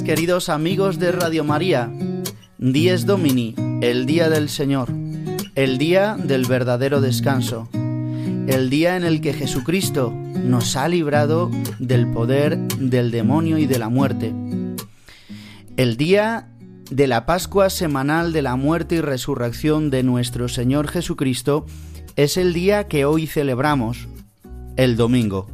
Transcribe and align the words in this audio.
Queridos 0.00 0.48
amigos 0.48 0.98
de 0.98 1.12
Radio 1.12 1.44
María. 1.44 1.92
Dies 2.56 3.04
Domini, 3.04 3.54
el 3.82 4.06
día 4.06 4.30
del 4.30 4.48
Señor, 4.48 4.88
el 5.54 5.76
día 5.76 6.16
del 6.16 6.46
verdadero 6.46 7.02
descanso, 7.02 7.68
el 7.74 8.70
día 8.70 8.96
en 8.96 9.04
el 9.04 9.20
que 9.20 9.34
Jesucristo 9.34 10.10
nos 10.10 10.76
ha 10.76 10.88
librado 10.88 11.50
del 11.78 12.10
poder 12.10 12.56
del 12.78 13.10
demonio 13.10 13.58
y 13.58 13.66
de 13.66 13.78
la 13.78 13.90
muerte, 13.90 14.32
el 15.76 15.98
día 15.98 16.48
de 16.90 17.06
la 17.06 17.26
Pascua 17.26 17.68
semanal 17.68 18.32
de 18.32 18.40
la 18.40 18.56
muerte 18.56 18.94
y 18.94 19.00
resurrección 19.02 19.90
de 19.90 20.02
nuestro 20.02 20.48
Señor 20.48 20.88
Jesucristo 20.88 21.66
es 22.16 22.38
el 22.38 22.54
día 22.54 22.88
que 22.88 23.04
hoy 23.04 23.26
celebramos, 23.26 24.08
el 24.76 24.96
domingo. 24.96 25.48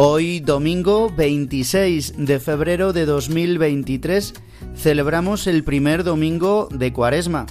Hoy, 0.00 0.38
domingo 0.38 1.10
26 1.10 2.24
de 2.24 2.38
febrero 2.38 2.92
de 2.92 3.04
2023, 3.04 4.32
celebramos 4.76 5.48
el 5.48 5.64
primer 5.64 6.04
domingo 6.04 6.68
de 6.70 6.92
Cuaresma. 6.92 7.46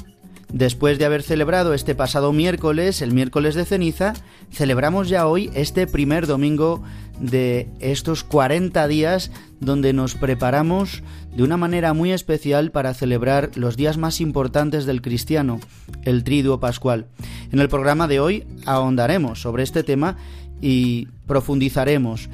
Después 0.53 0.97
de 0.97 1.03
haber 1.03 1.23
celebrado 1.23 1.73
este 1.73 1.93
pasado 1.93 2.31
miércoles, 2.31 3.01
el 3.01 3.11
miércoles 3.11 3.53
de 3.53 3.65
ceniza, 3.65 4.13
celebramos 4.49 5.09
ya 5.09 5.27
hoy 5.27 5.51
este 5.55 5.87
primer 5.87 6.25
domingo 6.25 6.81
de 7.19 7.67
estos 7.81 8.23
40 8.23 8.87
días 8.87 9.29
donde 9.59 9.91
nos 9.91 10.15
preparamos 10.15 11.03
de 11.35 11.43
una 11.43 11.57
manera 11.57 11.91
muy 11.91 12.13
especial 12.13 12.71
para 12.71 12.93
celebrar 12.93 13.51
los 13.55 13.75
días 13.75 13.97
más 13.97 14.21
importantes 14.21 14.85
del 14.85 15.01
cristiano, 15.01 15.59
el 16.03 16.23
triduo 16.23 16.61
pascual. 16.61 17.07
En 17.51 17.59
el 17.59 17.67
programa 17.67 18.07
de 18.07 18.21
hoy 18.21 18.45
ahondaremos 18.65 19.41
sobre 19.41 19.63
este 19.63 19.83
tema 19.83 20.15
y 20.61 21.07
profundizaremos. 21.25 22.29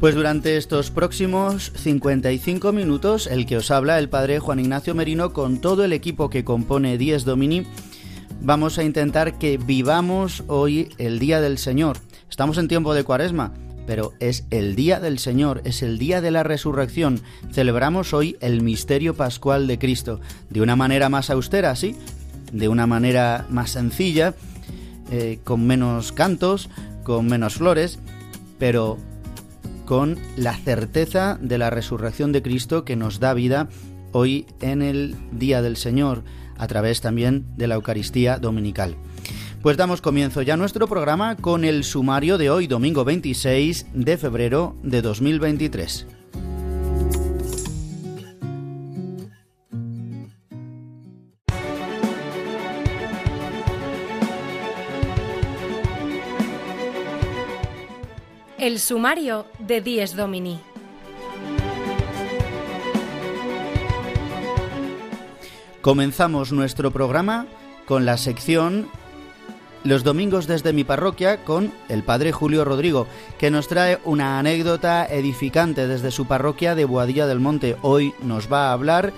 Pues 0.00 0.14
durante 0.14 0.56
estos 0.58 0.90
próximos 0.90 1.72
55 1.74 2.72
minutos, 2.72 3.26
el 3.26 3.46
que 3.46 3.56
os 3.56 3.70
habla, 3.70 3.98
el 3.98 4.10
padre 4.10 4.40
Juan 4.40 4.60
Ignacio 4.60 4.94
Merino, 4.94 5.32
con 5.32 5.62
todo 5.62 5.84
el 5.84 5.94
equipo 5.94 6.28
que 6.28 6.44
compone 6.44 6.98
Dies 6.98 7.24
Domini, 7.24 7.66
vamos 8.40 8.78
a 8.78 8.84
intentar 8.84 9.38
que 9.38 9.58
vivamos 9.58 10.44
hoy 10.46 10.90
el 10.98 11.18
Día 11.18 11.40
del 11.40 11.58
Señor. 11.58 11.98
Estamos 12.28 12.58
en 12.58 12.68
tiempo 12.68 12.94
de 12.94 13.04
cuaresma, 13.04 13.52
pero 13.86 14.12
es 14.20 14.44
el 14.50 14.76
Día 14.76 15.00
del 15.00 15.18
Señor, 15.18 15.62
es 15.64 15.82
el 15.82 15.98
Día 15.98 16.20
de 16.20 16.30
la 16.30 16.42
Resurrección. 16.42 17.20
Celebramos 17.52 18.12
hoy 18.12 18.36
el 18.40 18.62
misterio 18.62 19.14
pascual 19.14 19.66
de 19.66 19.78
Cristo, 19.78 20.20
de 20.50 20.60
una 20.60 20.76
manera 20.76 21.08
más 21.08 21.30
austera, 21.30 21.74
sí, 21.76 21.96
de 22.52 22.68
una 22.68 22.86
manera 22.86 23.46
más 23.48 23.70
sencilla, 23.70 24.34
eh, 25.10 25.38
con 25.44 25.66
menos 25.66 26.12
cantos, 26.12 26.68
con 27.04 27.26
menos 27.26 27.54
flores, 27.54 27.98
pero 28.58 28.98
con 29.84 30.18
la 30.36 30.54
certeza 30.56 31.38
de 31.40 31.58
la 31.58 31.70
resurrección 31.70 32.32
de 32.32 32.42
Cristo 32.42 32.84
que 32.84 32.96
nos 32.96 33.20
da 33.20 33.34
vida 33.34 33.68
hoy 34.12 34.46
en 34.60 34.82
el 34.82 35.14
Día 35.30 35.62
del 35.62 35.76
Señor, 35.76 36.24
a 36.58 36.66
través 36.66 37.00
también 37.00 37.46
de 37.56 37.66
la 37.66 37.76
Eucaristía 37.76 38.38
Dominical. 38.38 38.96
Pues 39.62 39.76
damos 39.76 40.00
comienzo 40.00 40.42
ya 40.42 40.54
a 40.54 40.56
nuestro 40.56 40.86
programa 40.86 41.36
con 41.36 41.64
el 41.64 41.82
sumario 41.82 42.38
de 42.38 42.50
hoy, 42.50 42.66
domingo 42.66 43.04
26 43.04 43.86
de 43.94 44.16
febrero 44.16 44.76
de 44.82 45.02
2023. 45.02 46.06
El 58.58 58.80
sumario 58.80 59.46
de 59.60 59.80
Dies 59.80 60.16
Domini. 60.16 60.58
Comenzamos 65.86 66.50
nuestro 66.50 66.90
programa 66.90 67.46
con 67.86 68.06
la 68.06 68.16
sección 68.16 68.88
Los 69.84 70.02
domingos 70.02 70.48
desde 70.48 70.72
mi 70.72 70.82
parroquia 70.82 71.44
con 71.44 71.72
el 71.88 72.02
padre 72.02 72.32
Julio 72.32 72.64
Rodrigo, 72.64 73.06
que 73.38 73.52
nos 73.52 73.68
trae 73.68 74.00
una 74.02 74.40
anécdota 74.40 75.06
edificante 75.06 75.86
desde 75.86 76.10
su 76.10 76.26
parroquia 76.26 76.74
de 76.74 76.86
Boadilla 76.86 77.28
del 77.28 77.38
Monte. 77.38 77.76
Hoy 77.82 78.14
nos 78.20 78.52
va 78.52 78.70
a 78.70 78.72
hablar 78.72 79.12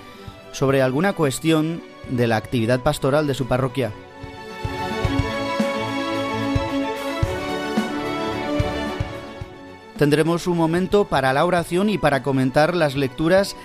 sobre 0.51 0.83
alguna 0.83 1.13
cuestión 1.13 1.81
de 2.07 2.27
la 2.27 2.37
actividad 2.37 2.81
pastoral 2.81 3.25
de 3.25 3.33
su 3.33 3.47
parroquia. 3.47 3.91
tendremos 9.97 10.45
un 10.45 10.55
momento 10.55 11.05
para 11.05 11.33
la 11.33 11.45
oración 11.45 11.89
y 11.89 11.97
para 11.97 12.21
comentar 12.21 12.75
las 12.75 12.95
lecturas 12.95 13.55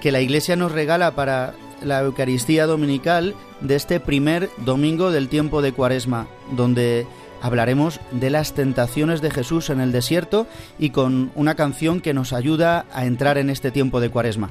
que 0.00 0.12
la 0.12 0.20
Iglesia 0.20 0.54
nos 0.56 0.70
regala 0.70 1.16
para 1.16 1.54
la 1.82 2.00
Eucaristía 2.00 2.66
Dominical 2.66 3.34
de 3.60 3.76
este 3.76 4.00
primer 4.00 4.50
domingo 4.58 5.10
del 5.10 5.28
tiempo 5.28 5.62
de 5.62 5.72
Cuaresma, 5.72 6.26
donde 6.56 7.06
hablaremos 7.42 8.00
de 8.10 8.30
las 8.30 8.54
tentaciones 8.54 9.20
de 9.20 9.30
Jesús 9.30 9.70
en 9.70 9.80
el 9.80 9.92
desierto 9.92 10.46
y 10.78 10.90
con 10.90 11.30
una 11.34 11.54
canción 11.54 12.00
que 12.00 12.14
nos 12.14 12.32
ayuda 12.32 12.86
a 12.92 13.06
entrar 13.06 13.38
en 13.38 13.50
este 13.50 13.70
tiempo 13.70 14.00
de 14.00 14.10
Cuaresma. 14.10 14.50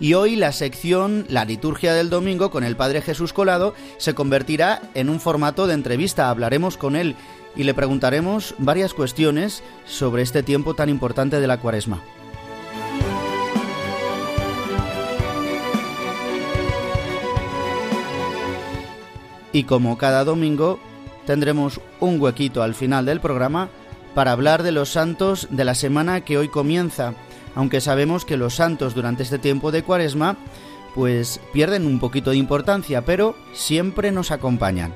Y 0.00 0.14
hoy 0.14 0.36
la 0.36 0.52
sección 0.52 1.26
La 1.28 1.44
liturgia 1.44 1.92
del 1.92 2.08
domingo 2.08 2.50
con 2.50 2.62
el 2.62 2.76
Padre 2.76 3.02
Jesús 3.02 3.32
Colado 3.32 3.74
se 3.96 4.14
convertirá 4.14 4.80
en 4.94 5.08
un 5.08 5.18
formato 5.18 5.66
de 5.66 5.74
entrevista. 5.74 6.30
Hablaremos 6.30 6.76
con 6.76 6.94
él 6.94 7.16
y 7.56 7.64
le 7.64 7.74
preguntaremos 7.74 8.54
varias 8.58 8.94
cuestiones 8.94 9.62
sobre 9.86 10.22
este 10.22 10.42
tiempo 10.42 10.74
tan 10.74 10.88
importante 10.88 11.40
de 11.40 11.46
la 11.46 11.58
cuaresma. 11.58 12.02
Y 19.52 19.64
como 19.64 19.98
cada 19.98 20.24
domingo, 20.24 20.78
tendremos 21.26 21.80
un 22.00 22.20
huequito 22.20 22.62
al 22.62 22.74
final 22.74 23.06
del 23.06 23.20
programa 23.20 23.68
para 24.14 24.32
hablar 24.32 24.62
de 24.62 24.72
los 24.72 24.90
santos 24.90 25.48
de 25.50 25.64
la 25.64 25.74
semana 25.74 26.20
que 26.20 26.38
hoy 26.38 26.48
comienza, 26.48 27.14
aunque 27.54 27.80
sabemos 27.80 28.24
que 28.24 28.36
los 28.36 28.54
santos 28.54 28.94
durante 28.94 29.22
este 29.22 29.38
tiempo 29.38 29.70
de 29.72 29.82
cuaresma 29.82 30.36
pues 30.94 31.40
pierden 31.52 31.86
un 31.86 32.00
poquito 32.00 32.30
de 32.30 32.36
importancia, 32.36 33.04
pero 33.04 33.36
siempre 33.52 34.10
nos 34.10 34.30
acompañan. 34.30 34.94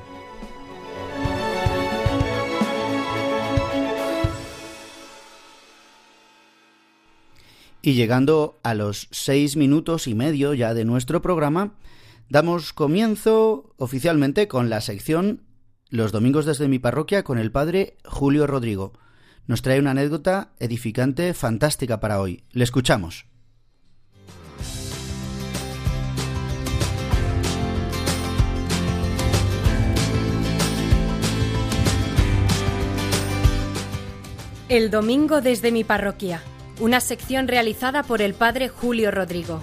Y 7.85 7.95
llegando 7.95 8.61
a 8.63 8.75
los 8.75 9.09
seis 9.11 9.57
minutos 9.57 10.07
y 10.07 10.15
medio 10.15 10.53
ya 10.53 10.73
de 10.73 10.85
nuestro 10.85 11.21
programa, 11.21 11.73
damos 12.29 12.71
comienzo 12.71 13.75
oficialmente 13.75 14.47
con 14.47 14.69
la 14.69 14.79
sección 14.79 15.41
Los 15.89 16.13
domingos 16.13 16.45
desde 16.45 16.69
mi 16.69 16.79
parroquia 16.79 17.25
con 17.25 17.37
el 17.37 17.51
padre 17.51 17.97
Julio 18.05 18.47
Rodrigo. 18.47 18.93
Nos 19.47 19.61
trae 19.61 19.81
una 19.81 19.91
anécdota 19.91 20.53
edificante, 20.59 21.33
fantástica 21.33 21.99
para 21.99 22.21
hoy. 22.21 22.45
Le 22.51 22.63
escuchamos. 22.63 23.25
El 34.69 34.89
domingo 34.89 35.41
desde 35.41 35.73
mi 35.73 35.83
parroquia 35.83 36.41
una 36.79 36.99
sección 36.99 37.47
realizada 37.47 38.03
por 38.03 38.21
el 38.21 38.33
padre 38.33 38.67
Julio 38.67 39.11
Rodrigo. 39.11 39.61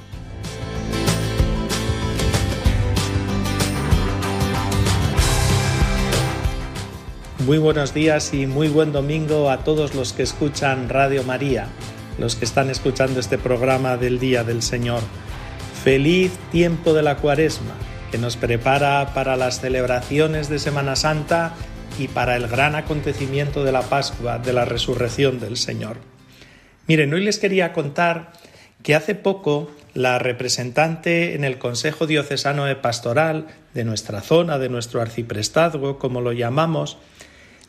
Muy 7.46 7.58
buenos 7.58 7.94
días 7.94 8.32
y 8.32 8.46
muy 8.46 8.68
buen 8.68 8.92
domingo 8.92 9.50
a 9.50 9.64
todos 9.64 9.94
los 9.94 10.12
que 10.12 10.22
escuchan 10.22 10.88
Radio 10.88 11.24
María, 11.24 11.66
los 12.18 12.36
que 12.36 12.44
están 12.44 12.70
escuchando 12.70 13.18
este 13.18 13.38
programa 13.38 13.96
del 13.96 14.20
Día 14.20 14.44
del 14.44 14.62
Señor. 14.62 15.00
Feliz 15.82 16.32
tiempo 16.52 16.92
de 16.92 17.02
la 17.02 17.16
Cuaresma, 17.16 17.74
que 18.12 18.18
nos 18.18 18.36
prepara 18.36 19.14
para 19.14 19.36
las 19.36 19.60
celebraciones 19.60 20.48
de 20.48 20.58
Semana 20.58 20.94
Santa 20.96 21.54
y 21.98 22.08
para 22.08 22.36
el 22.36 22.46
gran 22.46 22.76
acontecimiento 22.76 23.64
de 23.64 23.72
la 23.72 23.82
Pascua, 23.82 24.38
de 24.38 24.52
la 24.52 24.66
resurrección 24.66 25.40
del 25.40 25.56
Señor. 25.56 25.96
Miren, 26.90 27.14
hoy 27.14 27.22
les 27.22 27.38
quería 27.38 27.72
contar 27.72 28.32
que 28.82 28.96
hace 28.96 29.14
poco 29.14 29.70
la 29.94 30.18
representante 30.18 31.36
en 31.36 31.44
el 31.44 31.56
Consejo 31.56 32.08
Diocesano 32.08 32.64
de 32.64 32.74
Pastoral 32.74 33.46
de 33.74 33.84
nuestra 33.84 34.22
zona, 34.22 34.58
de 34.58 34.68
nuestro 34.68 35.00
arciprestazgo, 35.00 36.00
como 36.00 36.20
lo 36.20 36.32
llamamos, 36.32 36.98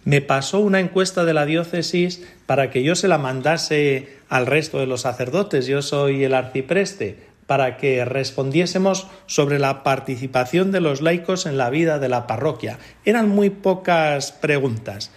me 0.06 0.22
pasó 0.22 0.60
una 0.60 0.80
encuesta 0.80 1.24
de 1.24 1.36
la 1.36 1.46
diócesis 1.46 2.24
para 2.48 2.72
que 2.72 2.82
yo 2.82 2.96
se 2.96 3.08
la 3.08 3.20
mandase 3.20 4.18
al 4.28 4.48
resto 4.48 4.80
de 4.80 4.88
los 4.88 5.02
sacerdotes, 5.02 5.68
yo 5.68 5.84
soy 5.84 6.24
el 6.24 6.34
arcipreste, 6.34 7.18
para 7.46 7.78
que 7.78 8.04
respondiésemos 8.04 9.06
sobre 9.28 9.60
la 9.60 9.84
participación 9.84 10.72
de 10.72 10.82
los 10.82 11.02
laicos 11.02 11.46
en 11.46 11.58
la 11.58 11.70
vida 11.70 12.00
de 12.00 12.10
la 12.10 12.26
parroquia. 12.26 12.80
Eran 13.06 13.30
muy 13.30 13.52
pocas 13.52 14.32
preguntas, 14.32 15.12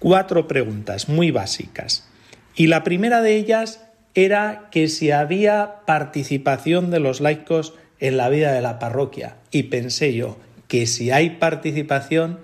cuatro 0.00 0.48
preguntas 0.48 1.08
muy 1.08 1.30
básicas. 1.30 2.08
Y 2.56 2.66
la 2.68 2.82
primera 2.84 3.20
de 3.20 3.36
ellas 3.36 3.86
era 4.14 4.68
que 4.70 4.88
si 4.88 5.10
había 5.10 5.76
participación 5.86 6.90
de 6.90 7.00
los 7.00 7.20
laicos 7.20 7.74
en 8.00 8.16
la 8.16 8.30
vida 8.30 8.52
de 8.52 8.62
la 8.62 8.78
parroquia. 8.78 9.36
Y 9.50 9.64
pensé 9.64 10.14
yo 10.14 10.38
que 10.68 10.86
si 10.86 11.10
hay 11.10 11.30
participación, 11.30 12.40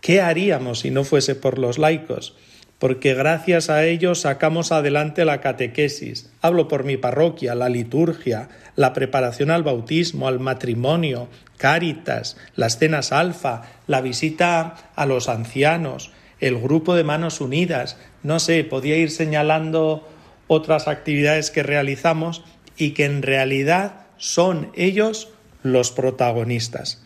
¿qué 0.00 0.20
haríamos 0.20 0.80
si 0.80 0.90
no 0.90 1.04
fuese 1.04 1.34
por 1.34 1.58
los 1.58 1.78
laicos? 1.78 2.34
Porque 2.78 3.14
gracias 3.14 3.70
a 3.70 3.84
ellos 3.84 4.22
sacamos 4.22 4.72
adelante 4.72 5.24
la 5.24 5.40
catequesis. 5.40 6.30
Hablo 6.42 6.68
por 6.68 6.84
mi 6.84 6.96
parroquia, 6.96 7.54
la 7.54 7.68
liturgia, 7.68 8.48
la 8.74 8.92
preparación 8.92 9.50
al 9.50 9.62
bautismo, 9.62 10.28
al 10.28 10.40
matrimonio, 10.40 11.28
cáritas, 11.56 12.36
las 12.54 12.78
cenas 12.78 13.12
alfa, 13.12 13.62
la 13.86 14.02
visita 14.02 14.90
a 14.94 15.06
los 15.06 15.28
ancianos, 15.28 16.10
el 16.40 16.58
grupo 16.58 16.94
de 16.94 17.04
manos 17.04 17.40
unidas, 17.40 17.96
no 18.22 18.38
sé, 18.38 18.64
podía 18.64 18.96
ir 18.96 19.10
señalando 19.10 20.06
otras 20.48 20.88
actividades 20.88 21.50
que 21.50 21.62
realizamos 21.62 22.44
y 22.76 22.90
que 22.90 23.04
en 23.04 23.22
realidad 23.22 24.06
son 24.18 24.70
ellos 24.74 25.28
los 25.62 25.90
protagonistas. 25.90 27.02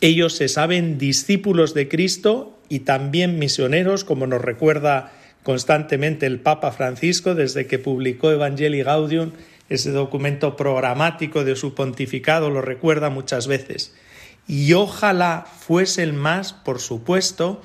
Ellos 0.00 0.34
se 0.36 0.48
saben 0.48 0.98
discípulos 0.98 1.74
de 1.74 1.88
Cristo 1.88 2.58
y 2.68 2.80
también 2.80 3.38
misioneros, 3.38 4.04
como 4.04 4.26
nos 4.26 4.42
recuerda 4.42 5.12
constantemente 5.42 6.26
el 6.26 6.40
Papa 6.40 6.72
Francisco 6.72 7.34
desde 7.34 7.66
que 7.66 7.78
publicó 7.78 8.30
Evangelii 8.30 8.82
Gaudium, 8.82 9.32
ese 9.68 9.90
documento 9.90 10.56
programático 10.56 11.44
de 11.44 11.56
su 11.56 11.74
pontificado, 11.74 12.50
lo 12.50 12.62
recuerda 12.62 13.10
muchas 13.10 13.46
veces. 13.46 13.94
Y 14.46 14.72
ojalá 14.74 15.46
fuese 15.58 16.02
el 16.02 16.12
más, 16.12 16.52
por 16.52 16.80
supuesto, 16.80 17.62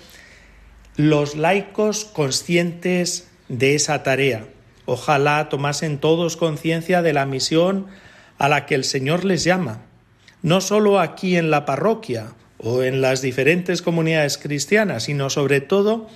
los 1.00 1.38
laicos 1.38 2.04
conscientes 2.04 3.30
de 3.48 3.74
esa 3.74 4.04
tarea. 4.04 4.44
Ojalá 4.84 5.48
tomasen 5.48 5.98
todos 5.98 6.36
conciencia 6.36 7.02
de 7.02 7.14
la 7.14 7.26
misión 7.26 7.88
a 8.38 8.50
la 8.50 8.66
que 8.66 8.76
el 8.76 8.84
Señor 8.84 9.24
les 9.24 9.46
llama, 9.46 9.80
no 10.42 10.60
solo 10.60 11.00
aquí 11.00 11.38
en 11.38 11.52
la 11.52 11.64
parroquia 11.64 12.34
o 12.58 12.84
en 12.84 13.00
las 13.00 13.22
diferentes 13.22 13.82
comunidades 13.82 14.38
cristianas, 14.38 15.04
sino 15.04 15.30
sobre 15.30 15.62
todo 15.62 16.10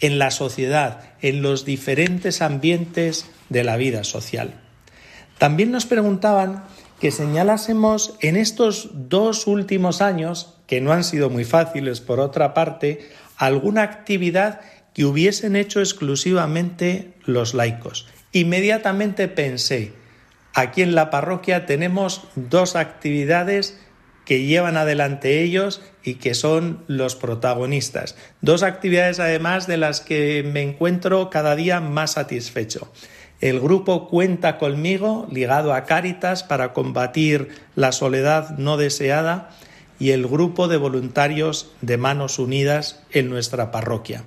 en 0.00 0.18
la 0.18 0.30
sociedad, 0.30 1.10
en 1.20 1.42
los 1.42 1.66
diferentes 1.66 2.40
ambientes 2.40 3.26
de 3.50 3.64
la 3.64 3.76
vida 3.76 4.02
social. 4.02 4.54
También 5.36 5.70
nos 5.70 5.84
preguntaban 5.84 6.64
que 7.00 7.10
señalásemos 7.10 8.14
en 8.20 8.38
estos 8.38 8.88
dos 8.94 9.46
últimos 9.46 10.00
años, 10.00 10.54
que 10.66 10.80
no 10.80 10.92
han 10.92 11.04
sido 11.04 11.28
muy 11.28 11.44
fáciles 11.44 12.00
por 12.00 12.18
otra 12.18 12.54
parte, 12.54 13.10
alguna 13.40 13.82
actividad 13.82 14.60
que 14.92 15.06
hubiesen 15.06 15.56
hecho 15.56 15.80
exclusivamente 15.80 17.14
los 17.24 17.54
laicos. 17.54 18.06
Inmediatamente 18.32 19.28
pensé, 19.28 19.92
aquí 20.54 20.82
en 20.82 20.94
la 20.94 21.10
parroquia 21.10 21.64
tenemos 21.64 22.28
dos 22.36 22.76
actividades 22.76 23.80
que 24.26 24.44
llevan 24.44 24.76
adelante 24.76 25.42
ellos 25.42 25.80
y 26.04 26.16
que 26.16 26.34
son 26.34 26.84
los 26.86 27.16
protagonistas. 27.16 28.14
Dos 28.42 28.62
actividades 28.62 29.20
además 29.20 29.66
de 29.66 29.78
las 29.78 30.02
que 30.02 30.44
me 30.44 30.62
encuentro 30.62 31.30
cada 31.30 31.56
día 31.56 31.80
más 31.80 32.12
satisfecho. 32.12 32.92
El 33.40 33.58
grupo 33.58 34.08
Cuenta 34.10 34.58
conmigo, 34.58 35.26
ligado 35.32 35.72
a 35.72 35.84
Cáritas 35.86 36.42
para 36.42 36.74
combatir 36.74 37.48
la 37.74 37.90
soledad 37.90 38.50
no 38.58 38.76
deseada, 38.76 39.48
y 40.00 40.10
el 40.10 40.26
grupo 40.26 40.66
de 40.66 40.78
voluntarios 40.78 41.70
de 41.82 41.98
Manos 41.98 42.40
Unidas 42.40 43.04
en 43.12 43.28
nuestra 43.28 43.70
parroquia. 43.70 44.24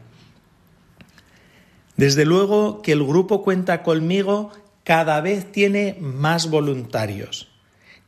Desde 1.97 2.25
luego 2.25 2.81
que 2.81 2.93
el 2.93 3.03
grupo 3.03 3.43
Cuenta 3.43 3.83
conmigo 3.83 4.51
cada 4.83 5.19
vez 5.19 5.51
tiene 5.51 5.97
más 5.99 6.49
voluntarios. 6.49 7.49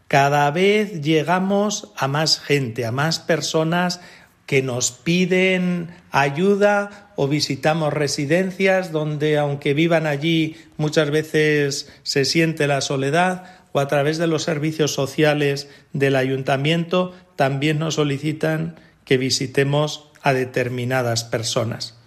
Cada 0.07 0.49
vez 0.51 1.01
llegamos 1.01 1.91
a 1.97 2.07
más 2.07 2.39
gente, 2.39 2.85
a 2.85 2.91
más 2.91 3.19
personas 3.19 3.99
que 4.45 4.61
nos 4.61 4.91
piden 4.91 5.89
ayuda 6.11 7.11
o 7.15 7.27
visitamos 7.27 7.91
residencias 7.91 8.91
donde 8.91 9.39
aunque 9.39 9.73
vivan 9.73 10.05
allí 10.05 10.55
muchas 10.77 11.09
veces 11.09 11.91
se 12.03 12.25
siente 12.25 12.67
la 12.67 12.81
soledad 12.81 13.45
o 13.71 13.79
a 13.79 13.87
través 13.87 14.19
de 14.19 14.27
los 14.27 14.43
servicios 14.43 14.93
sociales 14.93 15.67
del 15.93 16.15
ayuntamiento 16.15 17.13
también 17.35 17.79
nos 17.79 17.95
solicitan 17.95 18.75
que 19.03 19.17
visitemos 19.17 20.09
a 20.21 20.33
determinadas 20.33 21.23
personas. 21.23 21.97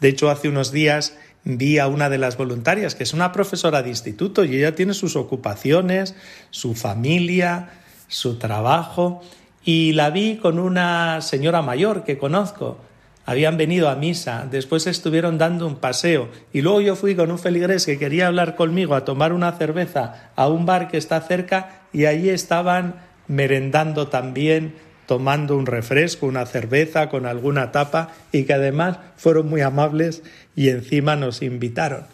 De 0.00 0.08
hecho, 0.08 0.30
hace 0.30 0.48
unos 0.48 0.72
días 0.72 1.16
vi 1.44 1.78
a 1.78 1.86
una 1.86 2.08
de 2.08 2.18
las 2.18 2.36
voluntarias, 2.36 2.94
que 2.94 3.04
es 3.04 3.14
una 3.14 3.32
profesora 3.32 3.82
de 3.82 3.90
instituto, 3.90 4.44
y 4.44 4.56
ella 4.56 4.74
tiene 4.74 4.94
sus 4.94 5.16
ocupaciones, 5.16 6.16
su 6.50 6.74
familia, 6.74 7.70
su 8.08 8.38
trabajo, 8.38 9.22
y 9.64 9.92
la 9.92 10.10
vi 10.10 10.36
con 10.36 10.58
una 10.58 11.20
señora 11.20 11.62
mayor 11.62 12.04
que 12.04 12.18
conozco. 12.18 12.78
Habían 13.24 13.56
venido 13.56 13.88
a 13.88 13.96
misa, 13.96 14.46
después 14.48 14.86
estuvieron 14.86 15.36
dando 15.36 15.66
un 15.66 15.76
paseo 15.76 16.28
y 16.52 16.60
luego 16.60 16.80
yo 16.80 16.94
fui 16.94 17.16
con 17.16 17.32
un 17.32 17.40
feligrés 17.40 17.84
que 17.84 17.98
quería 17.98 18.28
hablar 18.28 18.54
conmigo 18.54 18.94
a 18.94 19.04
tomar 19.04 19.32
una 19.32 19.50
cerveza 19.50 20.30
a 20.36 20.46
un 20.46 20.64
bar 20.64 20.86
que 20.86 20.96
está 20.96 21.20
cerca 21.20 21.82
y 21.92 22.04
allí 22.04 22.28
estaban 22.28 22.94
merendando 23.28 24.08
también, 24.08 24.74
tomando 25.06 25.56
un 25.56 25.66
refresco, 25.66 26.26
una 26.26 26.46
cerveza 26.46 27.08
con 27.08 27.26
alguna 27.26 27.72
tapa 27.72 28.12
y 28.32 28.44
que 28.44 28.54
además 28.54 28.98
fueron 29.16 29.48
muy 29.48 29.60
amables 29.60 30.22
y 30.54 30.68
encima 30.68 31.16
nos 31.16 31.42
invitaron. 31.42 32.04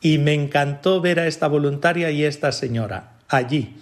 Y 0.00 0.18
me 0.18 0.34
encantó 0.34 1.00
ver 1.00 1.20
a 1.20 1.26
esta 1.26 1.48
voluntaria 1.48 2.10
y 2.10 2.24
esta 2.24 2.52
señora 2.52 3.14
allí. 3.28 3.76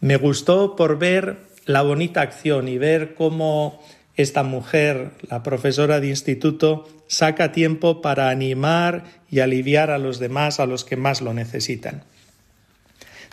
Me 0.00 0.16
gustó 0.16 0.76
por 0.76 0.98
ver 0.98 1.38
la 1.66 1.82
bonita 1.82 2.20
acción 2.20 2.68
y 2.68 2.78
ver 2.78 3.14
cómo 3.14 3.82
esta 4.16 4.42
mujer, 4.42 5.12
la 5.28 5.42
profesora 5.42 6.00
de 6.00 6.08
instituto, 6.08 6.88
saca 7.06 7.52
tiempo 7.52 8.02
para 8.02 8.30
animar 8.30 9.04
y 9.30 9.40
aliviar 9.40 9.90
a 9.90 9.98
los 9.98 10.18
demás, 10.18 10.60
a 10.60 10.66
los 10.66 10.84
que 10.84 10.96
más 10.96 11.20
lo 11.20 11.34
necesitan. 11.34 12.04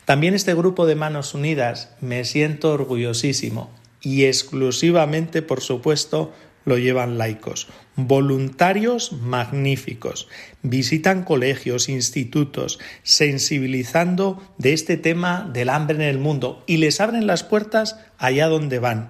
También 0.08 0.36
este 0.36 0.54
grupo 0.54 0.86
de 0.86 0.96
Manos 0.96 1.34
Unidas 1.34 1.90
me 2.00 2.24
siento 2.24 2.72
orgullosísimo 2.72 3.70
y 4.00 4.24
exclusivamente, 4.24 5.42
por 5.42 5.60
supuesto, 5.60 6.34
lo 6.64 6.78
llevan 6.78 7.18
laicos, 7.18 7.68
voluntarios 7.98 9.12
magníficos, 9.12 10.30
visitan 10.62 11.26
colegios, 11.26 11.90
institutos, 11.90 12.80
sensibilizando 13.04 14.42
de 14.58 14.72
este 14.72 14.96
tema 14.96 15.50
del 15.52 15.68
hambre 15.68 15.98
en 15.98 16.04
el 16.04 16.20
mundo 16.20 16.64
y 16.68 16.78
les 16.78 17.02
abren 17.02 17.28
las 17.28 17.44
puertas 17.44 18.00
allá 18.18 18.48
donde 18.48 18.80
van. 18.80 19.10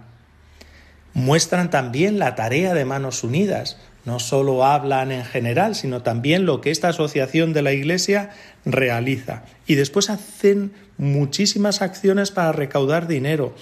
Muestran 1.13 1.69
también 1.69 2.17
la 2.17 2.33
tarea 2.33 2.73
de 2.73 2.85
Manos 2.85 3.23
Unidas, 3.23 3.77
no 4.07 4.19
solo 4.19 4.63
hablan 4.63 5.11
en 5.11 5.25
general, 5.25 5.75
sino 5.75 6.01
también 6.01 6.45
lo 6.45 6.61
que 6.61 6.71
esta 6.71 6.87
asociación 6.87 7.51
de 7.51 7.61
la 7.61 7.73
Iglesia 7.73 8.29
realiza. 8.63 9.43
Y 9.65 9.75
después 9.75 10.09
hacen 10.09 10.71
muchísimas 10.97 11.81
acciones 11.81 12.31
para 12.31 12.53
recaudar 12.53 13.09
dinero. 13.09 13.53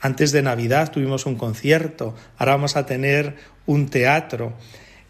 Antes 0.00 0.32
de 0.32 0.42
Navidad 0.42 0.90
tuvimos 0.90 1.26
un 1.26 1.36
concierto, 1.36 2.16
ahora 2.36 2.56
vamos 2.56 2.74
a 2.74 2.86
tener 2.86 3.36
un 3.66 3.88
teatro. 3.88 4.54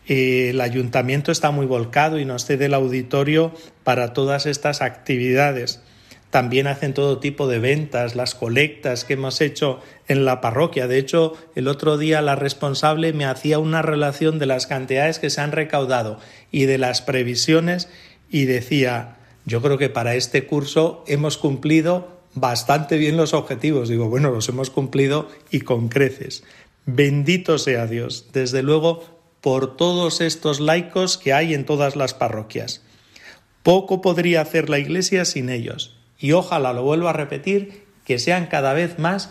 Eh, 0.06 0.50
el 0.50 0.60
ayuntamiento 0.60 1.32
está 1.32 1.50
muy 1.50 1.64
volcado 1.64 2.18
y 2.18 2.26
nos 2.26 2.44
cede 2.44 2.66
el 2.66 2.74
auditorio 2.74 3.54
para 3.84 4.12
todas 4.12 4.44
estas 4.44 4.82
actividades. 4.82 5.80
También 6.34 6.66
hacen 6.66 6.94
todo 6.94 7.20
tipo 7.20 7.46
de 7.46 7.60
ventas, 7.60 8.16
las 8.16 8.34
colectas 8.34 9.04
que 9.04 9.12
hemos 9.12 9.40
hecho 9.40 9.78
en 10.08 10.24
la 10.24 10.40
parroquia. 10.40 10.88
De 10.88 10.98
hecho, 10.98 11.34
el 11.54 11.68
otro 11.68 11.96
día 11.96 12.22
la 12.22 12.34
responsable 12.34 13.12
me 13.12 13.24
hacía 13.24 13.60
una 13.60 13.82
relación 13.82 14.40
de 14.40 14.46
las 14.46 14.66
cantidades 14.66 15.20
que 15.20 15.30
se 15.30 15.40
han 15.40 15.52
recaudado 15.52 16.18
y 16.50 16.64
de 16.64 16.76
las 16.76 17.02
previsiones 17.02 17.88
y 18.28 18.46
decía, 18.46 19.18
yo 19.46 19.62
creo 19.62 19.78
que 19.78 19.90
para 19.90 20.16
este 20.16 20.44
curso 20.44 21.04
hemos 21.06 21.38
cumplido 21.38 22.08
bastante 22.34 22.96
bien 22.96 23.16
los 23.16 23.32
objetivos. 23.32 23.88
Digo, 23.88 24.08
bueno, 24.08 24.32
los 24.32 24.48
hemos 24.48 24.70
cumplido 24.70 25.28
y 25.52 25.60
con 25.60 25.88
creces. 25.88 26.42
Bendito 26.84 27.58
sea 27.58 27.86
Dios, 27.86 28.30
desde 28.32 28.64
luego, 28.64 29.04
por 29.40 29.76
todos 29.76 30.20
estos 30.20 30.58
laicos 30.58 31.16
que 31.16 31.32
hay 31.32 31.54
en 31.54 31.64
todas 31.64 31.94
las 31.94 32.12
parroquias. 32.12 32.82
Poco 33.62 34.02
podría 34.02 34.40
hacer 34.40 34.68
la 34.68 34.80
Iglesia 34.80 35.24
sin 35.26 35.48
ellos. 35.48 35.93
Y 36.18 36.32
ojalá, 36.32 36.72
lo 36.72 36.82
vuelvo 36.82 37.08
a 37.08 37.12
repetir, 37.12 37.84
que 38.04 38.18
sean 38.18 38.46
cada 38.46 38.72
vez 38.72 38.98
más 38.98 39.30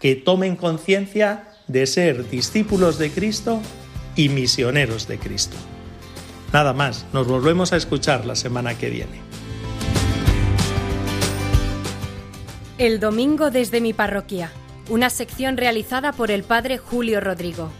que 0.00 0.16
tomen 0.16 0.56
conciencia 0.56 1.48
de 1.68 1.86
ser 1.86 2.28
discípulos 2.28 2.98
de 2.98 3.10
Cristo 3.10 3.60
y 4.16 4.28
misioneros 4.28 5.06
de 5.06 5.18
Cristo. 5.18 5.56
Nada 6.52 6.72
más, 6.72 7.06
nos 7.12 7.28
volvemos 7.28 7.72
a 7.72 7.76
escuchar 7.76 8.26
la 8.26 8.34
semana 8.34 8.76
que 8.76 8.90
viene. 8.90 9.20
El 12.78 12.98
domingo 12.98 13.50
desde 13.50 13.80
mi 13.80 13.92
parroquia, 13.92 14.50
una 14.88 15.10
sección 15.10 15.56
realizada 15.56 16.12
por 16.12 16.30
el 16.30 16.42
padre 16.42 16.78
Julio 16.78 17.20
Rodrigo. 17.20 17.70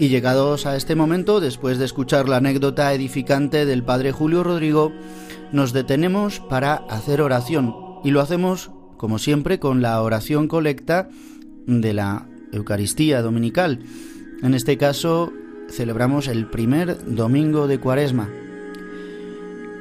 Y 0.00 0.08
llegados 0.08 0.64
a 0.64 0.76
este 0.76 0.94
momento, 0.94 1.40
después 1.40 1.78
de 1.78 1.84
escuchar 1.84 2.28
la 2.28 2.36
anécdota 2.36 2.94
edificante 2.94 3.66
del 3.66 3.82
Padre 3.82 4.12
Julio 4.12 4.44
Rodrigo, 4.44 4.92
nos 5.50 5.72
detenemos 5.72 6.38
para 6.38 6.74
hacer 6.88 7.20
oración. 7.20 7.74
Y 8.04 8.12
lo 8.12 8.20
hacemos, 8.20 8.70
como 8.96 9.18
siempre, 9.18 9.58
con 9.58 9.82
la 9.82 10.00
oración 10.00 10.46
colecta 10.46 11.08
de 11.66 11.94
la 11.94 12.28
Eucaristía 12.52 13.22
Dominical. 13.22 13.80
En 14.40 14.54
este 14.54 14.78
caso, 14.78 15.32
celebramos 15.68 16.28
el 16.28 16.46
primer 16.46 17.04
domingo 17.04 17.66
de 17.66 17.80
Cuaresma, 17.80 18.28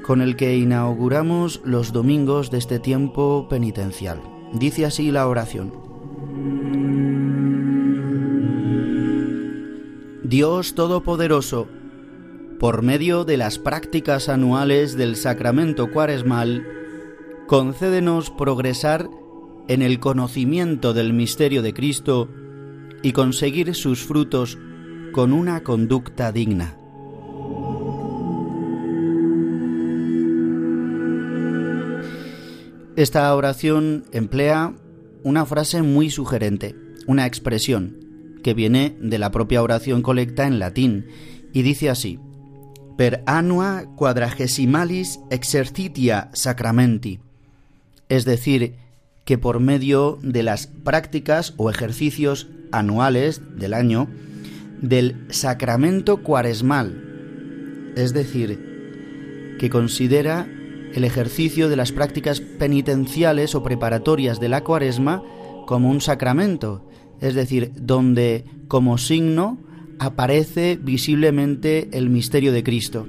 con 0.02 0.22
el 0.22 0.36
que 0.36 0.58
inauguramos 0.58 1.62
los 1.64 1.94
domingos 1.94 2.50
de 2.50 2.58
este 2.58 2.80
tiempo 2.80 3.48
penitencial. 3.50 4.20
Dice 4.54 4.86
así 4.86 5.12
la 5.12 5.28
oración. 5.28 5.72
Dios 10.28 10.76
Todopoderoso, 10.76 11.70
por 12.60 12.82
medio 12.82 13.24
de 13.24 13.38
las 13.38 13.60
prácticas 13.60 14.28
anuales 14.28 14.98
del 14.98 15.16
sacramento 15.16 15.90
cuaresmal, 15.90 16.68
concédenos 17.48 18.30
progresar 18.30 19.10
en 19.70 19.82
el 19.82 20.02
conocimiento 20.02 20.94
del 20.94 21.14
misterio 21.14 21.62
de 21.62 21.74
Cristo 21.74 22.28
y 23.02 23.14
conseguir 23.14 23.74
sus 23.74 24.04
frutos 24.04 24.58
con 25.14 25.32
una 25.32 25.64
conducta 25.64 26.34
digna. 26.34 26.78
Esta 32.98 33.34
oración 33.34 34.04
emplea 34.12 34.76
una 35.24 35.46
frase 35.46 35.84
muy 35.84 36.10
sugerente, 36.10 36.76
una 37.06 37.26
expresión, 37.26 38.07
que 38.48 38.54
viene 38.54 38.96
de 39.02 39.18
la 39.18 39.30
propia 39.30 39.62
oración 39.62 40.02
colecta 40.02 40.48
en 40.48 40.58
latín, 40.58 41.08
y 41.52 41.64
dice 41.64 41.90
así, 41.90 42.18
per 42.96 43.22
annua 43.26 43.84
quadragesimalis 43.98 45.20
exercitia 45.30 46.30
sacramenti, 46.32 47.20
es 48.08 48.24
decir, 48.24 48.76
que 49.26 49.38
por 49.38 49.60
medio 49.60 50.18
de 50.22 50.44
las 50.44 50.68
prácticas 50.68 51.56
o 51.58 51.70
ejercicios 51.70 52.48
anuales 52.72 53.42
del 53.58 53.74
año 53.74 54.08
del 54.82 55.28
sacramento 55.30 56.24
cuaresmal, 56.24 57.04
es 57.98 58.14
decir, 58.14 59.58
que 59.60 59.70
considera 59.70 60.48
el 60.94 61.04
ejercicio 61.04 61.68
de 61.68 61.76
las 61.76 61.92
prácticas 61.92 62.40
penitenciales 62.40 63.56
o 63.56 63.62
preparatorias 63.62 64.40
de 64.40 64.48
la 64.48 64.64
cuaresma 64.64 65.22
como 65.66 65.90
un 65.90 66.00
sacramento, 66.00 66.87
es 67.22 67.36
decir, 67.36 67.72
donde 67.76 68.46
como 68.68 68.98
signo 68.98 69.58
aparece 70.00 70.80
visiblemente 70.82 71.90
el 71.94 72.10
misterio 72.10 72.52
de 72.52 72.64
Cristo, 72.64 73.08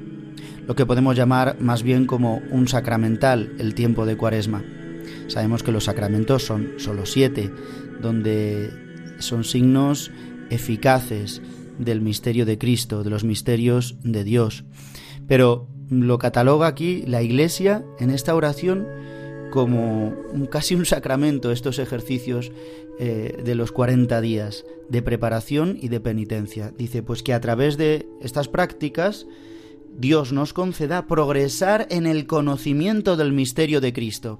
lo 0.67 0.75
que 0.75 0.87
podemos 0.87 1.17
llamar 1.17 1.61
más 1.61 1.83
bien 1.83 2.07
como 2.07 2.41
un 2.51 2.69
sacramental 2.69 3.55
el 3.59 3.75
tiempo 3.75 4.07
de 4.07 4.17
Cuaresma. 4.17 4.65
Sabemos 5.29 5.63
que 5.63 5.73
los 5.73 5.85
sacramentos 5.85 6.45
son 6.45 6.73
solo 6.77 7.07
siete, 7.07 7.51
donde 8.01 8.71
son 9.19 9.45
signos 9.45 10.11
eficaces 10.51 11.43
del 11.79 12.01
misterio 12.01 12.47
de 12.47 12.59
Cristo, 12.59 13.05
de 13.05 13.11
los 13.11 13.25
misterios 13.25 13.97
de 14.03 14.25
Dios. 14.25 14.65
Pero 15.27 15.69
lo 15.91 16.19
cataloga 16.19 16.67
aquí 16.67 17.03
la 17.07 17.23
Iglesia 17.23 17.85
en 17.99 18.11
esta 18.11 18.35
oración 18.35 18.87
como 19.51 20.15
casi 20.51 20.75
un 20.75 20.85
sacramento 20.85 21.51
estos 21.51 21.79
ejercicios 21.79 22.53
eh, 23.01 23.41
de 23.45 23.55
los 23.55 23.73
40 23.73 24.21
días 24.21 24.65
de 24.89 25.03
preparación 25.03 25.79
y 25.81 25.89
de 25.89 26.01
penitencia. 26.01 26.73
Dice, 26.77 27.03
pues 27.03 27.23
que 27.23 27.33
a 27.33 27.41
través 27.41 27.77
de 27.77 28.09
estas 28.21 28.49
prácticas 28.49 29.27
Dios 29.97 30.33
nos 30.33 30.53
conceda 30.53 31.07
progresar 31.07 31.87
en 31.91 32.07
el 32.07 32.27
conocimiento 32.27 33.17
del 33.17 33.33
misterio 33.33 33.81
de 33.81 33.93
Cristo. 33.93 34.39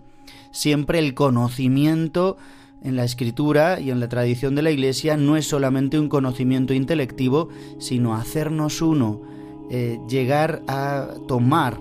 Siempre 0.53 0.99
el 0.99 1.15
conocimiento 1.15 2.37
en 2.83 2.97
la 2.97 3.05
escritura 3.05 3.81
y 3.81 3.91
en 3.91 4.01
la 4.01 4.09
tradición 4.09 4.55
de 4.55 4.63
la 4.63 4.71
Iglesia 4.71 5.17
no 5.17 5.37
es 5.37 5.47
solamente 5.47 5.99
un 5.99 6.09
conocimiento 6.09 6.75
intelectivo, 6.75 7.49
sino 7.79 8.15
hacernos 8.15 8.83
uno, 8.83 9.23
eh, 9.71 9.99
llegar 10.09 10.63
a 10.69 11.15
tomar, 11.27 11.81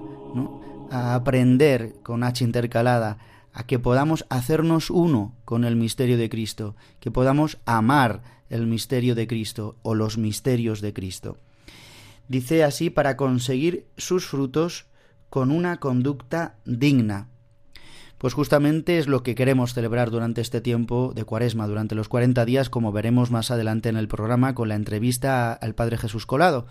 a 0.90 1.16
aprender 1.16 1.96
con 2.04 2.24
H 2.24 2.44
intercalada, 2.44 3.18
a 3.58 3.64
que 3.64 3.80
podamos 3.80 4.24
hacernos 4.30 4.92
uno 4.92 5.34
con 5.44 5.66
el 5.66 5.76
misterio 5.76 6.16
de 6.20 6.30
Cristo, 6.30 6.76
que 7.00 7.10
podamos 7.10 7.58
amar 7.66 8.22
el 8.52 8.68
misterio 8.68 9.16
de 9.16 9.26
Cristo 9.26 9.78
o 9.82 9.96
los 9.96 10.20
misterios 10.20 10.80
de 10.80 10.94
Cristo. 10.94 11.38
Dice 12.28 12.64
así 12.64 12.92
para 12.92 13.18
conseguir 13.18 13.88
sus 13.98 14.28
frutos 14.28 14.86
con 15.32 15.50
una 15.50 15.78
conducta 15.78 16.60
digna, 16.66 17.30
pues 18.20 18.36
justamente 18.36 19.00
es 19.00 19.08
lo 19.08 19.24
que 19.24 19.34
queremos 19.34 19.74
celebrar 19.74 20.12
durante 20.12 20.42
este 20.42 20.62
tiempo 20.62 21.14
de 21.16 21.24
Cuaresma, 21.24 21.66
durante 21.66 21.96
los 21.96 22.10
40 22.10 22.46
días, 22.46 22.70
como 22.70 22.92
veremos 22.92 23.32
más 23.32 23.50
adelante 23.50 23.90
en 23.90 23.98
el 23.98 24.08
programa 24.08 24.54
con 24.54 24.70
la 24.70 24.76
entrevista 24.76 25.52
al 25.52 25.74
Padre 25.74 25.98
Jesús 25.98 26.28
Colado. 26.28 26.68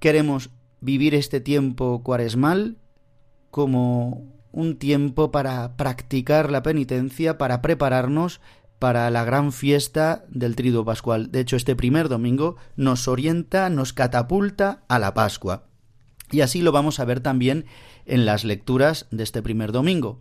Queremos 0.00 0.50
vivir 0.82 1.14
este 1.14 1.40
tiempo 1.40 2.02
cuaresmal 2.02 2.76
como 3.50 4.33
un 4.54 4.76
tiempo 4.76 5.32
para 5.32 5.76
practicar 5.76 6.50
la 6.50 6.62
penitencia, 6.62 7.36
para 7.36 7.60
prepararnos 7.60 8.40
para 8.78 9.10
la 9.10 9.24
gran 9.24 9.52
fiesta 9.52 10.24
del 10.28 10.56
Trido 10.56 10.84
Pascual. 10.84 11.30
De 11.32 11.40
hecho, 11.40 11.56
este 11.56 11.74
primer 11.74 12.08
domingo 12.08 12.56
nos 12.76 13.08
orienta, 13.08 13.68
nos 13.68 13.92
catapulta 13.92 14.84
a 14.88 14.98
la 14.98 15.12
Pascua. 15.12 15.64
Y 16.30 16.40
así 16.40 16.62
lo 16.62 16.70
vamos 16.70 17.00
a 17.00 17.04
ver 17.04 17.20
también 17.20 17.66
en 18.06 18.26
las 18.26 18.44
lecturas 18.44 19.06
de 19.10 19.24
este 19.24 19.42
primer 19.42 19.72
domingo. 19.72 20.20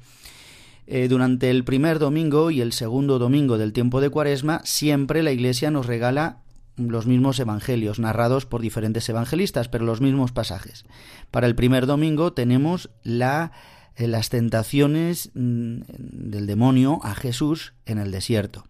Eh, 0.87 1.07
durante 1.07 1.49
el 1.49 1.63
primer 1.63 1.99
domingo 1.99 2.51
y 2.51 2.61
el 2.61 2.73
segundo 2.73 3.19
domingo 3.19 3.57
del 3.57 3.71
tiempo 3.71 4.01
de 4.01 4.09
Cuaresma, 4.09 4.61
siempre 4.63 5.23
la 5.23 5.31
Iglesia 5.31 5.71
nos 5.71 5.85
regala 5.85 6.41
los 6.75 7.05
mismos 7.05 7.39
evangelios, 7.39 7.99
narrados 7.99 8.45
por 8.45 8.61
diferentes 8.61 9.07
evangelistas, 9.07 9.69
pero 9.69 9.85
los 9.85 10.01
mismos 10.01 10.31
pasajes. 10.31 10.85
Para 11.29 11.47
el 11.47 11.55
primer 11.55 11.85
domingo 11.85 12.33
tenemos 12.33 12.89
la, 13.03 13.51
las 13.97 14.29
tentaciones 14.29 15.31
mm, 15.33 15.81
del 15.87 16.47
demonio 16.47 16.99
a 17.03 17.15
Jesús 17.15 17.73
en 17.85 17.99
el 17.99 18.11
desierto. 18.11 18.65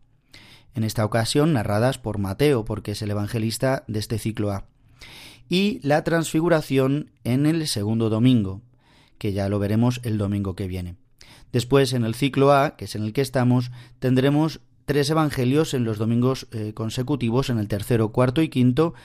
En 0.76 0.84
esta 0.84 1.06
ocasión 1.06 1.54
narradas 1.54 1.98
por 1.98 2.18
Mateo, 2.18 2.66
porque 2.66 2.92
es 2.92 3.02
el 3.02 3.12
evangelista 3.12 3.84
de 3.88 4.00
este 4.00 4.18
ciclo 4.20 4.52
A. 4.52 4.66
Y 5.50 5.80
la 5.84 6.04
transfiguración 6.04 7.12
en 7.24 7.46
el 7.46 7.68
segundo 7.68 8.10
domingo, 8.10 8.62
que 9.18 9.34
ya 9.34 9.50
lo 9.50 9.60
veremos 9.60 10.00
el 10.04 10.18
domingo 10.18 10.56
que 10.56 10.68
viene. 10.68 10.96
Después, 11.52 11.94
en 11.94 12.04
el 12.04 12.16
ciclo 12.16 12.52
A, 12.52 12.76
que 12.76 12.86
es 12.86 12.96
en 12.96 13.04
el 13.04 13.14
que 13.14 13.22
estamos, 13.22 13.72
tendremos 14.00 14.62
tres 14.86 15.10
evangelios 15.10 15.74
en 15.74 15.84
los 15.84 15.98
domingos 15.98 16.48
eh, 16.52 16.74
consecutivos, 16.74 17.50
en 17.50 17.60
el 17.60 17.68
tercero, 17.68 18.12
cuarto 18.12 18.42
y 18.42 18.50
quinto, 18.50 18.96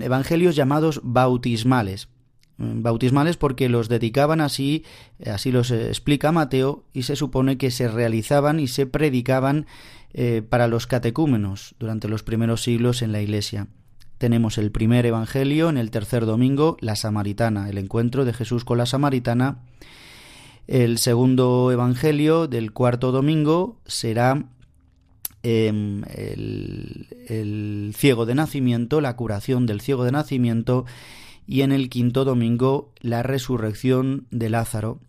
evangelios 0.00 0.56
llamados 0.56 1.00
bautismales. 1.04 2.08
Mm, 2.60 2.82
bautismales 2.82 3.38
porque 3.38 3.70
los 3.70 3.88
dedicaban 3.88 4.42
así, 4.42 4.84
así 5.24 5.50
los 5.50 5.70
eh, 5.70 5.88
explica 5.88 6.30
Mateo, 6.30 6.84
y 6.92 7.04
se 7.04 7.16
supone 7.16 7.56
que 7.56 7.70
se 7.70 7.88
realizaban 7.88 8.60
y 8.60 8.68
se 8.68 8.84
predicaban 8.84 9.66
eh, 10.12 10.42
para 10.46 10.68
los 10.68 10.86
catecúmenos 10.86 11.74
durante 11.78 12.06
los 12.06 12.22
primeros 12.22 12.62
siglos 12.62 13.00
en 13.00 13.12
la 13.12 13.22
Iglesia. 13.22 13.68
Tenemos 14.18 14.58
el 14.58 14.70
primer 14.70 15.06
evangelio 15.06 15.70
en 15.70 15.78
el 15.78 15.90
tercer 15.90 16.26
domingo, 16.26 16.76
la 16.80 16.96
samaritana, 16.96 17.70
el 17.70 17.78
encuentro 17.78 18.26
de 18.26 18.34
Jesús 18.34 18.66
con 18.66 18.76
la 18.76 18.84
samaritana, 18.84 19.62
el 20.66 20.98
segundo 20.98 21.72
Evangelio 21.72 22.46
del 22.46 22.72
cuarto 22.72 23.10
domingo 23.10 23.78
será 23.86 24.44
em, 25.42 26.02
el, 26.14 27.92
ciego 27.96 28.26
de 28.26 28.34
nacimiento, 28.34 29.00
la 29.00 29.16
curación 29.16 29.64
del 29.66 29.80
ciego 29.80 30.04
de 30.04 30.12
nacimiento, 30.12 30.84
y 31.50 31.62
en 31.62 31.72
el 31.72 31.90
quinto 31.90 32.24
domingo 32.24 32.92
la 33.00 33.24
resurrección 33.24 34.28
de 34.30 34.50
Lázaro, 34.50 35.00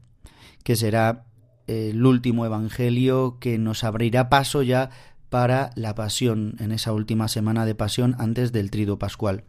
que 0.63 0.75
será 0.75 1.25
el 1.67 2.03
último 2.03 2.47
Evangelio 2.47 3.37
que 3.39 3.59
nos 3.59 3.83
abrirá 3.83 4.27
paso 4.27 4.63
ya 4.63 4.89
para 5.29 5.69
la 5.75 5.93
pasión, 5.93 6.55
en 6.57 6.71
esa 6.71 6.93
última 6.93 7.27
semana 7.27 7.63
de 7.67 7.75
pasión 7.75 8.15
antes 8.17 8.51
del 8.51 8.71
trido 8.71 8.97
pascual. 8.97 9.43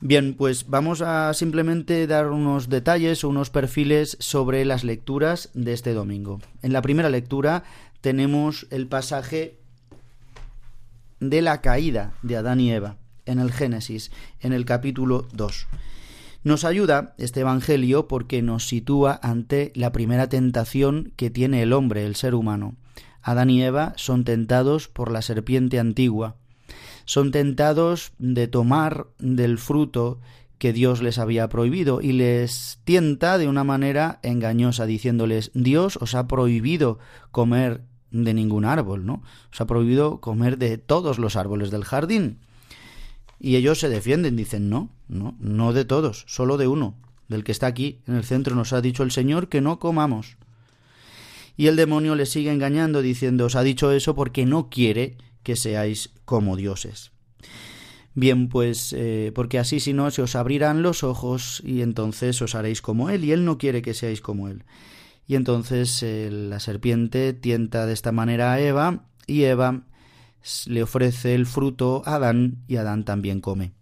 Bien, 0.00 0.34
pues 0.34 0.68
vamos 0.68 1.00
a 1.00 1.34
simplemente 1.34 2.06
dar 2.06 2.30
unos 2.30 2.68
detalles 2.68 3.24
o 3.24 3.28
unos 3.28 3.50
perfiles 3.50 4.16
sobre 4.20 4.64
las 4.64 4.84
lecturas 4.84 5.50
de 5.52 5.72
este 5.72 5.94
domingo. 5.94 6.38
En 6.62 6.72
la 6.72 6.80
primera 6.80 7.10
lectura 7.10 7.64
tenemos 8.00 8.68
el 8.70 8.86
pasaje 8.86 9.58
de 11.18 11.42
la 11.42 11.60
caída 11.60 12.14
de 12.22 12.36
Adán 12.36 12.60
y 12.60 12.70
Eva 12.70 12.98
en 13.26 13.40
el 13.40 13.50
Génesis, 13.50 14.12
en 14.40 14.52
el 14.52 14.64
capítulo 14.64 15.26
2. 15.32 15.66
Nos 16.44 16.64
ayuda 16.64 17.14
este 17.16 17.40
Evangelio 17.40 18.06
porque 18.06 18.42
nos 18.42 18.68
sitúa 18.68 19.18
ante 19.22 19.72
la 19.74 19.92
primera 19.92 20.28
tentación 20.28 21.14
que 21.16 21.30
tiene 21.30 21.62
el 21.62 21.72
hombre, 21.72 22.04
el 22.04 22.16
ser 22.16 22.34
humano. 22.34 22.76
Adán 23.22 23.48
y 23.48 23.62
Eva 23.62 23.94
son 23.96 24.24
tentados 24.24 24.88
por 24.88 25.10
la 25.10 25.22
serpiente 25.22 25.78
antigua, 25.80 26.36
son 27.06 27.30
tentados 27.30 28.12
de 28.18 28.46
tomar 28.46 29.06
del 29.18 29.56
fruto 29.56 30.20
que 30.58 30.74
Dios 30.74 31.00
les 31.00 31.18
había 31.18 31.48
prohibido 31.48 32.02
y 32.02 32.12
les 32.12 32.78
tienta 32.84 33.38
de 33.38 33.48
una 33.48 33.64
manera 33.64 34.20
engañosa 34.22 34.84
diciéndoles 34.84 35.50
Dios 35.54 35.96
os 35.96 36.14
ha 36.14 36.28
prohibido 36.28 36.98
comer 37.30 37.84
de 38.10 38.34
ningún 38.34 38.66
árbol, 38.66 39.06
¿no? 39.06 39.22
Os 39.50 39.62
ha 39.62 39.66
prohibido 39.66 40.20
comer 40.20 40.58
de 40.58 40.76
todos 40.76 41.18
los 41.18 41.36
árboles 41.36 41.70
del 41.70 41.84
jardín. 41.84 42.40
Y 43.40 43.56
ellos 43.56 43.80
se 43.80 43.88
defienden, 43.88 44.36
dicen 44.36 44.70
no, 44.70 44.90
no, 45.08 45.36
no 45.40 45.72
de 45.72 45.84
todos, 45.84 46.24
solo 46.26 46.56
de 46.56 46.68
uno, 46.68 46.94
del 47.28 47.44
que 47.44 47.52
está 47.52 47.66
aquí 47.66 48.00
en 48.06 48.14
el 48.14 48.24
centro 48.24 48.54
nos 48.54 48.72
ha 48.72 48.80
dicho 48.80 49.02
el 49.02 49.10
Señor 49.10 49.48
que 49.48 49.60
no 49.60 49.78
comamos. 49.78 50.36
Y 51.56 51.66
el 51.66 51.76
demonio 51.76 52.14
les 52.14 52.30
sigue 52.30 52.52
engañando 52.52 53.02
diciendo 53.02 53.46
os 53.46 53.56
ha 53.56 53.62
dicho 53.62 53.92
eso 53.92 54.14
porque 54.14 54.46
no 54.46 54.70
quiere 54.70 55.16
que 55.42 55.56
seáis 55.56 56.10
como 56.24 56.56
dioses. 56.56 57.12
Bien, 58.14 58.48
pues 58.48 58.92
eh, 58.96 59.32
porque 59.34 59.58
así 59.58 59.80
si 59.80 59.92
no 59.92 60.10
se 60.10 60.22
os 60.22 60.36
abrirán 60.36 60.82
los 60.82 61.02
ojos 61.02 61.60
y 61.64 61.82
entonces 61.82 62.40
os 62.42 62.54
haréis 62.54 62.80
como 62.80 63.10
Él, 63.10 63.24
y 63.24 63.32
Él 63.32 63.44
no 63.44 63.58
quiere 63.58 63.82
que 63.82 63.94
seáis 63.94 64.20
como 64.20 64.48
Él. 64.48 64.64
Y 65.26 65.34
entonces 65.34 66.02
eh, 66.02 66.30
la 66.30 66.60
serpiente 66.60 67.32
tienta 67.32 67.86
de 67.86 67.92
esta 67.92 68.12
manera 68.12 68.52
a 68.52 68.60
Eva, 68.60 69.06
y 69.26 69.44
Eva 69.44 69.82
le 70.66 70.82
ofrece 70.82 71.34
el 71.34 71.46
fruto 71.46 72.02
a 72.04 72.16
Adán, 72.16 72.58
y 72.68 72.76
Adán 72.76 73.04
también 73.04 73.40
come. 73.40 73.72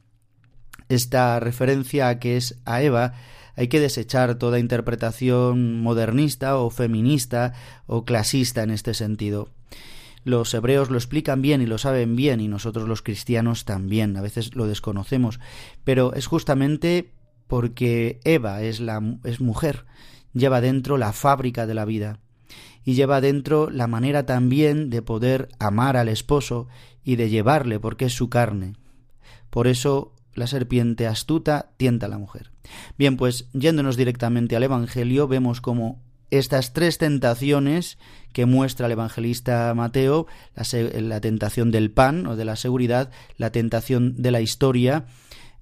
Esta 0.88 1.40
referencia 1.40 2.09
a 2.09 2.18
que 2.18 2.37
es 2.37 2.59
a 2.64 2.83
Eva 2.83 3.14
hay 3.57 3.68
que 3.68 3.81
desechar 3.81 4.37
toda 4.37 4.59
interpretación 4.59 5.81
modernista 5.81 6.57
o 6.57 6.70
feminista 6.70 7.53
o 7.87 8.05
clasista 8.05 8.62
en 8.62 8.70
este 8.70 8.94
sentido. 8.94 9.48
Los 10.25 10.55
hebreos 10.55 10.90
lo 10.90 10.98
explican 10.98 11.42
bien 11.42 11.62
y 11.62 11.66
lo 11.66 11.79
saben 11.79 12.14
bien 12.14 12.40
y 12.40 12.48
nosotros 12.48 12.88
los 12.88 13.03
cristianos 13.03 13.64
también, 13.64 14.16
a 14.16 14.20
veces 14.20 14.55
lo 14.55 14.66
desconocemos, 14.66 15.40
pero 15.85 16.14
es 16.14 16.27
justamente 16.27 17.12
porque 17.48 18.20
Eva 18.25 18.62
es 18.62 18.81
la 18.81 19.03
es 19.25 19.40
mujer, 19.40 19.85
lleva 20.33 20.61
dentro 20.61 20.96
la 20.96 21.12
fábrica 21.12 21.66
de 21.66 21.75
la 21.75 21.85
vida 21.85 22.20
y 22.85 22.95
lleva 22.95 23.21
dentro 23.21 23.71
la 23.71 23.87
manera 23.87 24.27
también 24.27 24.90
de 24.90 25.03
poder 25.03 25.49
amar 25.59 25.97
al 25.97 26.09
esposo 26.09 26.68
y 27.05 27.16
de 27.16 27.31
llevarle 27.31 27.81
porque 27.81 28.07
es 28.07 28.14
su 28.14 28.29
carne. 28.29 28.75
Por 29.51 29.66
eso 29.66 30.14
la 30.35 30.47
serpiente 30.47 31.07
astuta 31.07 31.71
tienta 31.77 32.07
a 32.07 32.09
la 32.09 32.18
mujer. 32.18 32.51
Bien, 32.97 33.16
pues 33.16 33.49
yéndonos 33.53 33.97
directamente 33.97 34.57
al 34.57 34.62
Evangelio, 34.62 35.29
vemos 35.29 35.61
como 35.61 36.01
estas 36.33 36.73
tres 36.73 36.97
tentaciones 36.97 37.99
que 38.33 38.47
muestra 38.47 38.87
el 38.87 38.92
evangelista 38.92 39.73
Mateo, 39.75 40.27
la, 40.55 41.21
tentación 41.21 41.71
del 41.71 41.90
pan 41.90 42.27
o 42.27 42.37
de 42.37 42.47
la 42.47 42.57
seguridad, 42.57 43.11
la 43.37 43.53
tentación 43.53 44.23
de 44.23 44.31
la 44.31 44.40
historia, 44.40 45.05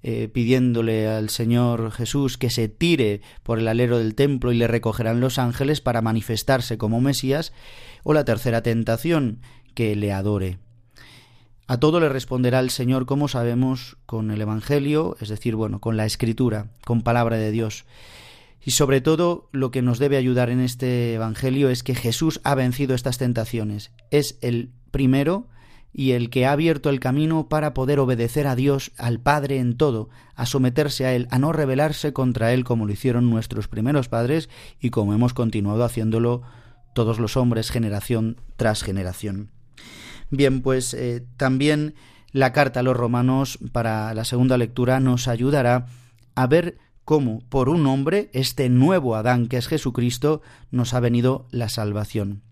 eh, 0.02 0.28
pidiéndole 0.32 1.08
al 1.08 1.28
Señor 1.28 1.92
Jesús 1.92 2.38
que 2.38 2.50
se 2.50 2.68
tire 2.68 3.20
por 3.42 3.58
el 3.58 3.68
alero 3.68 3.98
del 3.98 4.14
templo 4.14 4.52
y 4.52 4.56
le 4.56 4.66
recogerán 4.66 5.20
los 5.20 5.38
ángeles 5.38 5.80
para 5.80 6.00
manifestarse 6.02 6.78
como 6.78 7.00
Mesías, 7.00 7.52
o 8.02 8.14
la 8.14 8.24
tercera 8.24 8.62
tentación, 8.62 9.40
que 9.74 9.94
le 9.96 10.12
adore. 10.12 10.58
A 11.66 11.78
todo 11.78 12.00
le 12.00 12.08
responderá 12.08 12.58
el 12.58 12.70
Señor, 12.70 13.06
como 13.06 13.28
sabemos, 13.28 13.96
con 14.04 14.32
el 14.32 14.40
Evangelio, 14.40 15.16
es 15.20 15.28
decir, 15.28 15.54
bueno, 15.54 15.80
con 15.80 15.96
la 15.96 16.04
Escritura, 16.04 16.72
con 16.84 17.02
palabra 17.02 17.36
de 17.36 17.52
Dios 17.52 17.84
Y 18.64 18.72
sobre 18.72 19.00
todo 19.00 19.48
lo 19.52 19.70
que 19.70 19.80
nos 19.80 20.00
debe 20.00 20.16
ayudar 20.16 20.50
en 20.50 20.60
este 20.60 21.14
Evangelio 21.14 21.70
es 21.70 21.82
que 21.82 21.94
Jesús 21.94 22.40
ha 22.42 22.54
vencido 22.54 22.94
estas 22.94 23.18
tentaciones. 23.18 23.92
Es 24.10 24.36
el 24.40 24.72
primero 24.90 25.46
y 25.92 26.12
el 26.12 26.30
que 26.30 26.46
ha 26.46 26.52
abierto 26.52 26.90
el 26.90 27.00
camino 27.00 27.48
para 27.48 27.74
poder 27.74 27.98
obedecer 27.98 28.46
a 28.46 28.56
Dios, 28.56 28.92
al 28.96 29.20
Padre 29.20 29.58
en 29.58 29.76
todo, 29.76 30.08
a 30.34 30.46
someterse 30.46 31.06
a 31.06 31.14
Él, 31.14 31.26
a 31.30 31.38
no 31.38 31.52
rebelarse 31.52 32.12
contra 32.12 32.52
Él 32.52 32.64
como 32.64 32.86
lo 32.86 32.92
hicieron 32.92 33.30
nuestros 33.30 33.68
primeros 33.68 34.08
padres 34.08 34.48
y 34.80 34.90
como 34.90 35.14
hemos 35.14 35.34
continuado 35.34 35.84
haciéndolo 35.84 36.42
todos 36.94 37.18
los 37.18 37.36
hombres 37.36 37.70
generación 37.70 38.36
tras 38.56 38.82
generación. 38.82 39.50
Bien, 40.30 40.62
pues 40.62 40.94
eh, 40.94 41.24
también 41.36 41.94
la 42.32 42.52
carta 42.52 42.80
a 42.80 42.82
los 42.82 42.96
romanos 42.96 43.58
para 43.72 44.14
la 44.14 44.24
segunda 44.24 44.56
lectura 44.56 45.00
nos 45.00 45.26
ayudará 45.26 45.86
a 46.36 46.46
ver 46.46 46.78
cómo 47.04 47.40
por 47.48 47.68
un 47.68 47.86
hombre, 47.86 48.30
este 48.32 48.68
nuevo 48.68 49.16
Adán 49.16 49.48
que 49.48 49.56
es 49.56 49.66
Jesucristo, 49.66 50.42
nos 50.70 50.94
ha 50.94 51.00
venido 51.00 51.48
la 51.50 51.68
salvación. 51.68 52.42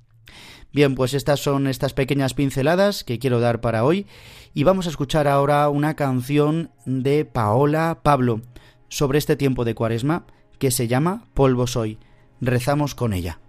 Bien, 0.73 0.95
pues 0.95 1.15
estas 1.15 1.41
son 1.41 1.67
estas 1.67 1.95
pequeñas 1.95 2.35
pinceladas 2.35 3.03
que 3.03 3.19
quiero 3.19 3.41
dar 3.41 3.61
para 3.61 3.85
hoy 3.85 4.07
y 4.53 4.65
vamos 4.65 4.87
a 4.87 4.91
escuchar 4.91 5.27
ahora 5.27 5.69
una 5.71 5.97
canción 5.97 6.71
de 6.85 7.25
Paola 7.25 8.01
Pablo 8.03 8.43
sobre 8.89 9.19
este 9.19 9.37
tiempo 9.37 9.65
de 9.65 9.75
Cuaresma 9.75 10.27
que 10.59 10.71
se 10.71 10.87
llama 10.87 11.25
Polvo 11.35 11.67
soy. 11.67 11.99
Rezamos 12.41 12.95
con 12.95 13.13
ella. 13.13 13.41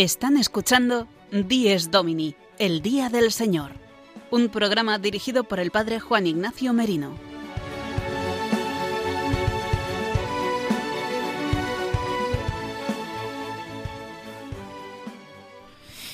Están 0.00 0.38
escuchando 0.38 1.08
Dies 1.30 1.90
Domini, 1.90 2.34
el 2.58 2.80
Día 2.80 3.10
del 3.10 3.30
Señor, 3.30 3.72
un 4.30 4.48
programa 4.48 4.98
dirigido 4.98 5.44
por 5.44 5.60
el 5.60 5.70
Padre 5.70 6.00
Juan 6.00 6.26
Ignacio 6.26 6.72
Merino. 6.72 7.12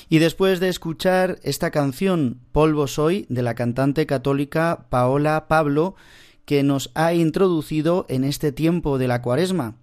Y 0.09 0.19
después 0.19 0.59
de 0.59 0.67
escuchar 0.67 1.39
esta 1.43 1.71
canción 1.71 2.41
Polvo 2.51 2.87
Soy 2.87 3.25
de 3.29 3.41
la 3.41 3.55
cantante 3.55 4.05
católica 4.05 4.87
Paola 4.89 5.47
Pablo, 5.47 5.95
que 6.43 6.61
nos 6.61 6.91
ha 6.93 7.13
introducido 7.13 8.05
en 8.09 8.25
este 8.25 8.51
tiempo 8.51 8.97
de 8.97 9.07
la 9.07 9.21
cuaresma, 9.21 9.75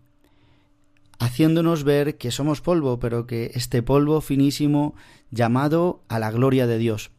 haciéndonos 1.24 1.84
ver 1.84 2.18
que 2.18 2.30
somos 2.30 2.60
polvo, 2.60 3.00
pero 3.00 3.26
que 3.26 3.52
este 3.54 3.82
polvo 3.82 4.20
finísimo 4.20 4.94
llamado 5.30 6.04
a 6.08 6.18
la 6.18 6.30
gloria 6.30 6.66
de 6.66 6.78
Dios. 6.78 7.10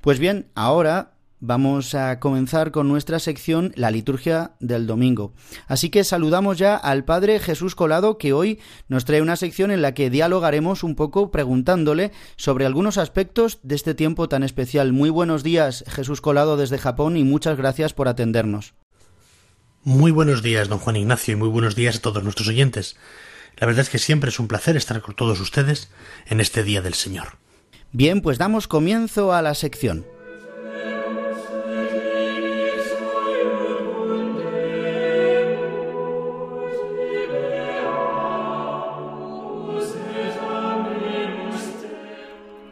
Pues 0.00 0.18
bien, 0.18 0.46
ahora 0.54 1.14
vamos 1.40 1.96
a 1.96 2.20
comenzar 2.20 2.70
con 2.70 2.86
nuestra 2.86 3.18
sección 3.18 3.72
La 3.74 3.90
liturgia 3.90 4.52
del 4.60 4.86
domingo. 4.86 5.34
Así 5.66 5.90
que 5.90 6.04
saludamos 6.04 6.56
ya 6.56 6.76
al 6.76 7.04
Padre 7.04 7.40
Jesús 7.40 7.74
Colado 7.74 8.16
que 8.16 8.32
hoy 8.32 8.60
nos 8.86 9.04
trae 9.04 9.20
una 9.20 9.34
sección 9.34 9.72
en 9.72 9.82
la 9.82 9.92
que 9.92 10.08
dialogaremos 10.08 10.84
un 10.84 10.94
poco 10.94 11.32
preguntándole 11.32 12.12
sobre 12.36 12.64
algunos 12.64 12.96
aspectos 12.96 13.58
de 13.64 13.74
este 13.74 13.94
tiempo 13.94 14.28
tan 14.28 14.44
especial. 14.44 14.92
Muy 14.92 15.10
buenos 15.10 15.42
días 15.42 15.84
Jesús 15.88 16.20
Colado 16.20 16.56
desde 16.56 16.78
Japón 16.78 17.16
y 17.16 17.24
muchas 17.24 17.56
gracias 17.56 17.92
por 17.92 18.06
atendernos. 18.06 18.74
Muy 19.84 20.12
buenos 20.12 20.44
días, 20.44 20.68
don 20.68 20.78
Juan 20.78 20.94
Ignacio, 20.94 21.32
y 21.32 21.36
muy 21.36 21.48
buenos 21.48 21.74
días 21.74 21.96
a 21.96 22.00
todos 22.00 22.22
nuestros 22.22 22.46
oyentes. 22.46 22.96
La 23.62 23.66
verdad 23.66 23.82
es 23.82 23.90
que 23.90 23.98
siempre 23.98 24.30
es 24.30 24.40
un 24.40 24.48
placer 24.48 24.76
estar 24.76 25.00
con 25.02 25.14
todos 25.14 25.38
ustedes 25.38 25.88
en 26.26 26.40
este 26.40 26.64
Día 26.64 26.82
del 26.82 26.94
Señor. 26.94 27.38
Bien, 27.92 28.20
pues 28.20 28.36
damos 28.36 28.66
comienzo 28.66 29.32
a 29.32 29.40
la 29.40 29.54
sección. 29.54 30.04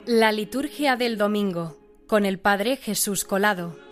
La 0.06 0.32
liturgia 0.32 0.96
del 0.96 1.16
domingo 1.16 1.78
con 2.08 2.26
el 2.26 2.40
Padre 2.40 2.76
Jesús 2.76 3.24
Colado. 3.24 3.89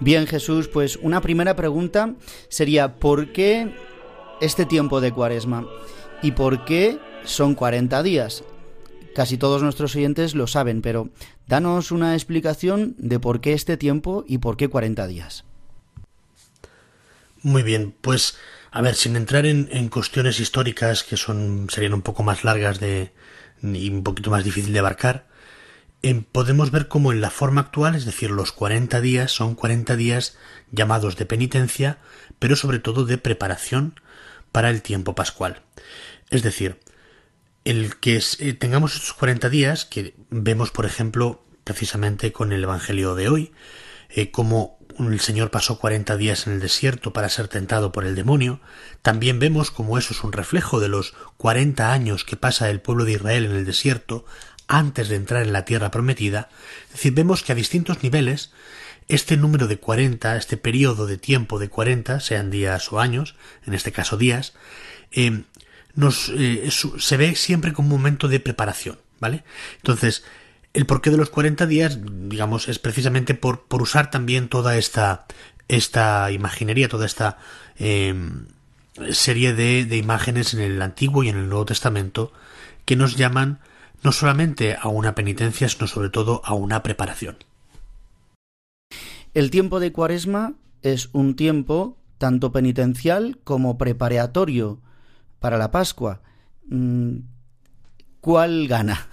Bien 0.00 0.26
Jesús, 0.26 0.68
pues 0.68 0.96
una 0.96 1.20
primera 1.20 1.56
pregunta 1.56 2.14
sería 2.48 2.96
¿por 2.96 3.32
qué 3.32 3.74
este 4.40 4.64
tiempo 4.64 5.02
de 5.02 5.12
cuaresma? 5.12 5.66
¿Y 6.22 6.32
por 6.32 6.64
qué 6.64 6.98
son 7.24 7.54
40 7.54 8.02
días? 8.02 8.42
Casi 9.14 9.36
todos 9.36 9.62
nuestros 9.62 9.94
oyentes 9.94 10.34
lo 10.34 10.46
saben, 10.46 10.80
pero 10.80 11.10
danos 11.46 11.92
una 11.92 12.14
explicación 12.14 12.94
de 12.96 13.20
por 13.20 13.42
qué 13.42 13.52
este 13.52 13.76
tiempo 13.76 14.24
y 14.26 14.38
por 14.38 14.56
qué 14.56 14.68
40 14.68 15.06
días. 15.06 15.44
Muy 17.42 17.62
bien, 17.62 17.94
pues 18.00 18.38
a 18.70 18.80
ver, 18.80 18.94
sin 18.94 19.16
entrar 19.16 19.44
en, 19.44 19.88
cuestiones 19.88 20.40
históricas 20.40 21.02
que 21.02 21.16
son 21.18 21.66
serían 21.70 21.92
un 21.92 22.02
poco 22.02 22.22
más 22.22 22.44
largas 22.44 22.80
de 22.80 23.12
y 23.62 23.90
un 23.90 24.02
poquito 24.02 24.30
más 24.30 24.44
difícil 24.44 24.72
de 24.72 24.78
abarcar, 24.78 25.26
podemos 26.32 26.70
ver 26.70 26.88
cómo 26.88 27.12
en 27.12 27.20
la 27.20 27.30
forma 27.30 27.60
actual, 27.60 27.94
es 27.94 28.04
decir, 28.04 28.30
los 28.30 28.52
40 28.52 29.00
días 29.00 29.32
son 29.32 29.54
40 29.54 29.96
días 29.96 30.36
llamados 30.72 31.16
de 31.16 31.26
penitencia, 31.26 31.98
pero 32.38 32.56
sobre 32.56 32.78
todo 32.78 33.04
de 33.04 33.18
preparación 33.18 34.00
para 34.52 34.70
el 34.70 34.82
tiempo 34.82 35.14
pascual. 35.14 35.62
Es 36.30 36.42
decir, 36.42 36.80
el 37.64 37.96
que 37.96 38.22
eh, 38.38 38.52
tengamos 38.54 38.94
estos 38.94 39.12
40 39.12 39.48
días, 39.50 39.84
que 39.84 40.14
vemos, 40.30 40.70
por 40.70 40.86
ejemplo, 40.86 41.44
precisamente 41.64 42.32
con 42.32 42.52
el 42.52 42.64
Evangelio 42.64 43.14
de 43.14 43.28
hoy, 43.28 43.52
eh, 44.08 44.30
como 44.30 44.78
el 44.98 45.20
Señor 45.20 45.50
pasó 45.50 45.78
40 45.78 46.16
días 46.16 46.46
en 46.46 46.54
el 46.54 46.60
desierto 46.60 47.12
para 47.12 47.28
ser 47.28 47.48
tentado 47.48 47.92
por 47.92 48.04
el 48.04 48.14
demonio, 48.14 48.60
también 49.02 49.38
vemos 49.38 49.70
como 49.70 49.98
eso 49.98 50.12
es 50.12 50.24
un 50.24 50.32
reflejo 50.32 50.80
de 50.80 50.88
los 50.88 51.14
40 51.36 51.92
años 51.92 52.24
que 52.24 52.36
pasa 52.36 52.70
el 52.70 52.80
pueblo 52.80 53.04
de 53.04 53.12
Israel 53.12 53.44
en 53.44 53.52
el 53.52 53.64
desierto 53.64 54.24
antes 54.70 55.08
de 55.08 55.16
entrar 55.16 55.42
en 55.42 55.52
la 55.52 55.64
tierra 55.64 55.90
prometida, 55.90 56.48
es 56.86 56.92
decir, 56.92 57.12
vemos 57.12 57.42
que 57.42 57.52
a 57.52 57.56
distintos 57.56 58.02
niveles 58.02 58.52
este 59.08 59.36
número 59.36 59.66
de 59.66 59.78
40, 59.78 60.36
este 60.36 60.56
periodo 60.56 61.06
de 61.06 61.18
tiempo 61.18 61.58
de 61.58 61.68
40, 61.68 62.20
sean 62.20 62.50
días 62.50 62.92
o 62.92 63.00
años, 63.00 63.34
en 63.66 63.74
este 63.74 63.90
caso 63.90 64.16
días, 64.16 64.54
eh, 65.10 65.42
eh, 66.00 66.70
se 66.70 67.16
ve 67.16 67.34
siempre 67.34 67.72
como 67.72 67.88
un 67.88 68.00
momento 68.00 68.28
de 68.28 68.38
preparación, 68.38 69.00
¿vale? 69.18 69.42
Entonces, 69.78 70.24
el 70.72 70.86
porqué 70.86 71.10
de 71.10 71.16
los 71.16 71.30
40 71.30 71.66
días, 71.66 71.98
digamos, 72.00 72.68
es 72.68 72.78
precisamente 72.78 73.34
por, 73.34 73.64
por 73.64 73.82
usar 73.82 74.12
también 74.12 74.48
toda 74.48 74.76
esta, 74.76 75.26
esta 75.66 76.30
imaginería, 76.30 76.88
toda 76.88 77.06
esta 77.06 77.38
eh, 77.80 78.14
serie 79.10 79.52
de, 79.54 79.84
de 79.84 79.96
imágenes 79.96 80.54
en 80.54 80.60
el 80.60 80.80
Antiguo 80.80 81.24
y 81.24 81.28
en 81.28 81.38
el 81.38 81.48
Nuevo 81.48 81.64
Testamento 81.64 82.32
que 82.84 82.94
nos 82.94 83.16
llaman 83.16 83.58
no 84.02 84.12
solamente 84.12 84.76
a 84.80 84.88
una 84.88 85.14
penitencia, 85.14 85.68
sino 85.68 85.86
sobre 85.86 86.10
todo 86.10 86.42
a 86.44 86.54
una 86.54 86.82
preparación. 86.82 87.36
El 89.34 89.50
tiempo 89.50 89.80
de 89.80 89.92
Cuaresma 89.92 90.54
es 90.82 91.10
un 91.12 91.36
tiempo 91.36 91.96
tanto 92.18 92.52
penitencial 92.52 93.38
como 93.44 93.78
preparatorio 93.78 94.80
para 95.38 95.58
la 95.58 95.70
Pascua. 95.70 96.20
Mm, 96.68 97.18
¿Cuál 98.20 98.68
gana? 98.68 99.08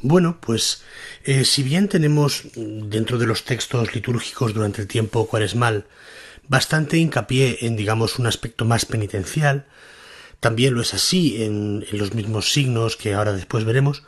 Bueno, 0.00 0.38
pues 0.40 0.82
eh, 1.24 1.44
si 1.44 1.64
bien 1.64 1.88
tenemos 1.88 2.44
dentro 2.54 3.18
de 3.18 3.26
los 3.26 3.44
textos 3.44 3.96
litúrgicos 3.96 4.54
durante 4.54 4.82
el 4.82 4.86
tiempo 4.86 5.26
cuaresmal 5.26 5.86
bastante 6.46 6.98
hincapié 6.98 7.58
en, 7.62 7.76
digamos, 7.76 8.18
un 8.18 8.28
aspecto 8.28 8.64
más 8.64 8.86
penitencial, 8.86 9.66
también 10.40 10.74
lo 10.74 10.80
es 10.80 10.94
así 10.94 11.42
en, 11.42 11.84
los 11.92 12.14
mismos 12.14 12.52
signos 12.52 12.96
que 12.96 13.14
ahora 13.14 13.32
después 13.32 13.64
veremos, 13.64 14.04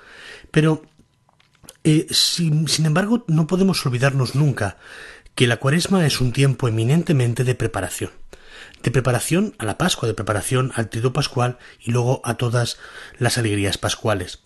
pero 0.50 0.82
eh, 1.84 2.06
sin, 2.10 2.68
sin 2.68 2.86
embargo 2.86 3.24
no 3.26 3.46
podemos 3.46 3.84
olvidarnos 3.86 4.34
nunca 4.34 4.78
que 5.34 5.46
la 5.46 5.58
cuaresma 5.58 6.06
es 6.06 6.20
un 6.20 6.32
tiempo 6.32 6.68
eminentemente 6.68 7.44
de 7.44 7.54
preparación 7.54 8.10
de 8.82 8.90
preparación 8.90 9.54
a 9.58 9.64
la 9.64 9.78
Pascua, 9.78 10.08
de 10.08 10.14
preparación 10.14 10.72
al 10.74 10.88
trido 10.88 11.12
pascual 11.12 11.58
y 11.80 11.90
luego 11.90 12.20
a 12.24 12.34
todas 12.34 12.78
las 13.18 13.38
alegrías 13.38 13.78
pascuales. 13.78 14.40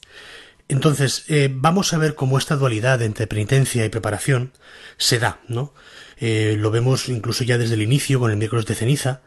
Entonces, 0.68 1.24
eh, 1.28 1.50
vamos 1.52 1.92
a 1.92 1.98
ver 1.98 2.14
cómo 2.14 2.38
esta 2.38 2.56
dualidad 2.56 3.02
entre 3.02 3.26
penitencia 3.26 3.84
y 3.84 3.90
preparación 3.90 4.52
se 4.96 5.18
da, 5.18 5.40
¿no? 5.46 5.74
Eh, 6.16 6.56
lo 6.58 6.70
vemos 6.70 7.08
incluso 7.08 7.44
ya 7.44 7.58
desde 7.58 7.74
el 7.74 7.82
inicio 7.82 8.18
con 8.18 8.30
el 8.30 8.36
miércoles 8.36 8.66
de 8.66 8.74
ceniza, 8.74 9.22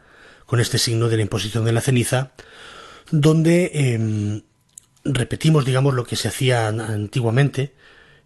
con 0.48 0.60
este 0.60 0.78
signo 0.78 1.10
de 1.10 1.16
la 1.16 1.22
imposición 1.24 1.66
de 1.66 1.72
la 1.72 1.82
ceniza, 1.82 2.30
donde 3.10 3.70
em, 3.74 4.40
repetimos, 5.04 5.66
digamos, 5.66 5.92
lo 5.92 6.06
que 6.06 6.16
se 6.16 6.28
hacía 6.28 6.68
antiguamente 6.68 7.74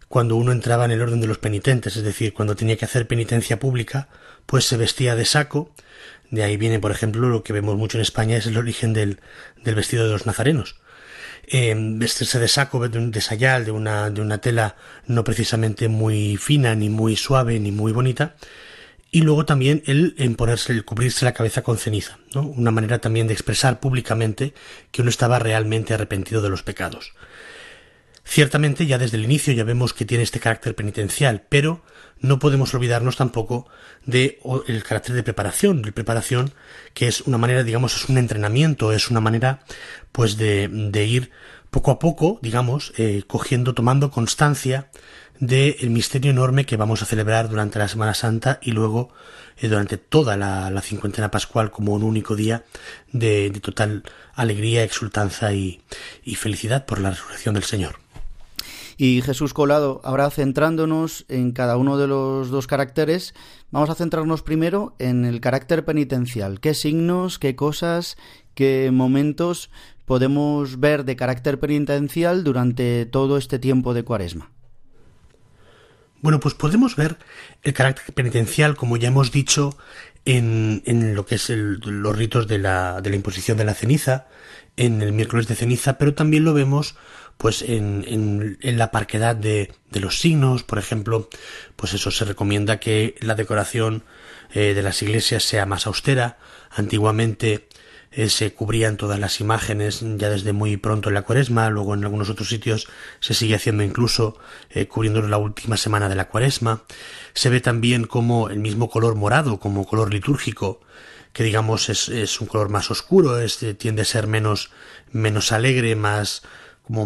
cuando 0.07 0.37
uno 0.37 0.53
entraba 0.53 0.85
en 0.85 0.91
el 0.91 1.01
orden 1.01 1.19
de 1.19 1.27
los 1.27 1.37
penitentes, 1.37 1.97
es 1.97 2.03
decir, 2.03 2.33
cuando 2.33 2.55
tenía 2.55 2.77
que 2.77 2.85
hacer 2.85 3.07
penitencia 3.07 3.59
pública, 3.59 4.07
pues 4.45 4.63
se 4.63 4.77
vestía 4.77 5.17
de 5.17 5.25
saco, 5.25 5.75
de 6.31 6.43
ahí 6.43 6.55
viene, 6.55 6.79
por 6.79 6.91
ejemplo, 6.91 7.27
lo 7.27 7.43
que 7.43 7.51
vemos 7.51 7.75
mucho 7.75 7.97
en 7.97 8.03
España 8.03 8.37
es 8.37 8.47
el 8.47 8.55
origen 8.55 8.93
del, 8.93 9.19
del 9.61 9.75
vestido 9.75 10.05
de 10.05 10.11
los 10.11 10.25
nazarenos. 10.25 10.77
Em, 11.45 11.99
vestirse 11.99 12.39
de 12.39 12.47
saco, 12.47 12.87
de, 12.87 13.21
sayal, 13.21 13.65
de 13.65 13.71
una, 13.71 14.09
de 14.09 14.21
una 14.21 14.37
tela 14.37 14.77
no 15.07 15.25
precisamente 15.25 15.89
muy 15.89 16.37
fina, 16.37 16.73
ni 16.73 16.87
muy 16.87 17.17
suave, 17.17 17.59
ni 17.59 17.73
muy 17.73 17.91
bonita, 17.91 18.35
y 19.13 19.21
luego 19.21 19.45
también 19.45 19.83
el 19.85 20.15
en 20.17 20.33
ponerse, 20.33 20.73
el 20.73 20.85
cubrirse 20.85 21.23
la 21.23 21.35
cabeza 21.35 21.61
con 21.61 21.77
ceniza, 21.77 22.17
¿no? 22.33 22.41
Una 22.41 22.71
manera 22.71 22.99
también 22.99 23.27
de 23.27 23.33
expresar 23.33 23.79
públicamente 23.79 24.55
que 24.91 25.03
uno 25.03 25.09
estaba 25.09 25.37
realmente 25.37 25.93
arrepentido 25.93 26.41
de 26.41 26.49
los 26.49 26.63
pecados. 26.63 27.13
Ciertamente 28.25 28.87
ya 28.87 28.97
desde 28.97 29.17
el 29.17 29.25
inicio 29.25 29.53
ya 29.53 29.63
vemos 29.63 29.93
que 29.93 30.05
tiene 30.05 30.23
este 30.23 30.39
carácter 30.39 30.73
penitencial, 30.73 31.43
pero 31.47 31.83
no 32.21 32.39
podemos 32.39 32.73
olvidarnos 32.73 33.15
tampoco 33.15 33.67
de 34.03 34.39
el 34.67 34.83
carácter 34.83 35.13
de 35.13 35.21
preparación, 35.21 35.83
de 35.83 35.91
preparación 35.91 36.51
que 36.95 37.07
es 37.07 37.21
una 37.21 37.37
manera, 37.37 37.61
digamos, 37.61 37.95
es 37.95 38.09
un 38.09 38.17
entrenamiento, 38.17 38.93
es 38.93 39.11
una 39.11 39.19
manera 39.19 39.63
pues 40.11 40.37
de, 40.37 40.67
de 40.69 41.05
ir 41.05 41.31
poco 41.69 41.91
a 41.91 41.99
poco, 41.99 42.39
digamos, 42.41 42.93
eh, 42.97 43.21
cogiendo, 43.27 43.75
tomando 43.75 44.09
constancia 44.09 44.89
del 45.39 45.89
misterio 45.89 46.31
enorme 46.31 46.65
que 46.65 46.77
vamos 46.77 47.01
a 47.01 47.05
celebrar 47.05 47.49
durante 47.49 47.79
la 47.79 47.87
Semana 47.87 48.13
Santa 48.13 48.59
y 48.61 48.71
luego 48.71 49.09
eh, 49.57 49.67
durante 49.67 49.97
toda 49.97 50.37
la, 50.37 50.69
la, 50.69 50.81
cincuentena 50.81 51.31
pascual 51.31 51.71
como 51.71 51.93
un 51.93 52.03
único 52.03 52.35
día 52.35 52.63
de, 53.11 53.49
total 53.61 54.03
alegría, 54.33 54.83
exultanza 54.83 55.53
y, 55.53 55.81
y 56.23 56.35
felicidad 56.35 56.85
por 56.85 56.99
la 56.99 57.11
resurrección 57.11 57.55
del 57.55 57.63
Señor. 57.63 58.03
Y 58.97 59.21
Jesús 59.21 59.53
Colado, 59.53 60.01
ahora 60.03 60.29
centrándonos 60.29 61.25
en 61.27 61.51
cada 61.51 61.77
uno 61.77 61.97
de 61.97 62.07
los 62.07 62.49
dos 62.49 62.67
caracteres, 62.67 63.33
vamos 63.71 63.89
a 63.89 63.95
centrarnos 63.95 64.43
primero 64.43 64.95
en 64.99 65.25
el 65.25 65.41
carácter 65.41 65.83
penitencial. 65.83 66.59
¿Qué 66.59 66.73
signos, 66.73 67.39
qué 67.39 67.55
cosas, 67.55 68.17
qué 68.53 68.91
momentos 68.93 69.71
podemos 70.05 70.79
ver 70.79 71.05
de 71.05 71.15
carácter 71.15 71.59
penitencial 71.59 72.43
durante 72.43 73.05
todo 73.05 73.37
este 73.37 73.57
tiempo 73.57 73.93
de 73.93 74.03
cuaresma? 74.03 74.51
Bueno, 76.23 76.39
pues 76.39 76.53
podemos 76.53 76.95
ver 76.95 77.17
el 77.63 77.73
carácter 77.73 78.15
penitencial, 78.15 78.77
como 78.77 78.95
ya 78.95 79.09
hemos 79.09 79.33
dicho, 79.33 79.77
en, 80.23 80.81
en 80.85 81.15
lo 81.15 81.25
que 81.25 81.35
es 81.35 81.49
los 81.49 82.15
ritos 82.17 82.47
de 82.47 82.59
la, 82.59 83.01
de 83.01 83.09
la 83.09 83.17
imposición 83.17 83.57
de 83.57 83.65
la 83.65 83.73
ceniza, 83.73 84.27
en 84.77 85.01
el 85.01 85.11
miércoles 85.11 85.49
de 85.49 85.55
ceniza, 85.55 85.97
pero 85.97 86.13
también 86.13 86.45
lo 86.45 86.53
vemos 86.53 86.95
pues 87.35 87.61
en, 87.61 88.05
en, 88.07 88.57
en 88.61 88.77
la 88.77 88.89
parquedad 88.89 89.35
de, 89.35 89.73
de, 89.91 89.99
los 89.99 90.21
signos, 90.21 90.63
por 90.63 90.79
ejemplo, 90.79 91.27
pues 91.75 91.93
eso 91.93 92.09
se 92.09 92.23
recomienda 92.23 92.79
que 92.79 93.15
la 93.19 93.35
decoración 93.35 94.05
eh, 94.53 94.73
de 94.73 94.81
las 94.81 95.01
iglesias 95.01 95.43
sea 95.43 95.65
más 95.65 95.87
austera. 95.87 96.37
Antiguamente 96.69 97.67
eh, 98.15 98.29
se 98.29 98.53
cubrían 98.53 98.95
todas 98.95 99.19
las 99.19 99.39
imágenes 99.39 100.01
ya 100.01 100.29
desde 100.29 100.53
muy 100.53 100.77
pronto 100.77 101.09
en 101.09 101.15
la 101.15 101.23
cuaresma, 101.23 101.69
luego 101.69 101.95
en 101.95 102.03
algunos 102.03 102.29
otros 102.29 102.47
sitios 102.47 102.87
se 103.19 103.33
sigue 103.33 103.55
haciendo 103.55 103.81
incluso 103.81 104.37
eh, 104.69 104.87
cubriendo 104.87 105.21
la 105.23 105.37
última 105.37 105.77
semana 105.77 106.09
de 106.09 106.15
la 106.15 106.29
cuaresma. 106.29 106.83
Se 107.33 107.49
ve 107.49 107.59
también 107.59 108.05
como 108.05 108.49
el 108.49 108.59
mismo 108.59 108.89
color 108.89 109.15
morado, 109.15 109.59
como 109.59 109.87
color 109.87 110.13
litúrgico, 110.13 110.81
que 111.31 111.43
digamos 111.43 111.89
es, 111.89 112.07
es 112.09 112.39
un 112.39 112.47
color 112.47 112.69
más 112.69 112.91
oscuro, 112.91 113.39
este 113.39 113.73
tiende 113.73 114.03
a 114.03 114.05
ser 114.05 114.27
menos, 114.27 114.69
menos 115.11 115.51
alegre, 115.51 115.95
más, 115.95 116.43
como 116.83 117.05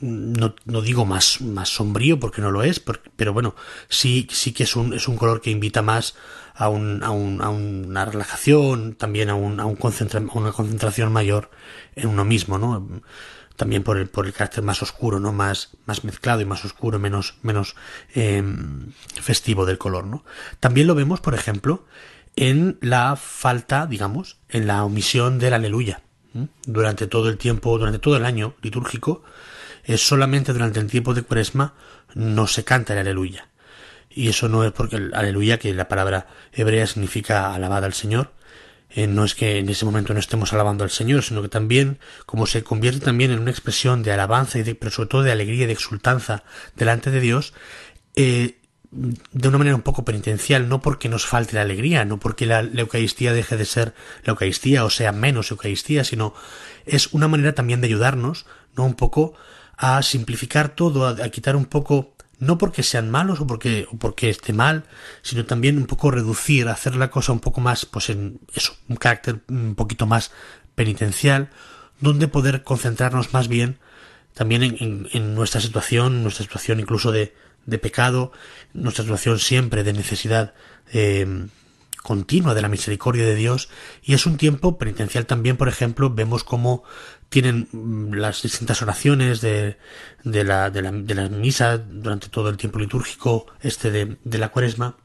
no, 0.00 0.54
no, 0.64 0.82
digo 0.82 1.04
más, 1.04 1.40
más 1.42 1.68
sombrío 1.68 2.18
porque 2.18 2.42
no 2.42 2.50
lo 2.50 2.62
es, 2.64 2.82
pero 3.16 3.32
bueno, 3.32 3.54
sí, 3.88 4.26
sí 4.32 4.52
que 4.52 4.64
es 4.64 4.74
un, 4.74 4.94
es 4.94 5.06
un 5.06 5.16
color 5.16 5.40
que 5.40 5.50
invita 5.50 5.82
más 5.82 6.16
a, 6.58 6.68
un, 6.68 7.02
a, 7.04 7.10
un, 7.10 7.40
a 7.40 7.48
una 7.48 8.04
relajación, 8.04 8.94
también 8.94 9.30
a, 9.30 9.36
un, 9.36 9.60
a, 9.60 9.64
un 9.64 9.76
concentra, 9.76 10.20
una 10.20 10.52
concentración 10.52 11.12
mayor 11.12 11.50
en 11.94 12.08
uno 12.08 12.24
mismo, 12.24 12.58
¿no? 12.58 13.00
también 13.54 13.82
por 13.82 13.98
el, 13.98 14.08
por 14.08 14.26
el 14.26 14.32
carácter 14.32 14.62
más 14.62 14.82
oscuro, 14.82 15.18
¿no? 15.18 15.32
Más, 15.32 15.70
más 15.84 16.04
mezclado 16.04 16.40
y 16.40 16.44
más 16.44 16.64
oscuro, 16.64 17.00
menos, 17.00 17.34
menos 17.42 17.74
em, 18.14 18.92
festivo 19.20 19.66
del 19.66 19.78
color, 19.78 20.04
¿no? 20.04 20.24
También 20.60 20.86
lo 20.86 20.94
vemos, 20.94 21.20
por 21.20 21.34
ejemplo, 21.34 21.84
en 22.36 22.78
la 22.80 23.16
falta, 23.16 23.86
digamos, 23.86 24.38
en 24.48 24.68
la 24.68 24.84
omisión 24.84 25.40
del 25.40 25.54
aleluya. 25.54 26.02
Durante 26.66 27.08
todo 27.08 27.28
el 27.28 27.36
tiempo, 27.36 27.76
durante 27.76 27.98
todo 27.98 28.16
el 28.16 28.24
año 28.24 28.54
litúrgico, 28.62 29.24
es 29.82 30.06
solamente 30.06 30.52
durante 30.52 30.78
el 30.78 30.86
tiempo 30.86 31.12
de 31.12 31.22
cuaresma 31.22 31.74
no 32.14 32.46
se 32.46 32.62
canta 32.62 32.92
el 32.92 33.00
aleluya. 33.00 33.48
Y 34.18 34.30
eso 34.30 34.48
no 34.48 34.64
es 34.64 34.72
porque 34.72 34.96
el 34.96 35.14
aleluya, 35.14 35.58
que 35.58 35.72
la 35.72 35.86
palabra 35.86 36.26
hebrea 36.52 36.88
significa 36.88 37.54
alabada 37.54 37.86
al 37.86 37.94
Señor, 37.94 38.32
eh, 38.90 39.06
no 39.06 39.24
es 39.24 39.36
que 39.36 39.58
en 39.58 39.68
ese 39.68 39.84
momento 39.84 40.12
no 40.12 40.18
estemos 40.18 40.52
alabando 40.52 40.82
al 40.82 40.90
Señor, 40.90 41.22
sino 41.22 41.40
que 41.40 41.48
también, 41.48 42.00
como 42.26 42.46
se 42.46 42.64
convierte 42.64 42.98
también 42.98 43.30
en 43.30 43.38
una 43.38 43.52
expresión 43.52 44.02
de 44.02 44.10
alabanza 44.10 44.58
y 44.58 44.64
de, 44.64 44.74
pero 44.74 44.90
sobre 44.90 45.08
todo 45.08 45.22
de 45.22 45.30
alegría 45.30 45.62
y 45.62 45.66
de 45.68 45.72
exultanza 45.72 46.42
delante 46.74 47.12
de 47.12 47.20
Dios, 47.20 47.54
eh, 48.16 48.58
de 48.90 49.48
una 49.48 49.58
manera 49.58 49.76
un 49.76 49.82
poco 49.82 50.04
penitencial, 50.04 50.68
no 50.68 50.82
porque 50.82 51.08
nos 51.08 51.24
falte 51.24 51.54
la 51.54 51.62
alegría, 51.62 52.04
no 52.04 52.18
porque 52.18 52.44
la, 52.44 52.62
Eucaristía 52.62 53.32
deje 53.32 53.56
de 53.56 53.66
ser 53.66 53.94
la 54.24 54.32
Eucaristía 54.32 54.84
o 54.84 54.90
sea 54.90 55.12
menos 55.12 55.52
Eucaristía, 55.52 56.02
sino 56.02 56.34
es 56.86 57.12
una 57.12 57.28
manera 57.28 57.54
también 57.54 57.80
de 57.80 57.86
ayudarnos, 57.86 58.46
no 58.74 58.84
un 58.84 58.94
poco 58.94 59.34
a 59.76 60.02
simplificar 60.02 60.70
todo, 60.70 61.06
a, 61.06 61.28
quitar 61.28 61.54
un 61.54 61.66
poco, 61.66 62.16
no 62.38 62.58
porque 62.58 62.82
sean 62.82 63.10
malos 63.10 63.40
o 63.40 63.46
porque, 63.46 63.86
o 63.90 63.96
porque 63.96 64.30
esté 64.30 64.52
mal, 64.52 64.84
sino 65.22 65.44
también 65.44 65.76
un 65.76 65.86
poco 65.86 66.10
reducir, 66.10 66.68
hacer 66.68 66.96
la 66.96 67.10
cosa 67.10 67.32
un 67.32 67.40
poco 67.40 67.60
más, 67.60 67.86
pues 67.86 68.10
en 68.10 68.40
eso, 68.54 68.76
un 68.88 68.96
carácter 68.96 69.40
un 69.48 69.74
poquito 69.74 70.06
más 70.06 70.30
penitencial, 70.74 71.50
donde 72.00 72.28
poder 72.28 72.62
concentrarnos 72.62 73.32
más 73.32 73.48
bien 73.48 73.78
también 74.34 74.62
en, 74.62 75.08
en 75.12 75.34
nuestra 75.34 75.60
situación, 75.60 76.22
nuestra 76.22 76.44
situación 76.44 76.78
incluso 76.78 77.10
de, 77.10 77.34
de 77.66 77.78
pecado, 77.78 78.32
nuestra 78.72 79.02
situación 79.02 79.40
siempre 79.40 79.82
de 79.82 79.92
necesidad 79.92 80.54
eh, 80.92 81.26
continua 82.02 82.54
de 82.54 82.62
la 82.62 82.68
misericordia 82.68 83.24
de 83.24 83.34
Dios 83.34 83.68
y 84.02 84.14
es 84.14 84.26
un 84.26 84.36
tiempo 84.36 84.78
penitencial 84.78 85.26
también, 85.26 85.56
por 85.56 85.68
ejemplo, 85.68 86.10
vemos 86.10 86.44
cómo 86.44 86.84
tienen 87.28 87.68
mm, 87.72 88.14
las 88.14 88.42
distintas 88.42 88.82
oraciones 88.82 89.40
de, 89.40 89.78
de, 90.24 90.44
la, 90.44 90.70
de, 90.70 90.82
la, 90.82 90.92
de 90.92 91.14
la 91.14 91.28
misa 91.28 91.78
durante 91.78 92.28
todo 92.28 92.48
el 92.48 92.56
tiempo 92.56 92.78
litúrgico 92.78 93.46
este 93.60 93.90
de, 93.90 94.16
de 94.24 94.38
la 94.38 94.50
cuaresma 94.50 94.96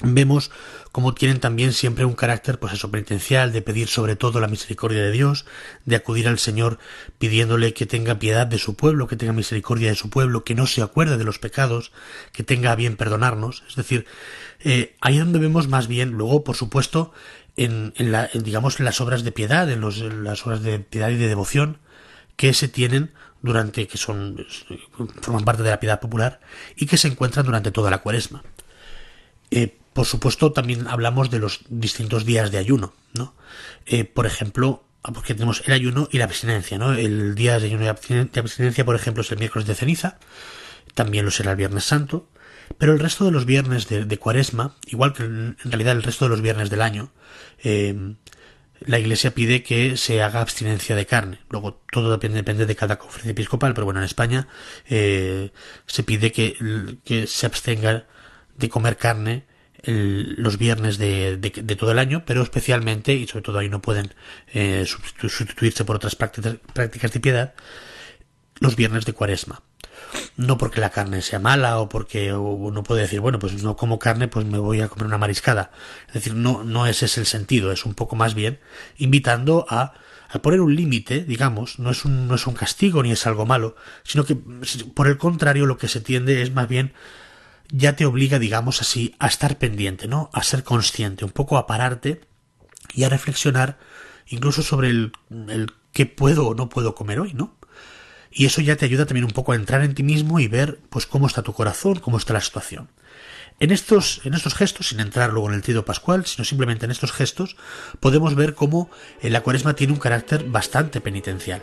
vemos 0.00 0.50
cómo 0.92 1.14
tienen 1.14 1.40
también 1.40 1.72
siempre 1.72 2.04
un 2.04 2.14
carácter 2.14 2.58
pues 2.58 2.84
penitencial 2.86 3.52
de 3.52 3.62
pedir 3.62 3.88
sobre 3.88 4.16
todo 4.16 4.40
la 4.40 4.48
misericordia 4.48 5.02
de 5.02 5.12
Dios 5.12 5.46
de 5.84 5.96
acudir 5.96 6.26
al 6.26 6.38
Señor 6.38 6.78
pidiéndole 7.18 7.74
que 7.74 7.86
tenga 7.86 8.18
piedad 8.18 8.46
de 8.46 8.58
su 8.58 8.74
pueblo 8.74 9.06
que 9.06 9.16
tenga 9.16 9.32
misericordia 9.32 9.90
de 9.90 9.94
su 9.94 10.10
pueblo 10.10 10.44
que 10.44 10.54
no 10.54 10.66
se 10.66 10.82
acuerde 10.82 11.16
de 11.16 11.24
los 11.24 11.38
pecados 11.38 11.92
que 12.32 12.42
tenga 12.42 12.72
a 12.72 12.76
bien 12.76 12.96
perdonarnos. 12.96 13.62
Es 13.68 13.76
decir 13.76 14.06
eh, 14.60 14.96
ahí 15.00 15.18
donde 15.18 15.38
vemos 15.38 15.68
más 15.68 15.86
bien 15.86 16.10
luego 16.10 16.42
por 16.42 16.56
supuesto 16.56 17.12
en, 17.56 17.92
la, 17.96 18.28
digamos 18.34 18.80
en 18.80 18.86
las 18.86 19.00
obras 19.00 19.22
de 19.22 19.30
piedad 19.30 19.70
en 19.70 19.80
las 20.24 20.46
obras 20.46 20.62
de 20.62 20.80
piedad 20.80 21.10
y 21.10 21.16
de 21.16 21.28
devoción 21.28 21.78
que 22.36 22.52
se 22.52 22.66
tienen 22.66 23.12
durante 23.42 23.86
que 23.86 23.98
son 23.98 24.44
forman 25.20 25.44
parte 25.44 25.62
de 25.62 25.70
la 25.70 25.78
piedad 25.78 26.00
popular 26.00 26.40
y 26.74 26.86
que 26.86 26.96
se 26.96 27.08
encuentran 27.08 27.46
durante 27.46 27.70
toda 27.70 27.90
la 27.90 27.98
cuaresma. 27.98 28.42
Eh, 29.50 29.76
por 29.94 30.06
supuesto, 30.06 30.52
también 30.52 30.88
hablamos 30.88 31.30
de 31.30 31.38
los 31.38 31.60
distintos 31.68 32.26
días 32.26 32.50
de 32.50 32.58
ayuno, 32.58 32.92
¿no? 33.14 33.34
Eh, 33.86 34.04
por 34.04 34.26
ejemplo, 34.26 34.84
ah, 35.04 35.12
porque 35.12 35.34
tenemos 35.34 35.62
el 35.66 35.72
ayuno 35.72 36.08
y 36.10 36.18
la 36.18 36.24
abstinencia, 36.24 36.78
¿no? 36.78 36.92
El 36.92 37.36
día 37.36 37.60
de 37.60 37.66
ayuno 37.66 37.84
y 37.84 37.88
abstinencia, 37.88 38.84
por 38.84 38.96
ejemplo, 38.96 39.22
es 39.22 39.30
el 39.30 39.38
miércoles 39.38 39.68
de 39.68 39.76
ceniza, 39.76 40.18
también 40.94 41.24
lo 41.24 41.30
será 41.30 41.52
el 41.52 41.56
Viernes 41.56 41.84
Santo, 41.84 42.28
pero 42.76 42.92
el 42.92 42.98
resto 42.98 43.24
de 43.24 43.30
los 43.30 43.46
viernes 43.46 43.88
de, 43.88 44.18
Cuaresma, 44.18 44.74
igual 44.86 45.12
que 45.12 45.22
en 45.22 45.56
realidad 45.62 45.92
el 45.92 46.02
resto 46.02 46.24
de 46.24 46.30
los 46.30 46.40
viernes 46.40 46.70
del 46.70 46.82
año, 46.82 47.12
eh, 47.62 48.16
la 48.80 48.98
Iglesia 48.98 49.32
pide 49.32 49.62
que 49.62 49.96
se 49.96 50.22
haga 50.22 50.40
abstinencia 50.40 50.96
de 50.96 51.06
carne. 51.06 51.38
Luego 51.50 51.80
todo 51.92 52.10
depende, 52.10 52.66
de 52.66 52.76
cada 52.76 52.98
conferencia 52.98 53.30
episcopal, 53.30 53.74
pero 53.74 53.84
bueno, 53.84 54.00
en 54.00 54.06
España 54.06 54.48
eh, 54.88 55.52
se 55.86 56.02
pide 56.02 56.32
que 56.32 57.26
se 57.28 57.46
abstenga 57.46 58.06
de 58.56 58.68
comer 58.68 58.96
carne 58.96 59.44
los 59.86 60.58
viernes 60.58 60.98
de, 60.98 61.36
de, 61.36 61.76
todo 61.76 61.92
el 61.92 61.98
año, 61.98 62.24
pero 62.26 62.42
especialmente, 62.42 63.14
y 63.14 63.26
sobre 63.26 63.42
todo 63.42 63.58
ahí 63.58 63.68
no 63.68 63.82
pueden 63.82 64.14
eh, 64.52 64.86
sustituirse 64.86 65.84
por 65.84 65.96
otras 65.96 66.16
prácticas, 66.16 66.56
prácticas 66.72 67.12
de 67.12 67.20
piedad, 67.20 67.54
los 68.60 68.76
viernes 68.76 69.04
de 69.04 69.12
cuaresma. 69.12 69.62
No 70.36 70.58
porque 70.58 70.80
la 70.80 70.90
carne 70.90 71.22
sea 71.22 71.38
mala 71.38 71.78
o 71.78 71.88
porque 71.88 72.32
uno 72.32 72.82
puede 72.82 73.02
decir, 73.02 73.20
bueno, 73.20 73.38
pues 73.38 73.62
no 73.62 73.76
como 73.76 73.98
carne, 73.98 74.28
pues 74.28 74.46
me 74.46 74.58
voy 74.58 74.80
a 74.80 74.88
comer 74.88 75.06
una 75.06 75.18
mariscada. 75.18 75.70
Es 76.08 76.14
decir, 76.14 76.34
no, 76.34 76.64
no 76.64 76.86
ese 76.86 77.06
es 77.06 77.18
el 77.18 77.26
sentido, 77.26 77.72
es 77.72 77.84
un 77.84 77.94
poco 77.94 78.16
más 78.16 78.34
bien 78.34 78.60
invitando 78.96 79.66
a, 79.68 79.94
a 80.28 80.38
poner 80.40 80.60
un 80.60 80.74
límite, 80.74 81.24
digamos, 81.24 81.78
no 81.78 81.90
es 81.90 82.04
un, 82.04 82.28
no 82.28 82.34
es 82.34 82.46
un 82.46 82.54
castigo 82.54 83.02
ni 83.02 83.12
es 83.12 83.26
algo 83.26 83.46
malo, 83.46 83.76
sino 84.02 84.24
que 84.24 84.36
por 84.94 85.06
el 85.06 85.18
contrario 85.18 85.66
lo 85.66 85.78
que 85.78 85.88
se 85.88 86.00
tiende 86.00 86.42
es 86.42 86.52
más 86.52 86.68
bien 86.68 86.92
ya 87.70 87.96
te 87.96 88.06
obliga, 88.06 88.38
digamos 88.38 88.80
así, 88.80 89.14
a 89.18 89.26
estar 89.26 89.58
pendiente, 89.58 90.08
¿no? 90.08 90.30
A 90.32 90.42
ser 90.42 90.64
consciente, 90.64 91.24
un 91.24 91.30
poco 91.30 91.56
a 91.56 91.66
pararte 91.66 92.20
y 92.94 93.04
a 93.04 93.08
reflexionar 93.08 93.78
incluso 94.26 94.62
sobre 94.62 94.88
el, 94.88 95.12
qué 95.92 96.06
puedo 96.06 96.46
o 96.46 96.54
no 96.54 96.68
puedo 96.68 96.94
comer 96.94 97.20
hoy, 97.20 97.32
¿no? 97.34 97.56
Y 98.30 98.46
eso 98.46 98.60
ya 98.60 98.76
te 98.76 98.84
ayuda 98.84 99.06
también 99.06 99.24
un 99.24 99.30
poco 99.30 99.52
a 99.52 99.56
entrar 99.56 99.82
en 99.82 99.94
ti 99.94 100.02
mismo 100.02 100.40
y 100.40 100.48
ver, 100.48 100.80
pues, 100.90 101.06
cómo 101.06 101.26
está 101.26 101.42
tu 101.42 101.52
corazón, 101.52 102.00
cómo 102.00 102.18
está 102.18 102.32
la 102.32 102.40
situación. 102.40 102.90
En 103.60 103.70
estos, 103.70 104.20
en 104.24 104.34
estos 104.34 104.54
gestos, 104.54 104.88
sin 104.88 104.98
entrar 104.98 105.32
luego 105.32 105.48
en 105.48 105.54
el 105.54 105.62
trido 105.62 105.84
pascual, 105.84 106.26
sino 106.26 106.44
simplemente 106.44 106.84
en 106.84 106.90
estos 106.90 107.12
gestos, 107.12 107.56
podemos 108.00 108.34
ver 108.34 108.54
cómo 108.54 108.90
la 109.22 109.42
cuaresma 109.42 109.76
tiene 109.76 109.92
un 109.92 110.00
carácter 110.00 110.44
bastante 110.44 111.00
penitencial. 111.00 111.62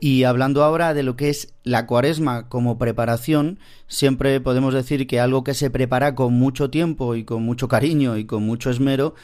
Y 0.00 0.24
hablando 0.24 0.62
ahora 0.62 0.94
de 0.94 1.02
lo 1.02 1.16
que 1.16 1.28
es 1.28 1.54
la 1.64 1.86
cuaresma 1.86 2.48
como 2.48 2.78
preparación, 2.78 3.58
siempre 3.88 4.40
podemos 4.40 4.74
decir 4.74 5.06
que 5.06 5.20
algo 5.20 5.44
que 5.44 5.54
se 5.54 5.70
prepara 5.70 6.14
con 6.14 6.34
mucho 6.34 6.70
tiempo 6.70 7.14
y 7.14 7.24
con 7.24 7.42
mucho 7.42 7.68
cariño 7.68 8.16
y 8.16 8.24
con 8.24 8.44
mucho 8.44 8.70
esmero, 8.70 9.14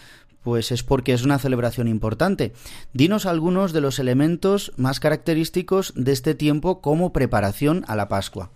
pues 0.42 0.72
es 0.72 0.82
porque 0.82 1.12
es 1.12 1.24
una 1.24 1.38
celebración 1.38 1.88
importante. 1.88 2.52
Dinos 2.92 3.26
algunos 3.26 3.72
de 3.72 3.80
los 3.80 3.98
elementos 3.98 4.72
más 4.76 5.00
característicos 5.00 5.92
de 5.96 6.12
este 6.12 6.34
tiempo 6.34 6.80
como 6.80 7.12
preparación 7.12 7.84
a 7.88 7.96
la 7.96 8.08
Pascua. 8.08 8.50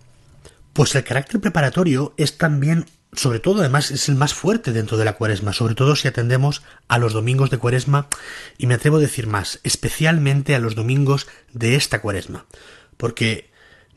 Pues 0.73 0.93
el 0.95 1.03
carácter 1.03 1.41
preparatorio 1.41 2.13
es 2.15 2.37
también 2.37 2.85
sobre 3.13 3.39
todo 3.39 3.61
además 3.61 3.91
es 3.91 4.07
el 4.07 4.15
más 4.15 4.33
fuerte 4.33 4.71
dentro 4.71 4.97
de 4.97 5.05
la 5.05 5.13
cuaresma, 5.13 5.53
sobre 5.53 5.75
todo 5.75 5.95
si 5.95 6.07
atendemos 6.07 6.61
a 6.87 6.99
los 6.99 7.13
domingos 7.13 7.49
de 7.49 7.57
cuaresma 7.57 8.07
y 8.57 8.67
me 8.67 8.75
atrevo 8.75 8.97
a 8.97 9.01
decir 9.01 9.27
más, 9.27 9.59
especialmente 9.63 10.55
a 10.55 10.59
los 10.59 10.75
domingos 10.75 11.27
de 11.51 11.75
esta 11.75 12.01
cuaresma, 12.01 12.45
porque 12.97 13.49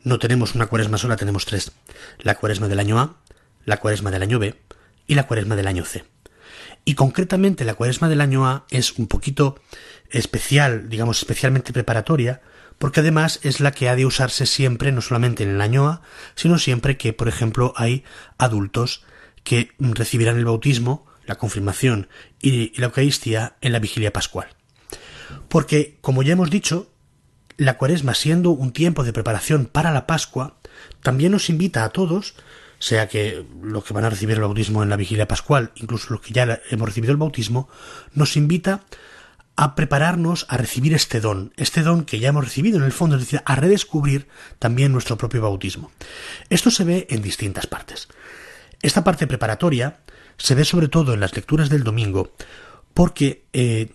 no 0.03 0.19
tenemos 0.19 0.55
una 0.55 0.67
cuaresma 0.67 0.97
sola, 0.97 1.15
tenemos 1.15 1.45
tres, 1.45 1.71
la 2.19 2.35
cuaresma 2.35 2.67
del 2.67 2.79
año 2.79 2.99
A, 2.99 3.17
la 3.65 3.77
cuaresma 3.77 4.11
del 4.11 4.23
año 4.23 4.39
B 4.39 4.55
y 5.07 5.15
la 5.15 5.27
cuaresma 5.27 5.55
del 5.55 5.67
año 5.67 5.85
C. 5.85 6.03
Y 6.85 6.95
concretamente 6.95 7.63
la 7.63 7.75
cuaresma 7.75 8.09
del 8.09 8.21
año 8.21 8.45
A 8.45 8.65
es 8.69 8.97
un 8.97 9.07
poquito 9.07 9.59
especial, 10.09 10.89
digamos 10.89 11.19
especialmente 11.19 11.71
preparatoria, 11.71 12.41
porque 12.83 12.99
además 12.99 13.39
es 13.43 13.61
la 13.61 13.71
que 13.71 13.87
ha 13.87 13.95
de 13.95 14.05
usarse 14.05 14.45
siempre, 14.45 14.91
no 14.91 14.99
solamente 14.99 15.43
en 15.43 15.51
el 15.51 15.61
año 15.61 15.87
A, 15.87 16.01
sino 16.35 16.59
siempre 16.59 16.97
que, 16.97 17.13
por 17.13 17.29
ejemplo, 17.29 17.73
hay 17.77 18.03
adultos 18.37 19.05
que 19.45 19.71
recibirán 19.79 20.37
el 20.37 20.43
bautismo, 20.43 21.05
la 21.25 21.35
confirmación 21.35 22.09
y 22.41 22.77
la 22.77 22.87
Eucaristía 22.87 23.55
en 23.61 23.71
la 23.71 23.79
vigilia 23.79 24.11
pascual. 24.11 24.49
Porque, 25.47 25.97
como 26.01 26.23
ya 26.23 26.33
hemos 26.33 26.49
dicho, 26.49 26.91
la 27.55 27.77
cuaresma 27.77 28.15
siendo 28.15 28.49
un 28.49 28.73
tiempo 28.73 29.05
de 29.05 29.13
preparación 29.13 29.65
para 29.65 29.93
la 29.93 30.05
Pascua, 30.05 30.57
también 31.01 31.31
nos 31.31 31.49
invita 31.49 31.85
a 31.85 31.89
todos, 31.91 32.35
sea 32.79 33.07
que 33.07 33.45
los 33.61 33.85
que 33.85 33.93
van 33.93 34.03
a 34.03 34.09
recibir 34.09 34.35
el 34.35 34.41
bautismo 34.41 34.83
en 34.83 34.89
la 34.89 34.97
vigilia 34.97 35.25
pascual, 35.25 35.71
incluso 35.75 36.07
los 36.09 36.19
que 36.19 36.33
ya 36.33 36.59
hemos 36.69 36.89
recibido 36.89 37.13
el 37.13 37.17
bautismo, 37.17 37.69
nos 38.13 38.35
invita 38.35 38.73
a 38.73 38.81
prepararnos 39.75 40.45
a 40.49 40.57
recibir 40.57 40.93
este 40.93 41.19
don, 41.19 41.53
este 41.57 41.83
don 41.83 42.05
que 42.05 42.19
ya 42.19 42.29
hemos 42.29 42.43
recibido 42.43 42.77
en 42.77 42.83
el 42.83 42.91
fondo, 42.91 43.15
es 43.15 43.21
decir, 43.21 43.41
a 43.45 43.55
redescubrir 43.55 44.27
también 44.59 44.91
nuestro 44.91 45.17
propio 45.17 45.41
bautismo. 45.41 45.91
Esto 46.49 46.71
se 46.71 46.83
ve 46.83 47.07
en 47.09 47.21
distintas 47.21 47.67
partes. 47.67 48.07
Esta 48.81 49.03
parte 49.03 49.27
preparatoria 49.27 49.99
se 50.37 50.55
ve 50.55 50.65
sobre 50.65 50.87
todo 50.87 51.13
en 51.13 51.19
las 51.19 51.35
lecturas 51.35 51.69
del 51.69 51.83
domingo, 51.83 52.31
porque 52.93 53.45
eh, 53.53 53.91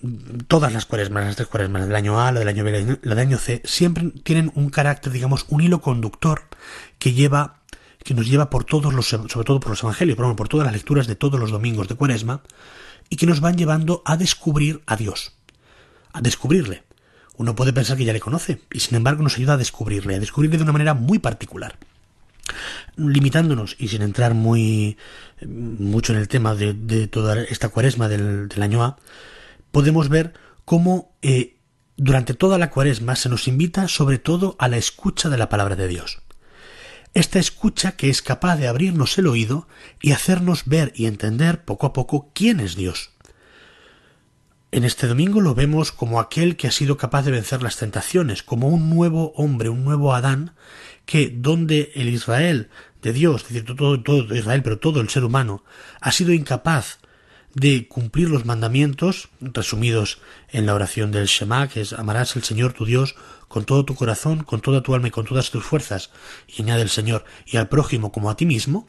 todas 0.48 0.72
las 0.72 0.86
cuaresmas, 0.86 1.24
las 1.24 1.36
tres 1.36 1.48
cuaresmas 1.48 1.86
del 1.86 1.94
año 1.94 2.20
A, 2.20 2.32
la 2.32 2.40
del 2.40 2.48
año 2.48 2.64
B, 2.64 2.98
la 3.02 3.14
del 3.14 3.26
año 3.26 3.38
C, 3.38 3.62
siempre 3.64 4.10
tienen 4.22 4.50
un 4.54 4.70
carácter, 4.70 5.12
digamos, 5.12 5.46
un 5.48 5.60
hilo 5.60 5.80
conductor 5.80 6.42
que 6.98 7.12
lleva, 7.12 7.60
que 8.02 8.14
nos 8.14 8.26
lleva 8.26 8.50
por 8.50 8.64
todos 8.64 8.94
los, 8.94 9.08
sobre 9.08 9.44
todo 9.44 9.60
por 9.60 9.70
los 9.70 9.82
evangelios, 9.82 10.16
por 10.16 10.48
todas 10.48 10.66
las 10.66 10.74
lecturas 10.74 11.06
de 11.06 11.16
todos 11.16 11.38
los 11.38 11.50
domingos 11.50 11.88
de 11.88 11.94
cuaresma, 11.94 12.42
y 13.08 13.16
que 13.16 13.26
nos 13.26 13.40
van 13.40 13.56
llevando 13.56 14.02
a 14.04 14.16
descubrir 14.16 14.82
a 14.86 14.96
Dios, 14.96 15.37
a 16.12 16.20
descubrirle. 16.20 16.84
Uno 17.36 17.54
puede 17.54 17.72
pensar 17.72 17.96
que 17.96 18.04
ya 18.04 18.12
le 18.12 18.20
conoce, 18.20 18.60
y 18.72 18.80
sin 18.80 18.96
embargo 18.96 19.22
nos 19.22 19.36
ayuda 19.36 19.54
a 19.54 19.58
descubrirle, 19.58 20.16
a 20.16 20.20
descubrirle 20.20 20.56
de 20.56 20.64
una 20.64 20.72
manera 20.72 20.94
muy 20.94 21.18
particular 21.18 21.78
limitándonos 22.96 23.76
y 23.78 23.88
sin 23.88 24.02
entrar 24.02 24.34
muy 24.34 24.96
mucho 25.46 26.12
en 26.12 26.18
el 26.18 26.28
tema 26.28 26.54
de, 26.54 27.06
toda 27.08 27.42
esta 27.42 27.68
cuaresma 27.68 28.08
del, 28.08 28.50
año 28.60 28.82
A, 28.82 28.98
podemos 29.70 30.08
ver 30.08 30.34
cómo 30.64 31.12
eh, 31.22 31.56
durante 31.96 32.34
toda 32.34 32.58
la 32.58 32.70
cuaresma 32.70 33.16
se 33.16 33.28
nos 33.28 33.48
invita 33.48 33.88
sobre 33.88 34.18
todo 34.18 34.56
a 34.58 34.68
la 34.68 34.76
escucha 34.76 35.28
de 35.28 35.38
la 35.38 35.48
palabra 35.48 35.76
de 35.76 35.88
Dios. 35.88 36.22
Esta 37.14 37.38
escucha 37.38 37.92
que 37.92 38.10
es 38.10 38.22
capaz 38.22 38.56
de 38.56 38.68
abrirnos 38.68 39.16
el 39.18 39.26
oído 39.26 39.66
y 40.00 40.12
hacernos 40.12 40.64
ver 40.66 40.92
y 40.94 41.06
entender 41.06 41.64
poco 41.64 41.86
a 41.86 41.92
poco 41.92 42.30
quién 42.34 42.60
es 42.60 42.76
Dios. 42.76 43.10
En 44.70 44.84
este 44.84 45.06
domingo 45.06 45.40
lo 45.40 45.54
vemos 45.54 45.92
como 45.92 46.20
aquel 46.20 46.56
que 46.56 46.68
ha 46.68 46.70
sido 46.70 46.98
capaz 46.98 47.22
de 47.22 47.30
vencer 47.30 47.62
las 47.62 47.78
tentaciones, 47.78 48.42
como 48.42 48.68
un 48.68 48.90
nuevo 48.90 49.32
hombre, 49.34 49.70
un 49.70 49.82
nuevo 49.82 50.14
Adán, 50.14 50.54
que 51.06 51.30
donde 51.34 51.90
el 51.94 52.08
Israel 52.08 52.68
de 53.00 53.14
Dios, 53.14 53.44
es 53.44 53.48
decir, 53.48 53.74
todo, 53.74 54.34
Israel, 54.34 54.62
pero 54.62 54.78
todo 54.78 55.00
el 55.00 55.08
ser 55.08 55.24
humano, 55.24 55.64
ha 56.02 56.12
sido 56.12 56.34
incapaz 56.34 56.98
de 57.54 57.88
cumplir 57.88 58.28
los 58.28 58.44
mandamientos 58.44 59.30
resumidos 59.40 60.20
en 60.50 60.66
la 60.66 60.74
oración 60.74 61.12
del 61.12 61.28
Shema, 61.28 61.68
que 61.68 61.80
es 61.80 61.94
amarás 61.94 62.36
al 62.36 62.44
Señor 62.44 62.74
tu 62.74 62.84
Dios 62.84 63.14
con 63.48 63.64
todo 63.64 63.86
tu 63.86 63.94
corazón, 63.94 64.44
con 64.44 64.60
toda 64.60 64.82
tu 64.82 64.94
alma 64.94 65.08
y 65.08 65.12
con 65.12 65.24
todas 65.24 65.50
tus 65.50 65.64
fuerzas, 65.64 66.10
y 66.46 66.60
añade 66.60 66.82
el 66.82 66.90
Señor, 66.90 67.24
y 67.46 67.56
al 67.56 67.70
prójimo 67.70 68.12
como 68.12 68.28
a 68.28 68.36
ti 68.36 68.44
mismo, 68.44 68.86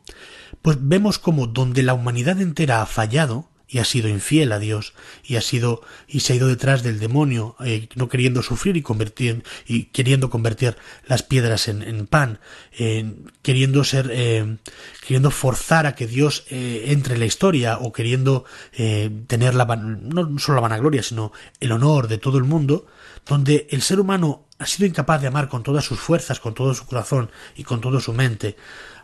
pues 0.61 0.77
vemos 0.82 1.19
como 1.19 1.47
donde 1.47 1.84
la 1.84 1.93
humanidad 1.93 2.41
entera 2.41 2.82
ha 2.82 2.86
fallado, 2.86 3.47
y 3.70 3.78
ha 3.78 3.86
sido 3.86 4.09
infiel 4.09 4.51
a 4.51 4.59
Dios 4.59 4.93
y 5.24 5.36
ha 5.36 5.41
sido 5.41 5.82
y 6.07 6.22
se 6.22 6.34
ha 6.34 6.36
ido 6.36 6.47
detrás 6.47 6.82
del 6.82 6.99
demonio 6.99 7.55
eh, 7.63 7.88
no 7.95 8.09
queriendo 8.09 8.41
sufrir 8.41 8.76
y 8.76 8.82
convertir 8.82 9.43
y 9.67 9.86
queriendo 9.86 10.32
convertir 10.32 10.76
las 11.05 11.22
piedras 11.22 11.67
en, 11.67 12.07
pan 12.07 12.39
queriendo 13.43 13.84
ser 13.84 14.09
eh, 14.11 14.57
queriendo 15.05 15.30
forzar 15.30 15.86
a 15.86 15.93
que 15.93 16.07
Dios 16.07 16.45
eh, 16.49 16.86
entre 16.88 17.13
en 17.13 17.20
la 17.20 17.28
historia 17.28 17.78
o 17.78 17.93
queriendo 17.93 18.45
tener 19.28 19.53
la 19.53 19.65
no 19.65 20.39
solo 20.39 20.55
la 20.55 20.61
vanagloria 20.61 21.03
sino 21.03 21.32
el 21.59 21.72
honor 21.72 22.07
de 22.07 22.17
todo 22.17 22.39
el 22.39 22.45
mundo 22.45 22.88
donde 23.28 23.67
el 23.70 23.84
ser 23.84 23.99
humano 23.99 24.47
ha 24.57 24.65
sido 24.65 24.88
incapaz 24.88 25.22
de 25.22 25.28
amar 25.28 25.47
con 25.47 25.61
todas 25.61 25.86
sus 25.86 25.99
fuerzas 25.99 26.39
con 26.39 26.55
todo 26.55 26.74
su 26.74 26.88
corazón 26.88 27.30
y 27.55 27.63
con 27.63 27.82
toda 27.82 27.99
su 27.99 28.13
mente 28.13 28.55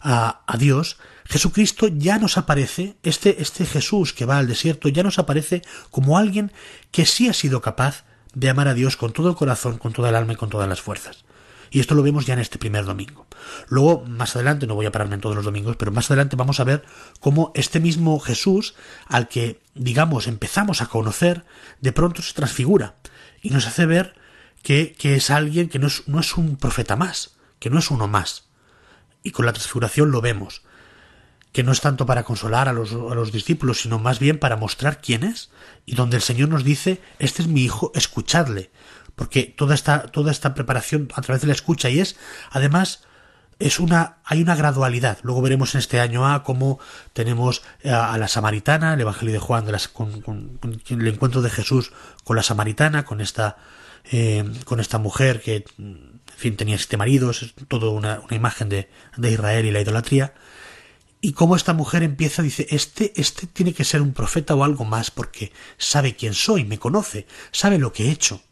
a, 0.05 0.57
Dios 0.57 0.97
Jesucristo 1.25 1.87
ya 1.87 2.19
nos 2.19 2.37
aparece, 2.37 2.95
este, 3.01 3.41
este 3.41 3.65
Jesús 3.65 4.13
que 4.13 4.25
va 4.25 4.37
al 4.37 4.47
desierto, 4.47 4.89
ya 4.89 5.01
nos 5.01 5.17
aparece 5.17 5.63
como 5.89 6.19
alguien 6.19 6.51
que 6.91 7.07
sí 7.07 7.27
ha 7.27 7.33
sido 7.33 7.61
capaz 7.61 8.05
de 8.35 8.49
amar 8.49 8.67
a 8.67 8.75
Dios 8.75 8.95
con 8.95 9.11
todo 9.11 9.29
el 9.29 9.35
corazón, 9.35 9.79
con 9.79 9.91
toda 9.91 10.09
el 10.09 10.15
alma 10.15 10.33
y 10.33 10.35
con 10.35 10.49
todas 10.49 10.69
las 10.69 10.81
fuerzas. 10.81 11.25
Y 11.71 11.79
esto 11.79 11.95
lo 11.95 12.03
vemos 12.03 12.27
ya 12.27 12.35
en 12.35 12.39
este 12.39 12.59
primer 12.59 12.85
domingo. 12.85 13.25
Luego, 13.67 14.05
más 14.05 14.35
adelante, 14.35 14.67
no 14.67 14.75
voy 14.75 14.85
a 14.85 14.91
pararme 14.91 15.15
en 15.15 15.21
todos 15.21 15.35
los 15.35 15.45
domingos, 15.45 15.75
pero 15.77 15.91
más 15.91 16.09
adelante 16.11 16.35
vamos 16.35 16.59
a 16.59 16.63
ver 16.63 16.85
cómo 17.19 17.51
este 17.55 17.79
mismo 17.79 18.19
Jesús, 18.19 18.75
al 19.07 19.27
que, 19.27 19.59
digamos, 19.73 20.27
empezamos 20.27 20.81
a 20.81 20.85
conocer, 20.85 21.43
de 21.81 21.91
pronto 21.91 22.21
se 22.21 22.33
transfigura 22.33 22.95
y 23.41 23.49
nos 23.49 23.65
hace 23.65 23.87
ver 23.87 24.15
que, 24.61 24.93
que 24.97 25.15
es 25.15 25.31
alguien 25.31 25.69
que 25.69 25.79
no 25.79 25.87
es, 25.87 26.07
no 26.07 26.19
es 26.19 26.37
un 26.37 26.55
profeta 26.55 26.95
más, 26.95 27.35
que 27.59 27.71
no 27.71 27.79
es 27.79 27.89
uno 27.89 28.07
más. 28.07 28.44
Y 29.25 29.31
con 29.31 29.45
la 29.45 29.51
transfiguración 29.51 30.11
lo 30.11 30.21
vemos 30.21 30.61
que 31.51 31.63
no 31.63 31.71
es 31.71 31.79
tanto 31.79 32.05
para 32.05 32.23
consolar 32.23 32.67
a 32.67 32.73
los, 32.73 32.91
a 32.91 33.15
los, 33.15 33.31
discípulos, 33.31 33.79
sino 33.79 33.97
más 33.97 34.19
bien 34.19 34.39
para 34.39 34.57
mostrar 34.57 34.99
quién 34.99 35.23
es, 35.23 35.51
y 35.85 35.95
donde 35.95 36.17
el 36.17 36.21
Señor 36.21 36.49
nos 36.49 36.65
dice, 36.65 37.01
este 37.17 37.43
es 37.43 37.47
mi 37.47 37.63
hijo, 37.63 37.93
escuchadle, 37.95 38.71
porque 39.15 39.43
toda 39.43 39.73
esta, 39.73 40.07
toda 40.07 40.31
esta 40.31 40.53
preparación 40.53 41.07
a 41.15 41.21
través 41.21 41.41
de 41.41 41.47
la 41.47 41.53
escucha 41.53 41.89
y 41.89 42.01
es, 42.01 42.17
además, 42.51 43.05
es 43.57 43.79
una, 43.79 44.17
hay 44.25 44.41
una 44.41 44.57
gradualidad. 44.57 45.19
Luego 45.21 45.41
veremos 45.41 45.75
en 45.75 45.79
este 45.79 46.01
año 46.01 46.27
A 46.27 46.43
cómo 46.43 46.77
tenemos 47.13 47.63
a, 47.85 48.17
la 48.17 48.27
samaritana, 48.27 48.93
el 48.93 48.99
Evangelio 48.99 49.33
de 49.33 49.39
Juan, 49.39 49.65
de 49.65 49.71
las, 49.71 49.87
con, 49.87 50.59
el 50.89 51.07
encuentro 51.07 51.41
de 51.41 51.49
Jesús 51.49 51.93
con 52.25 52.35
la 52.35 52.43
samaritana, 52.43 53.05
con 53.05 53.21
esta, 53.21 53.55
eh, 54.11 54.43
con 54.65 54.81
esta 54.81 54.97
mujer 54.97 55.41
que, 55.41 55.63
en 56.35 56.39
fin, 56.39 56.55
tenía 56.55 56.77
siete 56.77 56.97
maridos, 56.97 57.43
es 57.43 57.53
todo 57.67 57.91
una, 57.91 58.19
una 58.19 58.35
imagen 58.35 58.69
de, 58.69 58.89
de 59.17 59.31
Israel 59.31 59.65
y 59.65 59.71
la 59.71 59.81
idolatría 59.81 60.33
y 61.25 61.33
cómo 61.33 61.55
esta 61.55 61.73
mujer 61.73 62.03
empieza, 62.03 62.43
dice, 62.43 62.67
este, 62.69 63.11
este 63.19 63.47
tiene 63.47 63.73
que 63.73 63.83
ser 63.83 64.03
un 64.03 64.13
profeta 64.13 64.53
o 64.53 64.63
algo 64.63 64.85
más 64.85 65.09
porque 65.09 65.51
sabe 65.79 66.15
quién 66.15 66.35
soy, 66.35 66.65
me 66.65 66.77
conoce, 66.77 67.25
sabe 67.51 67.79
lo 67.79 67.91
que 67.91 68.05
he 68.05 68.11
hecho. 68.11 68.43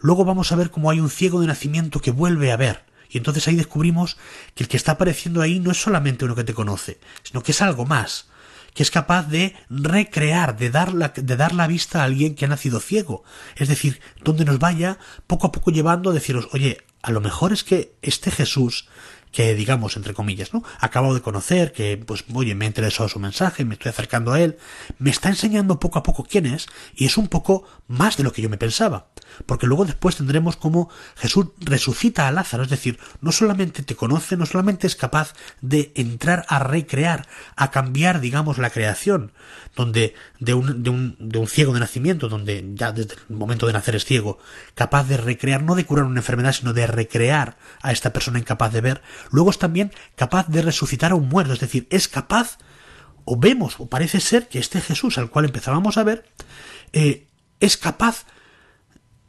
Luego 0.00 0.24
vamos 0.24 0.50
a 0.50 0.56
ver 0.56 0.72
cómo 0.72 0.90
hay 0.90 0.98
un 0.98 1.10
ciego 1.10 1.40
de 1.40 1.46
nacimiento 1.46 2.00
que 2.00 2.10
vuelve 2.10 2.50
a 2.50 2.56
ver. 2.56 2.84
Y 3.08 3.18
entonces 3.18 3.46
ahí 3.46 3.54
descubrimos 3.54 4.16
que 4.56 4.64
el 4.64 4.68
que 4.68 4.76
está 4.76 4.92
apareciendo 4.92 5.42
ahí 5.42 5.60
no 5.60 5.70
es 5.70 5.80
solamente 5.80 6.24
uno 6.24 6.34
que 6.34 6.42
te 6.42 6.54
conoce, 6.54 6.98
sino 7.22 7.44
que 7.44 7.52
es 7.52 7.62
algo 7.62 7.84
más, 7.84 8.26
que 8.74 8.82
es 8.82 8.90
capaz 8.90 9.28
de 9.28 9.54
recrear, 9.70 10.56
de 10.56 10.70
dar 10.70 10.94
la, 10.94 11.10
de 11.10 11.36
dar 11.36 11.54
la 11.54 11.68
vista 11.68 12.00
a 12.00 12.04
alguien 12.04 12.34
que 12.34 12.46
ha 12.46 12.48
nacido 12.48 12.80
ciego. 12.80 13.22
Es 13.54 13.68
decir, 13.68 14.00
donde 14.24 14.44
nos 14.44 14.58
vaya 14.58 14.98
poco 15.28 15.46
a 15.46 15.52
poco 15.52 15.70
llevando 15.70 16.10
a 16.10 16.14
deciros, 16.14 16.48
oye, 16.52 16.78
a 17.02 17.10
lo 17.10 17.20
mejor 17.20 17.52
es 17.52 17.64
que 17.64 17.94
este 18.02 18.30
Jesús 18.30 18.88
que 19.32 19.54
digamos 19.54 19.96
entre 19.96 20.14
comillas, 20.14 20.52
¿no? 20.52 20.62
Acabo 20.78 21.14
de 21.14 21.22
conocer, 21.22 21.72
que 21.72 21.96
pues 21.96 22.24
oye, 22.32 22.54
me 22.54 22.66
ha 22.66 22.68
interesado 22.68 23.08
su 23.08 23.18
mensaje, 23.18 23.64
me 23.64 23.74
estoy 23.74 23.90
acercando 23.90 24.32
a 24.32 24.40
él, 24.40 24.58
me 24.98 25.10
está 25.10 25.28
enseñando 25.30 25.80
poco 25.80 25.98
a 25.98 26.02
poco 26.02 26.24
quién 26.24 26.46
es 26.46 26.66
y 26.94 27.06
es 27.06 27.16
un 27.16 27.28
poco 27.28 27.64
más 27.88 28.16
de 28.16 28.24
lo 28.24 28.32
que 28.32 28.42
yo 28.42 28.48
me 28.48 28.58
pensaba, 28.58 29.08
porque 29.46 29.66
luego 29.66 29.84
después 29.84 30.16
tendremos 30.16 30.56
como 30.56 30.90
Jesús 31.16 31.46
resucita 31.60 32.28
a 32.28 32.32
Lázaro, 32.32 32.62
es 32.62 32.70
decir, 32.70 32.98
no 33.20 33.32
solamente 33.32 33.82
te 33.82 33.96
conoce, 33.96 34.36
no 34.36 34.46
solamente 34.46 34.86
es 34.86 34.96
capaz 34.96 35.32
de 35.60 35.92
entrar 35.94 36.44
a 36.48 36.58
recrear, 36.58 37.26
a 37.56 37.70
cambiar, 37.70 38.20
digamos, 38.20 38.58
la 38.58 38.70
creación, 38.70 39.32
donde 39.74 40.14
de 40.38 40.54
un, 40.54 40.82
de 40.82 40.90
un, 40.90 41.16
de 41.18 41.38
un 41.38 41.46
ciego 41.46 41.72
de 41.72 41.80
nacimiento, 41.80 42.28
donde 42.28 42.64
ya 42.74 42.92
desde 42.92 43.14
el 43.28 43.36
momento 43.36 43.66
de 43.66 43.72
nacer 43.72 43.96
es 43.96 44.04
ciego, 44.04 44.38
capaz 44.74 45.04
de 45.04 45.16
recrear, 45.16 45.62
no 45.62 45.74
de 45.74 45.86
curar 45.86 46.04
una 46.04 46.20
enfermedad, 46.20 46.52
sino 46.52 46.72
de 46.72 46.86
recrear 46.86 47.56
a 47.80 47.92
esta 47.92 48.12
persona 48.12 48.38
incapaz 48.38 48.72
de 48.72 48.80
ver, 48.80 49.02
luego 49.30 49.50
es 49.50 49.58
también 49.58 49.92
capaz 50.16 50.48
de 50.48 50.62
resucitar 50.62 51.12
a 51.12 51.16
un 51.16 51.28
muerto, 51.28 51.52
es 51.52 51.60
decir, 51.60 51.86
es 51.90 52.08
capaz, 52.08 52.58
o 53.24 53.38
vemos, 53.38 53.76
o 53.78 53.86
parece 53.86 54.20
ser 54.20 54.48
que 54.48 54.58
este 54.58 54.80
Jesús 54.80 55.18
al 55.18 55.30
cual 55.30 55.44
empezábamos 55.44 55.96
a 55.96 56.04
ver, 56.04 56.24
eh, 56.92 57.28
es 57.60 57.76
capaz 57.76 58.26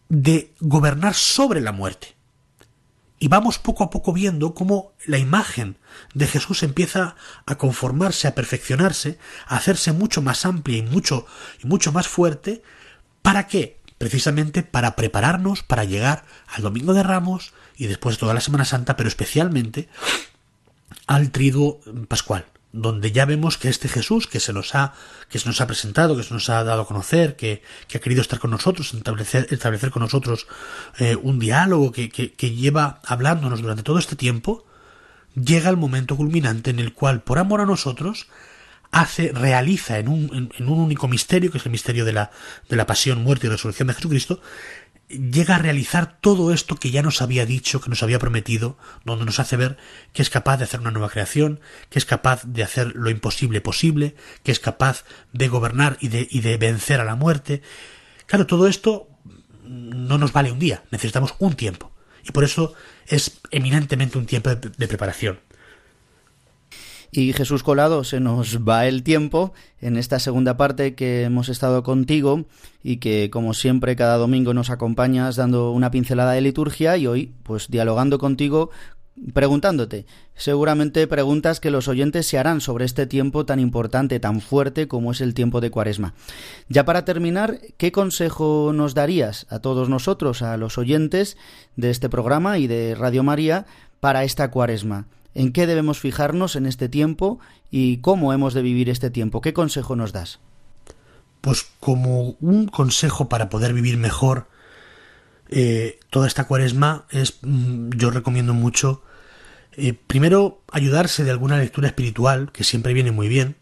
de 0.09 0.53
gobernar 0.59 1.13
sobre 1.13 1.61
la 1.61 1.71
muerte. 1.71 2.15
Y 3.23 3.29
vamos 3.29 3.57
poco 3.57 3.85
a 3.85 3.89
poco 3.89 4.11
viendo 4.11 4.53
cómo 4.53 4.91
la 5.05 5.17
imagen 5.17 5.77
de 6.13 6.27
Jesús 6.27 6.61
empieza 6.61 7.15
a 7.45 7.55
conformarse, 7.55 8.27
a 8.27 8.35
perfeccionarse, 8.35 9.17
a 9.47 9.55
hacerse 9.55 9.93
mucho 9.93 10.21
más 10.21 10.45
amplia 10.45 10.79
y 10.79 10.81
mucho, 10.81 11.25
y 11.63 11.67
mucho 11.67 11.93
más 11.93 12.09
fuerte. 12.09 12.63
¿Para 13.21 13.47
qué? 13.47 13.79
Precisamente 13.97 14.61
para 14.61 14.97
prepararnos 14.97 15.63
para 15.63 15.85
llegar 15.85 16.25
al 16.47 16.63
Domingo 16.63 16.93
de 16.93 17.03
Ramos 17.03 17.53
y 17.77 17.87
después 17.87 18.17
toda 18.17 18.33
la 18.33 18.41
Semana 18.41 18.65
Santa, 18.65 18.95
pero 18.95 19.09
especialmente 19.09 19.89
al 21.07 21.31
Triduo 21.31 21.79
Pascual 22.07 22.45
donde 22.73 23.11
ya 23.11 23.25
vemos 23.25 23.57
que 23.57 23.69
este 23.69 23.87
Jesús 23.87 24.27
que 24.27 24.39
se 24.39 24.51
nos 24.51 24.73
ha, 24.75 24.93
que 25.29 25.39
se 25.39 25.47
nos 25.47 25.61
ha 25.61 25.67
presentado, 25.67 26.17
que 26.17 26.23
se 26.23 26.33
nos 26.33 26.49
ha 26.49 26.63
dado 26.63 26.81
a 26.81 26.87
conocer, 26.87 27.35
que, 27.35 27.61
que 27.87 27.99
ha 27.99 28.01
querido 28.01 28.21
estar 28.21 28.39
con 28.39 28.49
nosotros, 28.49 28.93
establecer, 28.93 29.47
establecer 29.51 29.91
con 29.91 30.01
nosotros 30.01 30.47
eh, 30.97 31.15
un 31.15 31.39
diálogo 31.39 31.91
que, 31.91 32.09
que, 32.09 32.51
lleva 32.51 32.99
hablándonos 33.05 33.61
durante 33.61 33.83
todo 33.83 33.99
este 33.99 34.15
tiempo, 34.15 34.65
llega 35.35 35.69
el 35.69 35.77
momento 35.77 36.17
culminante 36.17 36.71
en 36.71 36.79
el 36.79 36.93
cual, 36.93 37.21
por 37.21 37.37
amor 37.37 37.61
a 37.61 37.67
nosotros, 37.67 38.27
hace, 38.91 39.31
realiza 39.31 39.99
en 39.99 40.07
un, 40.07 40.51
en 40.57 40.67
un 40.67 40.79
único 40.79 41.07
misterio, 41.07 41.51
que 41.51 41.59
es 41.59 41.65
el 41.67 41.71
misterio 41.71 42.05
de 42.05 42.13
la, 42.13 42.31
de 42.69 42.75
la 42.75 42.87
pasión, 42.87 43.23
muerte 43.23 43.45
y 43.45 43.49
resurrección 43.51 43.87
de 43.87 43.93
Jesucristo, 43.93 44.41
llega 45.09 45.55
a 45.55 45.59
realizar 45.59 46.17
todo 46.19 46.53
esto 46.53 46.75
que 46.75 46.91
ya 46.91 47.01
nos 47.01 47.21
había 47.21 47.45
dicho, 47.45 47.81
que 47.81 47.89
nos 47.89 48.03
había 48.03 48.19
prometido, 48.19 48.77
donde 49.05 49.25
nos 49.25 49.39
hace 49.39 49.57
ver 49.57 49.77
que 50.11 50.21
es 50.21 50.29
capaz 50.29 50.57
de 50.57 50.63
hacer 50.63 50.79
una 50.79 50.91
nueva 50.91 51.09
creación, 51.09 51.59
que 51.89 51.99
es 51.99 52.05
capaz 52.05 52.43
de 52.45 52.63
hacer 52.63 52.93
lo 52.95 53.09
imposible 53.09 53.61
posible, 53.61 54.15
que 54.43 54.51
es 54.51 54.59
capaz 54.59 55.03
de 55.31 55.47
gobernar 55.47 55.97
y 55.99 56.07
de, 56.07 56.27
y 56.29 56.41
de 56.41 56.57
vencer 56.57 56.99
a 56.99 57.05
la 57.05 57.15
muerte. 57.15 57.61
Claro, 58.25 58.47
todo 58.47 58.67
esto 58.67 59.07
no 59.63 60.17
nos 60.17 60.33
vale 60.33 60.51
un 60.51 60.59
día, 60.59 60.83
necesitamos 60.91 61.35
un 61.39 61.53
tiempo. 61.53 61.91
Y 62.25 62.31
por 62.31 62.43
eso 62.43 62.73
es 63.05 63.39
eminentemente 63.51 64.17
un 64.17 64.25
tiempo 64.25 64.49
de, 64.49 64.69
de 64.69 64.87
preparación. 64.87 65.39
Y 67.15 67.31
Jesús 67.33 67.61
Colado, 67.61 68.03
se 68.03 68.19
nos 68.19 68.67
va 68.67 68.87
el 68.87 69.03
tiempo 69.03 69.53
en 69.79 69.97
esta 69.97 70.17
segunda 70.17 70.57
parte 70.57 70.95
que 70.95 71.21
hemos 71.21 71.47
estado 71.47 71.83
contigo 71.83 72.45
y 72.81 72.97
que 72.97 73.29
como 73.29 73.53
siempre 73.53 73.95
cada 73.95 74.17
domingo 74.17 74.55
nos 74.55 74.71
acompañas 74.71 75.35
dando 75.35 75.69
una 75.73 75.91
pincelada 75.91 76.31
de 76.31 76.41
liturgia 76.41 76.97
y 76.97 77.05
hoy 77.05 77.31
pues 77.43 77.67
dialogando 77.69 78.17
contigo 78.17 78.71
preguntándote 79.31 80.07
seguramente 80.33 81.05
preguntas 81.05 81.59
que 81.59 81.69
los 81.69 81.87
oyentes 81.87 82.25
se 82.25 82.39
harán 82.39 82.61
sobre 82.61 82.85
este 82.85 83.05
tiempo 83.05 83.45
tan 83.45 83.59
importante, 83.59 84.19
tan 84.19 84.41
fuerte 84.41 84.87
como 84.87 85.11
es 85.11 85.21
el 85.21 85.35
tiempo 85.35 85.61
de 85.61 85.69
Cuaresma. 85.69 86.15
Ya 86.67 86.83
para 86.83 87.05
terminar, 87.05 87.59
¿qué 87.77 87.91
consejo 87.91 88.71
nos 88.73 88.95
darías 88.95 89.45
a 89.51 89.59
todos 89.59 89.87
nosotros, 89.87 90.41
a 90.41 90.57
los 90.57 90.79
oyentes 90.79 91.37
de 91.75 91.91
este 91.91 92.09
programa 92.09 92.57
y 92.57 92.65
de 92.65 92.95
Radio 92.95 93.21
María 93.21 93.67
para 93.99 94.23
esta 94.23 94.49
Cuaresma? 94.49 95.05
En 95.35 95.51
qué 95.51 95.67
debemos 95.67 95.99
fijarnos 95.99 96.55
en 96.55 96.65
este 96.65 96.89
tiempo 96.89 97.39
y 97.71 97.97
cómo 97.97 98.33
hemos 98.33 98.53
de 98.53 98.61
vivir 98.61 98.89
este 98.89 99.09
tiempo. 99.09 99.41
¿Qué 99.41 99.53
consejo 99.53 99.95
nos 99.95 100.13
das? 100.13 100.39
Pues 101.41 101.65
como 101.79 102.35
un 102.39 102.67
consejo 102.67 103.29
para 103.29 103.49
poder 103.49 103.73
vivir 103.73 103.97
mejor 103.97 104.47
eh, 105.49 105.99
toda 106.09 106.27
esta 106.27 106.45
cuaresma 106.45 107.05
es, 107.11 107.39
mm, 107.41 107.89
yo 107.91 108.09
recomiendo 108.11 108.53
mucho, 108.53 109.03
eh, 109.73 109.93
primero 109.93 110.61
ayudarse 110.71 111.23
de 111.23 111.31
alguna 111.31 111.57
lectura 111.57 111.87
espiritual, 111.87 112.51
que 112.51 112.63
siempre 112.63 112.93
viene 112.93 113.11
muy 113.11 113.27
bien, 113.27 113.55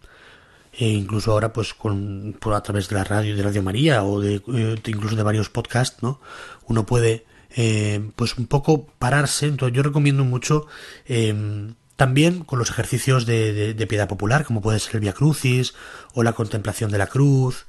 e 0.74 0.88
incluso 0.88 1.32
ahora 1.32 1.51
pues 1.51 1.74
con 1.74 2.36
por 2.39 2.53
a 2.53 2.63
través 2.63 2.88
de 2.88 2.95
la 2.95 3.03
radio 3.03 3.36
de 3.36 3.43
Radio 3.43 3.61
María 3.63 4.03
o 4.03 4.22
de, 4.22 4.36
eh, 4.36 4.82
incluso 4.88 5.15
de 5.17 5.24
varios 5.24 5.49
podcasts 5.49 6.01
no 6.01 6.22
uno 6.67 6.86
puede 6.86 7.26
eh, 7.56 8.12
pues 8.16 8.38
un 8.38 8.47
poco 8.47 8.88
pararse. 8.99 9.47
Entonces 9.47 9.76
yo 9.76 9.84
recomiendo 9.84 10.24
mucho 10.24 10.68
em, 11.06 11.76
también 11.95 12.43
con 12.43 12.60
los 12.60 12.70
ejercicios 12.70 13.26
de, 13.26 13.86
piedad 13.88 14.08
popular, 14.08 14.45
como 14.45 14.62
puede 14.62 14.80
ser 14.80 14.95
el 14.95 15.02
Via 15.02 15.14
Crucis 15.14 15.74
o 16.14 16.24
la 16.24 16.34
contemplación 16.34 16.91
de 16.91 16.97
la 16.97 17.08
cruz, 17.08 17.68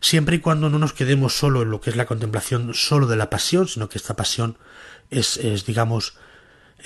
siempre 0.00 0.36
y 0.36 0.38
cuando 0.40 0.70
no 0.70 0.78
nos 0.78 0.92
quedemos 0.92 1.36
solo 1.36 1.62
en 1.62 1.70
lo 1.70 1.80
que 1.80 1.90
es 1.90 1.96
la 1.96 2.06
contemplación 2.06 2.72
solo 2.74 3.06
de 3.06 3.16
la 3.16 3.30
pasión, 3.30 3.68
sino 3.68 3.88
que 3.88 3.98
esta 3.98 4.16
pasión 4.16 4.58
es, 5.10 5.36
es 5.36 5.66
digamos, 5.66 6.16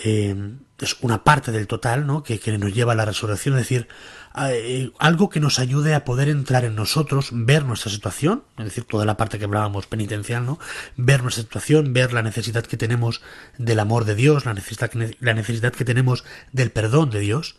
em, 0.05 0.61
es 0.79 0.97
una 1.01 1.25
parte 1.25 1.53
del 1.53 1.67
total, 1.67 2.07
¿no? 2.07 2.23
Que, 2.23 2.39
que, 2.39 2.57
nos 2.57 2.73
lleva 2.73 2.93
a 2.93 2.97
la 2.97 3.05
resurrección, 3.05 3.55
es 3.57 3.63
decir, 3.63 3.89
eh, 4.37 4.91
algo 4.99 5.29
que 5.29 5.41
nos 5.41 5.59
ayude 5.59 5.95
a 5.95 6.05
poder 6.05 6.29
entrar 6.29 6.65
en 6.65 6.75
nosotros, 6.75 7.31
ver 7.33 7.65
nuestra 7.65 7.91
situación, 7.91 8.45
es 8.59 8.65
decir, 8.65 8.85
toda 8.85 9.05
la 9.05 9.17
parte 9.17 9.39
que 9.39 9.45
hablábamos 9.45 9.87
penitencial, 9.87 10.47
¿no? 10.47 10.59
Ver 10.97 11.23
nuestra 11.23 11.43
situación, 11.43 11.93
ver 11.93 12.13
la 12.13 12.23
necesidad 12.23 12.65
que 12.65 12.77
tenemos 12.77 13.23
del 13.59 13.81
amor 13.81 14.05
de 14.05 14.15
Dios, 14.15 14.47
la 14.47 14.55
necesidad 14.55 14.91
que, 14.91 15.17
la 15.21 15.35
necesidad 15.35 15.73
que 15.73 15.85
tenemos 15.85 16.25
del 16.53 16.71
perdón 16.71 17.11
de 17.11 17.21
Dios, 17.21 17.57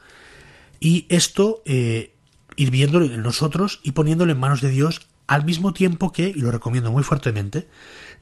y 0.80 1.06
esto 1.10 1.62
eh, 1.66 2.16
ir 2.56 2.72
viéndolo 2.72 3.06
en 3.06 3.22
nosotros 3.22 3.82
y 3.84 3.92
poniéndolo 3.92 4.32
en 4.32 4.40
manos 4.40 4.62
de 4.62 4.70
Dios 4.70 5.08
al 5.28 5.46
mismo 5.46 5.74
tiempo 5.74 6.12
que, 6.12 6.30
y 6.30 6.42
lo 6.42 6.52
recomiendo 6.52 6.92
muy 6.92 7.04
fuertemente, 7.04 7.68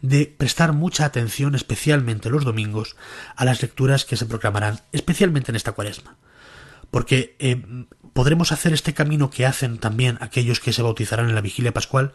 de 0.02 0.26
prestar 0.26 0.74
mucha 0.74 1.06
atención, 1.06 1.56
especialmente 1.56 2.30
los 2.30 2.45
domingos, 2.45 2.95
a 3.36 3.45
las 3.45 3.62
lecturas 3.62 4.06
que 4.06 4.18
se 4.18 4.26
proclamarán, 4.26 4.82
especialmente 4.91 5.52
en 5.52 5.56
esta 5.56 5.72
cuaresma. 5.74 6.18
Porque 6.91 7.36
eh, 7.39 7.64
podremos 8.14 8.52
hacer 8.52 8.74
este 8.74 8.93
camino 8.93 9.30
que 9.30 9.45
hacen 9.45 9.78
también 9.78 10.18
aquellos 10.22 10.60
que 10.60 10.74
se 10.74 10.82
bautizarán 10.82 11.30
en 11.30 11.36
la 11.36 11.41
vigilia 11.41 11.74
pascual, 11.74 12.14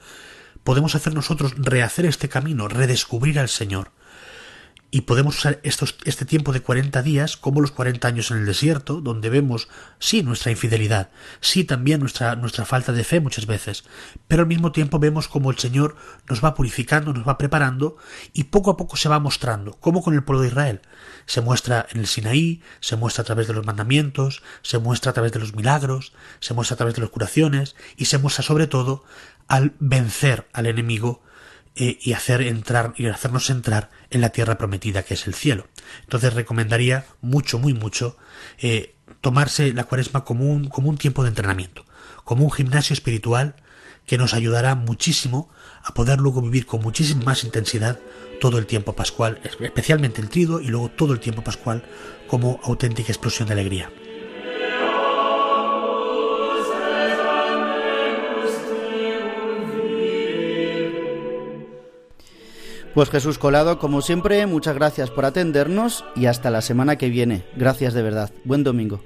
podemos 0.65 0.95
hacer 0.95 1.15
nosotros 1.15 1.55
rehacer 1.57 2.07
este 2.07 2.29
camino, 2.29 2.69
redescubrir 2.69 3.39
al 3.39 3.49
Señor, 3.49 3.93
y 4.95 5.01
podemos 5.01 5.39
usar 5.39 5.59
este 5.65 6.25
tiempo 6.25 6.53
de 6.53 6.61
40 6.61 7.03
días 7.03 7.37
como 7.37 7.61
los 7.61 7.73
40 7.73 8.07
años 8.07 8.31
en 8.31 8.37
el 8.37 8.47
desierto, 8.47 9.01
donde 9.01 9.29
vemos, 9.29 9.67
sí, 9.99 10.23
nuestra 10.23 10.53
infidelidad, 10.53 11.11
sí, 11.41 11.65
también 11.65 11.99
nuestra, 11.99 12.37
nuestra 12.37 12.65
falta 12.65 12.93
de 12.93 13.03
fe 13.03 13.19
muchas 13.19 13.47
veces, 13.47 13.83
pero 14.29 14.43
al 14.43 14.49
mismo 14.49 14.71
tiempo 14.71 15.01
vemos 15.01 15.27
como 15.27 15.51
el 15.51 15.59
Señor 15.59 15.97
nos 16.29 16.45
va 16.45 16.55
purificando, 16.55 17.13
nos 17.13 17.27
va 17.27 17.39
preparando 17.39 17.97
y 18.33 18.45
poco 18.45 18.71
a 18.71 18.77
poco 18.77 18.97
se 18.97 19.09
va 19.09 19.19
mostrando, 19.19 19.73
como 19.81 20.01
con 20.01 20.15
el 20.15 20.23
pueblo 20.23 20.43
de 20.43 20.49
Israel. 20.51 20.81
Se 21.27 21.41
muestra 21.41 21.89
en 21.91 21.99
el 21.99 22.07
Sinaí, 22.07 22.63
se 22.79 22.95
muestra 22.95 23.23
a 23.23 23.25
través 23.25 23.49
de 23.49 23.55
los 23.55 23.67
mandamientos, 23.67 24.45
se 24.63 24.79
muestra 24.79 25.11
a 25.11 25.15
través 25.15 25.33
de 25.33 25.41
los 25.41 25.57
milagros, 25.57 26.13
se 26.39 26.55
muestra 26.55 26.75
a 26.75 26.77
través 26.77 26.95
de 26.95 27.01
las 27.01 27.11
curaciones 27.11 27.75
y 27.97 28.05
se 28.05 28.19
muestra 28.19 28.45
sobre 28.45 28.69
todo 28.69 29.03
al 29.49 29.75
vencer 29.81 30.47
al 30.53 30.67
enemigo 30.67 31.21
eh, 31.77 31.99
y 32.01 32.13
hacer 32.13 32.43
entrar 32.43 32.95
y 32.97 33.07
hacernos 33.07 33.51
entrar 33.51 33.91
en 34.11 34.21
la 34.21 34.29
tierra 34.29 34.59
prometida 34.59 35.03
que 35.03 35.15
es 35.15 35.27
el 35.27 35.35
cielo. 35.35 35.67
Entonces 36.03 36.33
recomendaría 36.33 37.05
mucho, 37.21 37.59
muy 37.59 37.75
mucho 37.75 38.17
eh, 38.59 38.95
tomarse 39.21 39.73
la 39.73 39.85
cuaresma 39.85 40.25
como 40.25 40.45
un, 40.45 40.69
como 40.69 40.89
un 40.89 40.99
tiempo 40.99 41.23
de 41.23 41.31
entrenamiento, 41.31 41.85
como 42.25 42.45
un 42.45 42.53
gimnasio 42.53 42.95
espiritual 42.95 43.57
que 44.07 44.19
nos 44.19 44.35
ayudará 44.35 44.75
muchísimo 44.75 45.51
a 45.83 45.95
poder 45.95 46.21
luego 46.21 46.43
vivir 46.43 46.67
con 46.67 46.81
muchísima 46.81 47.25
más 47.25 47.43
intensidad 47.45 47.99
todo 48.41 48.59
el 48.59 48.67
tiempo 48.67 48.95
pascual, 48.95 49.41
especialmente 49.61 50.21
el 50.21 50.29
trido 50.29 50.61
y 50.61 50.69
luego 50.69 50.91
todo 50.91 51.13
el 51.13 51.21
tiempo 51.21 51.43
pascual 51.43 51.85
como 52.29 52.61
auténtica 52.63 53.11
explosión 53.11 53.49
de 53.49 53.55
alegría. 53.55 53.91
Pues 62.95 63.11
Jesús 63.11 63.39
Colado, 63.39 63.81
como 63.81 64.03
siempre, 64.03 64.47
muchas 64.47 64.77
gracias 64.77 65.11
por 65.11 65.25
atendernos 65.25 66.05
y 66.15 66.27
hasta 66.27 66.51
la 66.51 66.61
semana 66.61 66.97
que 66.97 67.09
viene. 67.09 67.45
Gracias 67.57 67.93
de 67.93 68.03
verdad. 68.03 68.33
Buen 68.45 68.63
domingo. 68.63 69.03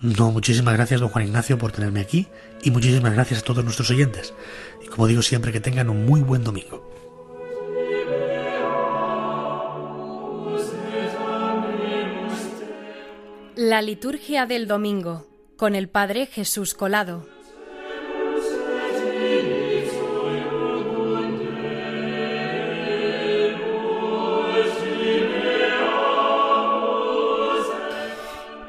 No, 0.00 0.30
muchísimas 0.30 0.74
gracias, 0.74 1.00
don 1.00 1.08
Juan 1.08 1.26
Ignacio, 1.26 1.58
por 1.58 1.72
tenerme 1.72 2.00
aquí 2.00 2.28
y 2.62 2.70
muchísimas 2.70 3.14
gracias 3.14 3.40
a 3.40 3.44
todos 3.44 3.64
nuestros 3.64 3.90
oyentes. 3.90 4.32
Y 4.80 4.86
como 4.86 5.08
digo 5.08 5.22
siempre, 5.22 5.50
que 5.50 5.60
tengan 5.60 5.90
un 5.90 6.06
muy 6.06 6.20
buen 6.20 6.44
domingo. 6.44 6.88
La 13.56 13.82
liturgia 13.82 14.46
del 14.46 14.68
domingo 14.68 15.26
con 15.56 15.74
el 15.74 15.88
Padre 15.88 16.26
Jesús 16.26 16.74
Colado. 16.74 17.31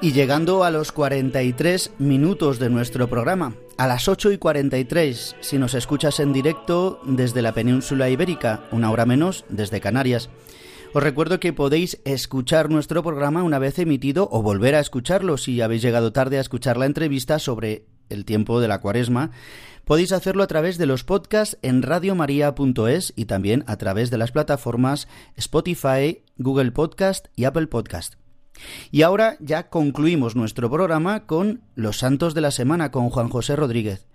Y 0.03 0.11
llegando 0.11 0.65
a 0.65 0.69
los 0.69 0.91
43 0.91 1.91
minutos 1.97 2.59
de 2.59 2.69
nuestro 2.69 3.07
programa, 3.07 3.55
a 3.77 3.87
las 3.87 4.09
8 4.09 4.33
y 4.33 4.37
43 4.37 5.37
si 5.39 5.57
nos 5.57 5.75
escuchas 5.75 6.19
en 6.19 6.33
directo 6.33 6.99
desde 7.05 7.41
la 7.41 7.53
península 7.53 8.09
ibérica, 8.09 8.65
una 8.73 8.91
hora 8.91 9.05
menos 9.05 9.45
desde 9.47 9.79
Canarias. 9.79 10.29
Os 10.93 11.01
recuerdo 11.01 11.39
que 11.39 11.53
podéis 11.53 12.01
escuchar 12.03 12.69
nuestro 12.69 13.01
programa 13.01 13.43
una 13.43 13.59
vez 13.59 13.79
emitido 13.79 14.27
o 14.29 14.41
volver 14.41 14.75
a 14.75 14.81
escucharlo 14.81 15.37
si 15.37 15.61
habéis 15.61 15.81
llegado 15.81 16.11
tarde 16.11 16.37
a 16.37 16.41
escuchar 16.41 16.75
la 16.75 16.85
entrevista 16.85 17.39
sobre 17.39 17.85
el 18.09 18.25
tiempo 18.25 18.59
de 18.59 18.67
la 18.67 18.81
cuaresma. 18.81 19.31
Podéis 19.85 20.11
hacerlo 20.11 20.43
a 20.43 20.47
través 20.47 20.77
de 20.77 20.85
los 20.85 21.05
podcasts 21.05 21.57
en 21.61 21.81
radiomaria.es 21.81 23.13
y 23.15 23.23
también 23.23 23.63
a 23.67 23.77
través 23.77 24.11
de 24.11 24.17
las 24.17 24.33
plataformas 24.33 25.07
Spotify, 25.37 26.23
Google 26.35 26.73
Podcast 26.73 27.27
y 27.37 27.45
Apple 27.45 27.67
Podcast. 27.67 28.15
Y 28.91 29.01
ahora 29.01 29.37
ya 29.39 29.69
concluimos 29.69 30.35
nuestro 30.35 30.69
programa 30.69 31.25
con 31.25 31.61
los 31.75 31.97
santos 31.97 32.33
de 32.33 32.41
la 32.41 32.51
semana 32.51 32.91
con 32.91 33.09
Juan 33.09 33.29
José 33.29 33.55
Rodríguez. 33.55 34.07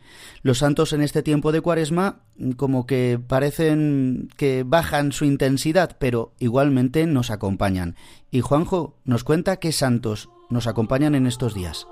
Los 0.42 0.58
santos 0.58 0.92
en 0.92 1.02
este 1.02 1.22
tiempo 1.22 1.52
de 1.52 1.60
cuaresma 1.60 2.20
como 2.56 2.86
que 2.86 3.20
parecen 3.24 4.28
que 4.36 4.64
bajan 4.64 5.12
su 5.12 5.24
intensidad, 5.24 5.96
pero 5.98 6.32
igualmente 6.38 7.06
nos 7.06 7.30
acompañan. 7.30 7.96
Y 8.30 8.40
Juanjo 8.40 8.96
nos 9.04 9.24
cuenta 9.24 9.58
qué 9.58 9.72
santos 9.72 10.30
nos 10.50 10.66
acompañan 10.66 11.14
en 11.14 11.26
estos 11.26 11.54
días. 11.54 11.86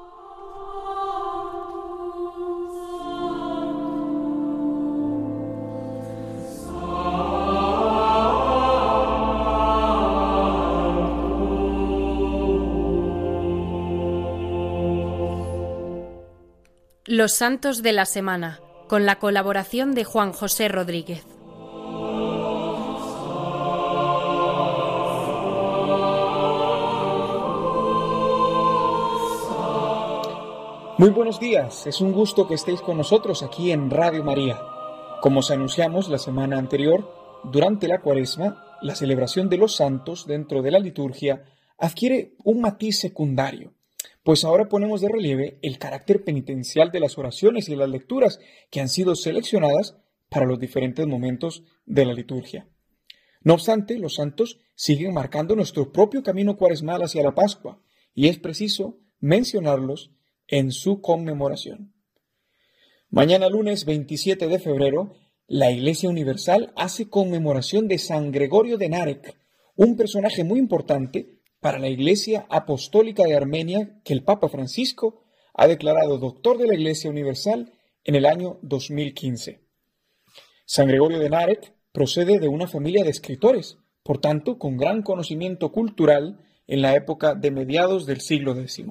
Los 17.16 17.32
Santos 17.32 17.82
de 17.82 17.94
la 17.94 18.04
Semana, 18.04 18.60
con 18.88 19.06
la 19.06 19.18
colaboración 19.18 19.94
de 19.94 20.04
Juan 20.04 20.34
José 20.34 20.68
Rodríguez. 20.68 21.24
Muy 30.98 31.08
buenos 31.08 31.40
días, 31.40 31.86
es 31.86 32.02
un 32.02 32.12
gusto 32.12 32.46
que 32.46 32.52
estéis 32.52 32.82
con 32.82 32.98
nosotros 32.98 33.42
aquí 33.42 33.72
en 33.72 33.88
Radio 33.88 34.22
María. 34.22 34.60
Como 35.22 35.40
os 35.40 35.50
anunciamos 35.50 36.10
la 36.10 36.18
semana 36.18 36.58
anterior, 36.58 37.10
durante 37.44 37.88
la 37.88 38.02
cuaresma, 38.02 38.76
la 38.82 38.94
celebración 38.94 39.48
de 39.48 39.56
los 39.56 39.74
santos 39.74 40.26
dentro 40.26 40.60
de 40.60 40.70
la 40.70 40.80
liturgia 40.80 41.44
adquiere 41.78 42.34
un 42.44 42.60
matiz 42.60 42.98
secundario 42.98 43.72
Pues 44.22 44.44
ahora 44.44 44.68
ponemos 44.68 45.00
de 45.00 45.08
relieve 45.08 45.58
el 45.62 45.78
carácter 45.78 46.24
penitencial 46.24 46.90
de 46.90 47.00
las 47.00 47.18
oraciones 47.18 47.68
y 47.68 47.76
las 47.76 47.88
lecturas 47.88 48.40
que 48.70 48.80
han 48.80 48.88
sido 48.88 49.14
seleccionadas 49.14 49.96
para 50.28 50.46
los 50.46 50.58
diferentes 50.58 51.06
momentos 51.06 51.62
de 51.84 52.04
la 52.04 52.12
liturgia. 52.12 52.68
No 53.42 53.54
obstante, 53.54 53.98
los 53.98 54.14
santos 54.14 54.58
siguen 54.74 55.14
marcando 55.14 55.54
nuestro 55.54 55.92
propio 55.92 56.22
camino 56.22 56.56
cuaresmal 56.56 57.02
hacia 57.02 57.22
la 57.22 57.34
Pascua, 57.34 57.80
y 58.12 58.28
es 58.28 58.38
preciso 58.38 58.98
mencionarlos 59.20 60.10
en 60.48 60.72
su 60.72 61.00
conmemoración. 61.00 61.94
Mañana 63.08 63.48
lunes 63.48 63.84
27 63.84 64.48
de 64.48 64.58
febrero, 64.58 65.14
la 65.46 65.70
Iglesia 65.70 66.08
Universal 66.08 66.72
hace 66.74 67.08
conmemoración 67.08 67.86
de 67.86 67.98
San 67.98 68.32
Gregorio 68.32 68.78
de 68.78 68.88
Narek, 68.88 69.38
un 69.76 69.96
personaje 69.96 70.42
muy 70.42 70.58
importante 70.58 71.35
para 71.66 71.80
la 71.80 71.88
Iglesia 71.88 72.46
Apostólica 72.48 73.24
de 73.24 73.34
Armenia 73.34 74.00
que 74.04 74.12
el 74.12 74.22
Papa 74.22 74.48
Francisco 74.48 75.24
ha 75.52 75.66
declarado 75.66 76.16
doctor 76.16 76.58
de 76.58 76.68
la 76.68 76.74
Iglesia 76.74 77.10
Universal 77.10 77.72
en 78.04 78.14
el 78.14 78.24
año 78.24 78.60
2015. 78.62 79.66
San 80.64 80.86
Gregorio 80.86 81.18
de 81.18 81.28
Narek 81.28 81.74
procede 81.90 82.38
de 82.38 82.46
una 82.46 82.68
familia 82.68 83.02
de 83.02 83.10
escritores, 83.10 83.78
por 84.04 84.18
tanto, 84.18 84.60
con 84.60 84.76
gran 84.76 85.02
conocimiento 85.02 85.72
cultural 85.72 86.38
en 86.68 86.82
la 86.82 86.94
época 86.94 87.34
de 87.34 87.50
mediados 87.50 88.06
del 88.06 88.20
siglo 88.20 88.56
X. 88.56 88.84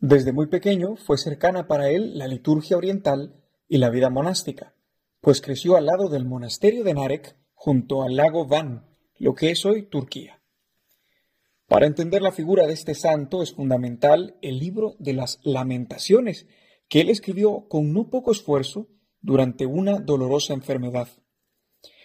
Desde 0.00 0.34
muy 0.34 0.48
pequeño 0.48 0.96
fue 0.96 1.16
cercana 1.16 1.66
para 1.66 1.88
él 1.88 2.18
la 2.18 2.26
liturgia 2.26 2.76
oriental 2.76 3.42
y 3.70 3.78
la 3.78 3.88
vida 3.88 4.10
monástica, 4.10 4.74
pues 5.22 5.40
creció 5.40 5.78
al 5.78 5.86
lado 5.86 6.10
del 6.10 6.26
monasterio 6.26 6.84
de 6.84 6.92
Narek 6.92 7.38
junto 7.54 8.02
al 8.02 8.16
lago 8.16 8.46
Van, 8.46 8.84
lo 9.16 9.34
que 9.34 9.50
es 9.50 9.64
hoy 9.64 9.88
Turquía. 9.88 10.37
Para 11.68 11.86
entender 11.86 12.22
la 12.22 12.32
figura 12.32 12.66
de 12.66 12.72
este 12.72 12.94
santo 12.94 13.42
es 13.42 13.52
fundamental 13.52 14.38
el 14.40 14.58
libro 14.58 14.96
de 14.98 15.12
las 15.12 15.38
lamentaciones 15.42 16.46
que 16.88 17.02
él 17.02 17.10
escribió 17.10 17.68
con 17.68 17.92
no 17.92 18.08
poco 18.08 18.32
esfuerzo 18.32 18.88
durante 19.20 19.66
una 19.66 19.98
dolorosa 19.98 20.54
enfermedad. 20.54 21.08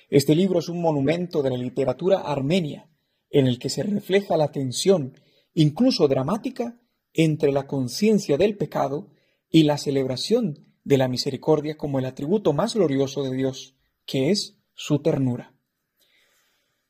Este 0.10 0.36
libro 0.36 0.60
es 0.60 0.68
un 0.68 0.82
monumento 0.82 1.42
de 1.42 1.52
la 1.52 1.56
literatura 1.56 2.20
armenia 2.20 2.90
en 3.30 3.48
el 3.48 3.58
que 3.58 3.70
se 3.70 3.84
refleja 3.84 4.36
la 4.36 4.52
tensión, 4.52 5.18
incluso 5.54 6.10
dramática, 6.10 6.78
entre 7.14 7.54
la 7.54 7.66
conciencia 7.66 8.36
del 8.38 8.58
pecado 8.58 9.12
y 9.50 9.64
la 9.64 9.78
celebración 9.78 10.76
de 10.84 10.98
la 10.98 11.08
misericordia 11.08 11.78
como 11.78 12.00
el 12.00 12.06
atributo 12.06 12.52
más 12.52 12.76
glorioso 12.76 13.24
de 13.24 13.34
Dios, 13.34 13.78
que 14.06 14.30
es 14.30 14.58
su 14.74 15.00
ternura. 15.02 15.56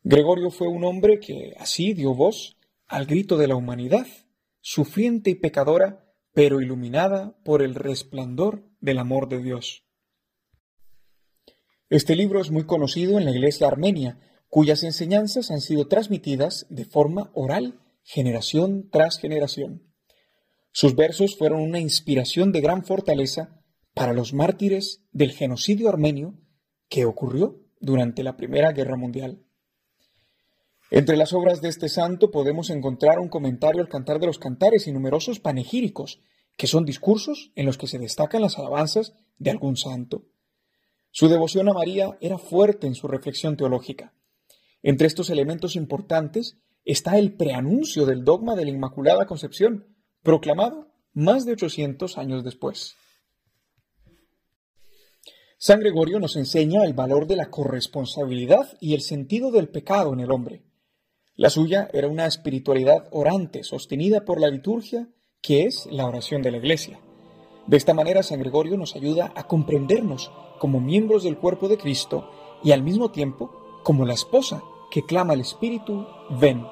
Gregorio 0.01 0.49
fue 0.49 0.67
un 0.67 0.83
hombre 0.83 1.19
que 1.19 1.53
así 1.59 1.93
dio 1.93 2.15
voz 2.15 2.57
al 2.87 3.05
grito 3.05 3.37
de 3.37 3.47
la 3.47 3.55
humanidad, 3.55 4.07
sufriente 4.61 5.29
y 5.29 5.35
pecadora, 5.35 6.13
pero 6.33 6.61
iluminada 6.61 7.37
por 7.43 7.61
el 7.61 7.75
resplandor 7.75 8.63
del 8.79 8.97
amor 8.97 9.29
de 9.29 9.41
Dios. 9.41 9.83
Este 11.89 12.15
libro 12.15 12.41
es 12.41 12.49
muy 12.49 12.65
conocido 12.65 13.19
en 13.19 13.25
la 13.25 13.31
Iglesia 13.31 13.67
armenia, 13.67 14.19
cuyas 14.49 14.83
enseñanzas 14.83 15.51
han 15.51 15.61
sido 15.61 15.87
transmitidas 15.87 16.65
de 16.69 16.85
forma 16.85 17.31
oral 17.33 17.79
generación 18.03 18.89
tras 18.91 19.19
generación. 19.19 19.83
Sus 20.71 20.95
versos 20.95 21.37
fueron 21.37 21.61
una 21.61 21.79
inspiración 21.79 22.51
de 22.51 22.61
gran 22.61 22.83
fortaleza 22.83 23.61
para 23.93 24.13
los 24.13 24.33
mártires 24.33 25.03
del 25.11 25.31
genocidio 25.31 25.89
armenio 25.89 26.39
que 26.89 27.05
ocurrió 27.05 27.63
durante 27.79 28.23
la 28.23 28.37
Primera 28.37 28.71
Guerra 28.71 28.97
Mundial. 28.97 29.43
Entre 30.95 31.17
las 31.17 31.33
obras 31.33 31.59
de 31.59 31.69
este 31.69 31.89
santo 31.89 32.29
podemos 32.29 32.69
encontrar 32.69 33.17
un 33.17 33.27
comentario 33.27 33.81
al 33.81 33.89
Cantar 33.89 34.19
de 34.19 34.27
los 34.27 34.37
Cantares 34.37 34.85
y 34.85 34.91
numerosos 34.91 35.39
panegíricos, 35.39 36.21
que 36.55 36.67
son 36.67 36.85
discursos 36.85 37.51
en 37.55 37.65
los 37.65 37.79
que 37.79 37.87
se 37.87 37.97
destacan 37.97 38.43
las 38.43 38.59
alabanzas 38.59 39.15
de 39.39 39.49
algún 39.49 39.75
santo. 39.75 40.27
Su 41.09 41.29
devoción 41.29 41.67
a 41.67 41.73
María 41.73 42.15
era 42.21 42.37
fuerte 42.37 42.85
en 42.85 42.93
su 42.93 43.07
reflexión 43.07 43.57
teológica. 43.57 44.13
Entre 44.83 45.07
estos 45.07 45.31
elementos 45.31 45.75
importantes 45.75 46.59
está 46.85 47.17
el 47.17 47.33
preanuncio 47.33 48.05
del 48.05 48.23
dogma 48.23 48.55
de 48.55 48.65
la 48.65 48.69
Inmaculada 48.69 49.25
Concepción, 49.25 49.87
proclamado 50.21 50.89
más 51.11 51.43
de 51.47 51.53
800 51.53 52.19
años 52.19 52.43
después. 52.43 52.97
San 55.57 55.79
Gregorio 55.79 56.19
nos 56.19 56.35
enseña 56.35 56.83
el 56.83 56.93
valor 56.93 57.25
de 57.25 57.37
la 57.37 57.49
corresponsabilidad 57.49 58.77
y 58.79 58.93
el 58.93 59.01
sentido 59.01 59.49
del 59.49 59.69
pecado 59.69 60.13
en 60.13 60.19
el 60.19 60.29
hombre. 60.29 60.61
La 61.35 61.49
suya 61.49 61.89
era 61.93 62.07
una 62.07 62.27
espiritualidad 62.27 63.07
orante, 63.11 63.63
sostenida 63.63 64.23
por 64.23 64.39
la 64.39 64.49
liturgia, 64.49 65.09
que 65.41 65.63
es 65.63 65.87
la 65.89 66.05
oración 66.05 66.43
de 66.43 66.51
la 66.51 66.57
Iglesia. 66.57 66.99
De 67.65 67.75
esta 67.75 67.95
manera, 67.95 68.21
San 68.21 68.39
Gregorio 68.39 68.77
nos 68.77 68.95
ayuda 68.95 69.33
a 69.35 69.47
comprendernos 69.47 70.31
como 70.59 70.79
miembros 70.79 71.23
del 71.23 71.39
cuerpo 71.39 71.67
de 71.69 71.77
Cristo 71.77 72.29
y 72.63 72.71
al 72.71 72.83
mismo 72.83 73.09
tiempo 73.09 73.81
como 73.83 74.05
la 74.05 74.13
esposa 74.13 74.61
que 74.91 75.05
clama 75.05 75.33
al 75.33 75.41
Espíritu, 75.41 76.05
ven. 76.39 76.67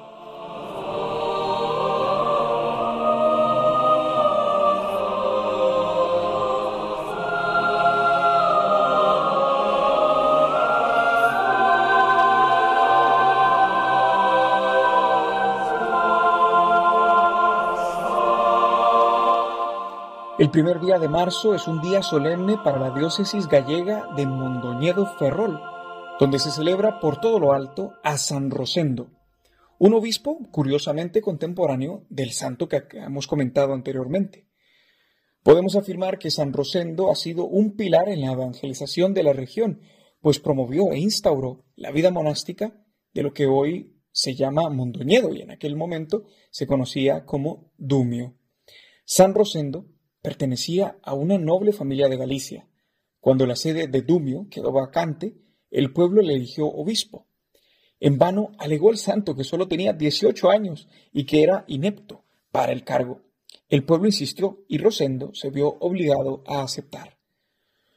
El 20.42 20.50
primer 20.50 20.80
día 20.80 20.98
de 20.98 21.08
marzo 21.08 21.54
es 21.54 21.68
un 21.68 21.80
día 21.80 22.02
solemne 22.02 22.56
para 22.64 22.80
la 22.80 22.90
diócesis 22.90 23.46
gallega 23.46 24.08
de 24.16 24.26
Mondoñedo 24.26 25.06
Ferrol, 25.16 25.60
donde 26.18 26.40
se 26.40 26.50
celebra 26.50 26.98
por 26.98 27.20
todo 27.20 27.38
lo 27.38 27.52
alto 27.52 27.92
a 28.02 28.18
San 28.18 28.50
Rosendo, 28.50 29.12
un 29.78 29.94
obispo 29.94 30.40
curiosamente 30.50 31.22
contemporáneo 31.22 32.06
del 32.08 32.32
santo 32.32 32.68
que 32.68 32.82
hemos 32.94 33.28
comentado 33.28 33.72
anteriormente. 33.72 34.48
Podemos 35.44 35.76
afirmar 35.76 36.18
que 36.18 36.32
San 36.32 36.52
Rosendo 36.52 37.12
ha 37.12 37.14
sido 37.14 37.44
un 37.44 37.76
pilar 37.76 38.08
en 38.08 38.22
la 38.22 38.32
evangelización 38.32 39.14
de 39.14 39.22
la 39.22 39.32
región, 39.32 39.80
pues 40.20 40.40
promovió 40.40 40.90
e 40.90 40.98
instauró 40.98 41.66
la 41.76 41.92
vida 41.92 42.10
monástica 42.10 42.84
de 43.14 43.22
lo 43.22 43.32
que 43.32 43.46
hoy 43.46 43.94
se 44.10 44.34
llama 44.34 44.68
Mondoñedo 44.70 45.32
y 45.32 45.42
en 45.42 45.52
aquel 45.52 45.76
momento 45.76 46.24
se 46.50 46.66
conocía 46.66 47.24
como 47.26 47.70
Dumio. 47.78 48.34
San 49.04 49.34
Rosendo 49.34 49.91
pertenecía 50.22 50.96
a 51.02 51.14
una 51.14 51.36
noble 51.36 51.72
familia 51.72 52.08
de 52.08 52.16
Galicia. 52.16 52.68
Cuando 53.20 53.44
la 53.44 53.56
sede 53.56 53.88
de 53.88 54.02
Dumio 54.02 54.46
quedó 54.48 54.72
vacante, 54.72 55.36
el 55.70 55.92
pueblo 55.92 56.22
le 56.22 56.34
eligió 56.34 56.66
obispo. 56.66 57.26
En 58.00 58.18
vano 58.18 58.52
alegó 58.58 58.90
el 58.90 58.96
santo 58.96 59.34
que 59.34 59.44
solo 59.44 59.68
tenía 59.68 59.92
18 59.92 60.50
años 60.50 60.88
y 61.12 61.24
que 61.24 61.42
era 61.42 61.64
inepto 61.68 62.24
para 62.50 62.72
el 62.72 62.84
cargo. 62.84 63.22
El 63.68 63.84
pueblo 63.84 64.06
insistió 64.06 64.64
y 64.68 64.78
Rosendo 64.78 65.34
se 65.34 65.50
vio 65.50 65.76
obligado 65.80 66.42
a 66.46 66.62
aceptar. 66.62 67.18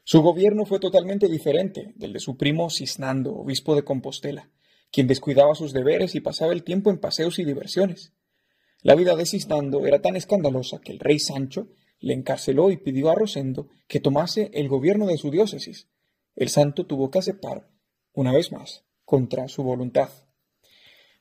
Su 0.04 0.22
gobierno 0.22 0.66
fue 0.66 0.80
totalmente 0.80 1.28
diferente 1.28 1.94
del 1.96 2.14
de 2.14 2.20
su 2.20 2.38
primo 2.38 2.70
Cisnando, 2.70 3.36
obispo 3.36 3.76
de 3.76 3.84
Compostela, 3.84 4.52
quien 4.92 5.08
descuidaba 5.08 5.56
sus 5.56 5.74
deberes 5.74 6.14
y 6.16 6.20
pasaba 6.20 6.54
el 6.54 6.64
tiempo 6.64 6.92
en 6.92 7.00
paseos 7.00 7.40
y 7.40 7.44
diversiones. 7.44 8.14
La 8.84 8.94
vida 8.94 9.16
de 9.16 9.26
Cisnando 9.26 9.86
era 9.88 10.02
tan 10.02 10.16
escandalosa 10.16 10.80
que 10.80 10.92
el 10.92 11.00
rey 11.00 11.18
Sancho 11.18 11.70
le 12.06 12.14
encarceló 12.14 12.70
y 12.70 12.78
pidió 12.78 13.10
a 13.10 13.16
Rosendo 13.16 13.68
que 13.88 14.00
tomase 14.00 14.52
el 14.54 14.70
gobierno 14.70 15.08
de 15.08 15.18
su 15.18 15.32
diócesis. 15.32 15.88
El 16.36 16.50
santo 16.50 16.86
tuvo 16.86 17.10
que 17.10 17.18
aceptar, 17.18 17.68
una 18.14 18.32
vez 18.32 18.52
más, 18.52 18.86
contra 19.06 19.48
su 19.48 19.64
voluntad. 19.64 20.10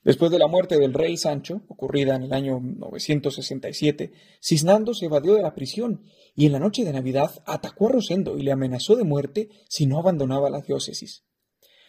Después 0.03 0.31
de 0.31 0.39
la 0.39 0.47
muerte 0.47 0.79
del 0.79 0.93
rey 0.93 1.17
Sancho, 1.17 1.63
ocurrida 1.69 2.17
en 2.17 2.25
el 2.25 2.35
año 2.35 2.61
967, 2.61 4.13
Cisnando 4.43 4.93
se 4.93 5.07
evadió 5.07 5.33
de 5.33 5.41
la 5.41 5.55
prisión 5.55 6.03
y 6.35 6.45
en 6.45 6.53
la 6.53 6.59
noche 6.59 6.85
de 6.85 6.93
Navidad 6.93 7.43
atacó 7.47 7.89
a 7.89 7.93
Rosendo 7.93 8.37
y 8.37 8.43
le 8.43 8.53
amenazó 8.53 8.95
de 8.95 9.05
muerte 9.05 9.49
si 9.71 9.87
no 9.87 9.99
abandonaba 9.99 10.51
la 10.51 10.61
diócesis. 10.61 11.25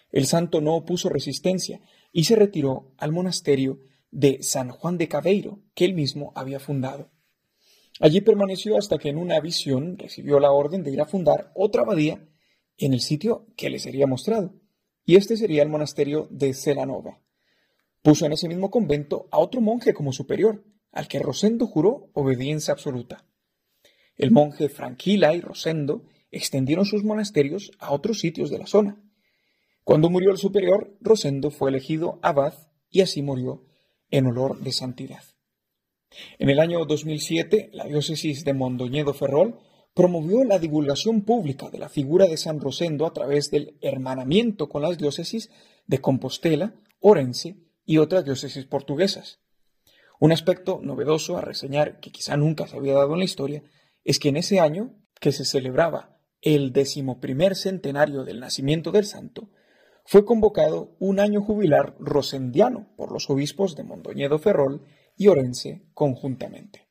El 0.10 0.26
santo 0.26 0.62
no 0.62 0.74
opuso 0.74 1.10
resistencia 1.10 1.82
y 2.14 2.24
se 2.24 2.38
retiró 2.38 2.94
al 2.98 3.12
monasterio 3.12 3.82
de 4.10 4.42
San 4.42 4.70
Juan 4.70 4.98
de 4.98 5.10
Cabeiro, 5.10 5.60
que 5.74 5.84
él 5.84 5.96
mismo 5.96 6.32
había 6.34 6.62
fundado. 6.62 7.12
Allí 8.00 8.22
permaneció 8.22 8.78
hasta 8.78 8.98
que 8.98 9.10
en 9.10 9.18
una 9.18 9.40
visión 9.40 9.98
recibió 9.98 10.40
la 10.40 10.52
orden 10.52 10.84
de 10.84 10.92
ir 10.92 11.02
a 11.02 11.06
fundar 11.06 11.52
otra 11.56 11.84
abadía 11.84 12.28
en 12.78 12.94
el 12.94 13.00
sitio 13.00 13.48
que 13.56 13.70
le 13.70 13.80
sería 13.80 14.06
mostrado, 14.06 14.54
y 15.06 15.16
este 15.16 15.38
sería 15.38 15.64
el 15.64 15.70
monasterio 15.70 16.28
de 16.30 16.54
Celanova. 16.54 17.22
Puso 18.02 18.26
en 18.26 18.34
ese 18.34 18.50
mismo 18.50 18.70
convento 18.70 19.28
a 19.32 19.40
otro 19.40 19.62
monje 19.62 19.94
como 19.94 20.12
superior, 20.12 20.66
al 20.92 21.08
que 21.08 21.20
Rosendo 21.20 21.68
juró 21.68 22.10
obediencia 22.14 22.74
absoluta. 22.74 23.26
El 24.18 24.32
monje 24.32 24.70
Franquila 24.70 25.34
y 25.34 25.42
Rosendo 25.42 26.06
extendieron 26.32 26.86
sus 26.86 27.04
monasterios 27.04 27.72
a 27.80 27.92
otros 27.94 28.20
sitios 28.20 28.50
de 28.50 28.60
la 28.60 28.68
zona. 28.68 29.02
Cuando 29.84 30.10
murió 30.10 30.32
el 30.32 30.38
superior, 30.38 30.98
Rosendo 31.00 31.52
fue 31.52 31.70
elegido 31.70 32.20
abad 32.22 32.54
y 32.90 33.02
así 33.02 33.22
murió 33.22 33.66
en 34.10 34.26
olor 34.28 34.60
de 34.60 34.72
santidad. 34.72 35.24
En 36.40 36.50
el 36.50 36.60
año 36.60 36.86
2007, 36.86 37.70
la 37.74 37.86
diócesis 37.86 38.44
de 38.44 38.54
Mondoñedo 38.54 39.14
Ferrol 39.14 39.60
promovió 39.94 40.44
la 40.44 40.60
divulgación 40.60 41.22
pública 41.22 41.70
de 41.70 41.80
la 41.80 41.90
figura 41.90 42.28
de 42.28 42.38
San 42.38 42.60
Rosendo 42.60 43.06
a 43.06 43.14
través 43.14 43.50
del 43.50 43.78
hermanamiento 43.82 44.68
con 44.68 44.82
las 44.82 44.98
diócesis 44.98 45.50
de 45.88 46.00
Compostela, 46.00 46.76
Orense 47.00 47.58
y 47.86 47.98
otras 47.98 48.26
diócesis 48.26 48.66
portuguesas. 48.66 49.40
Un 50.20 50.32
aspecto 50.32 50.80
novedoso 50.82 51.38
a 51.38 51.42
reseñar 51.42 52.00
que 52.00 52.12
quizá 52.12 52.36
nunca 52.38 52.68
se 52.68 52.78
había 52.78 52.94
dado 52.94 53.14
en 53.14 53.20
la 53.20 53.26
historia 53.26 53.64
es 54.04 54.20
que 54.20 54.30
en 54.30 54.38
ese 54.38 54.60
año, 54.60 54.94
que 55.20 55.32
se 55.32 55.46
celebraba 55.46 56.18
el 56.42 56.74
decimoprimer 56.74 57.56
centenario 57.56 58.24
del 58.24 58.40
nacimiento 58.40 58.92
del 58.92 59.06
santo, 59.06 59.50
fue 60.06 60.26
convocado 60.26 60.96
un 61.00 61.20
año 61.20 61.42
jubilar 61.42 61.96
rosendiano 62.00 62.94
por 62.96 63.12
los 63.12 63.30
obispos 63.30 63.76
de 63.76 63.84
Mondoñedo 63.84 64.40
Ferrol 64.40 64.86
y 65.18 65.28
Orense 65.28 65.88
conjuntamente. 65.94 66.88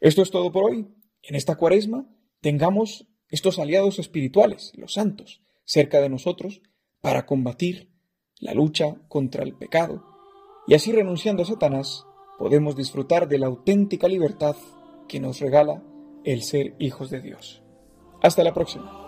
Esto 0.00 0.22
es 0.22 0.30
todo 0.30 0.52
por 0.52 0.70
hoy. 0.70 0.86
En 1.22 1.34
esta 1.34 1.56
cuaresma 1.56 2.08
tengamos 2.40 3.06
estos 3.28 3.58
aliados 3.58 3.98
espirituales, 3.98 4.72
los 4.74 4.94
santos, 4.94 5.42
cerca 5.64 6.00
de 6.00 6.08
nosotros 6.08 6.62
para 7.00 7.26
combatir 7.26 7.92
la 8.40 8.54
lucha 8.54 8.96
contra 9.08 9.42
el 9.42 9.54
pecado 9.54 10.04
y 10.66 10.74
así 10.74 10.92
renunciando 10.92 11.42
a 11.42 11.46
Satanás 11.46 12.04
podemos 12.38 12.76
disfrutar 12.76 13.26
de 13.26 13.38
la 13.38 13.46
auténtica 13.46 14.06
libertad 14.06 14.54
que 15.08 15.18
nos 15.18 15.40
regala 15.40 15.82
el 16.24 16.42
ser 16.42 16.76
hijos 16.78 17.10
de 17.10 17.20
Dios. 17.20 17.62
Hasta 18.22 18.44
la 18.44 18.52
próxima. 18.52 19.07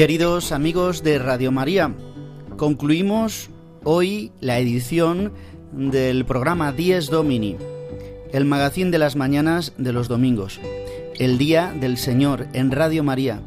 Queridos 0.00 0.50
amigos 0.52 1.02
de 1.02 1.18
Radio 1.18 1.52
María, 1.52 1.94
concluimos 2.56 3.50
hoy 3.84 4.32
la 4.40 4.58
edición 4.58 5.34
del 5.72 6.24
programa 6.24 6.72
Dies 6.72 7.10
Domini, 7.10 7.58
el 8.32 8.46
magazín 8.46 8.90
de 8.90 8.98
las 8.98 9.14
mañanas 9.14 9.74
de 9.76 9.92
los 9.92 10.08
domingos, 10.08 10.58
el 11.18 11.36
Día 11.36 11.74
del 11.78 11.98
Señor 11.98 12.46
en 12.54 12.70
Radio 12.70 13.04
María. 13.04 13.42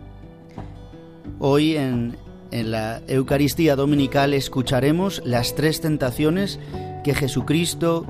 Hoy 1.40 1.76
en, 1.76 2.18
en 2.52 2.70
la 2.70 3.02
Eucaristía 3.08 3.76
Dominical 3.76 4.36
escucharemos 4.36 5.24
las 5.26 5.56
tres 5.56 5.82
tentaciones 5.82 6.60
que 7.04 7.16
Jesucristo 7.16 8.06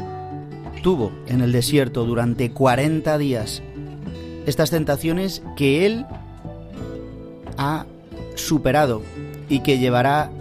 tuvo 0.82 1.14
en 1.28 1.39
el 1.39 1.54
desierto 1.54 2.04
durante 2.04 2.52
40 2.52 3.18
días. 3.20 3.64
Estas 4.46 4.70
tentaciones 4.70 5.41
que 5.56 5.86
Él 5.86 6.06
ha 7.58 7.86
superado 8.36 9.02
y 9.50 9.60
que 9.60 9.78
llevará 9.80 10.32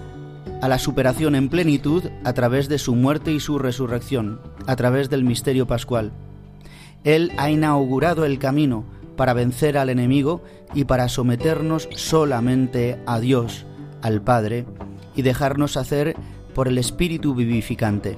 a 0.61 0.68
la 0.68 0.78
superación 0.78 1.34
en 1.34 1.49
plenitud 1.49 2.05
a 2.24 2.32
través 2.32 2.68
de 2.68 2.78
su 2.78 2.95
muerte 2.95 3.32
y 3.32 3.40
su 3.40 3.59
resurrección, 3.59 4.40
a 4.66 4.76
través 4.76 5.11
del 5.11 5.24
misterio 5.24 5.66
pascual. 5.66 6.12
Él 7.05 7.32
ha 7.36 7.51
inaugurado 7.51 8.24
el 8.24 8.38
camino 8.38 8.84
para 9.16 9.34
vencer 9.34 9.76
al 9.76 9.90
enemigo 9.90 10.43
y 10.74 10.84
para 10.84 11.09
someternos 11.09 11.88
solamente 11.97 12.99
a 13.07 13.18
Dios, 13.20 13.66
al 14.03 14.22
Padre, 14.22 14.64
y 15.14 15.22
dejarnos 15.22 15.76
hacer 15.76 16.16
por 16.55 16.68
el 16.68 16.78
Espíritu 16.78 17.34
vivificante. 17.34 18.16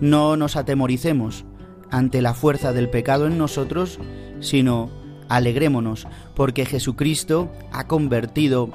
No 0.00 0.36
nos 0.36 0.56
atemoricemos 0.56 1.44
ante 1.90 2.22
la 2.22 2.34
fuerza 2.34 2.72
del 2.72 2.88
pecado 2.88 3.26
en 3.26 3.38
nosotros, 3.38 3.98
sino 4.40 4.90
alegrémonos, 5.28 6.06
porque 6.34 6.66
Jesucristo 6.66 7.50
ha 7.72 7.86
convertido 7.86 8.70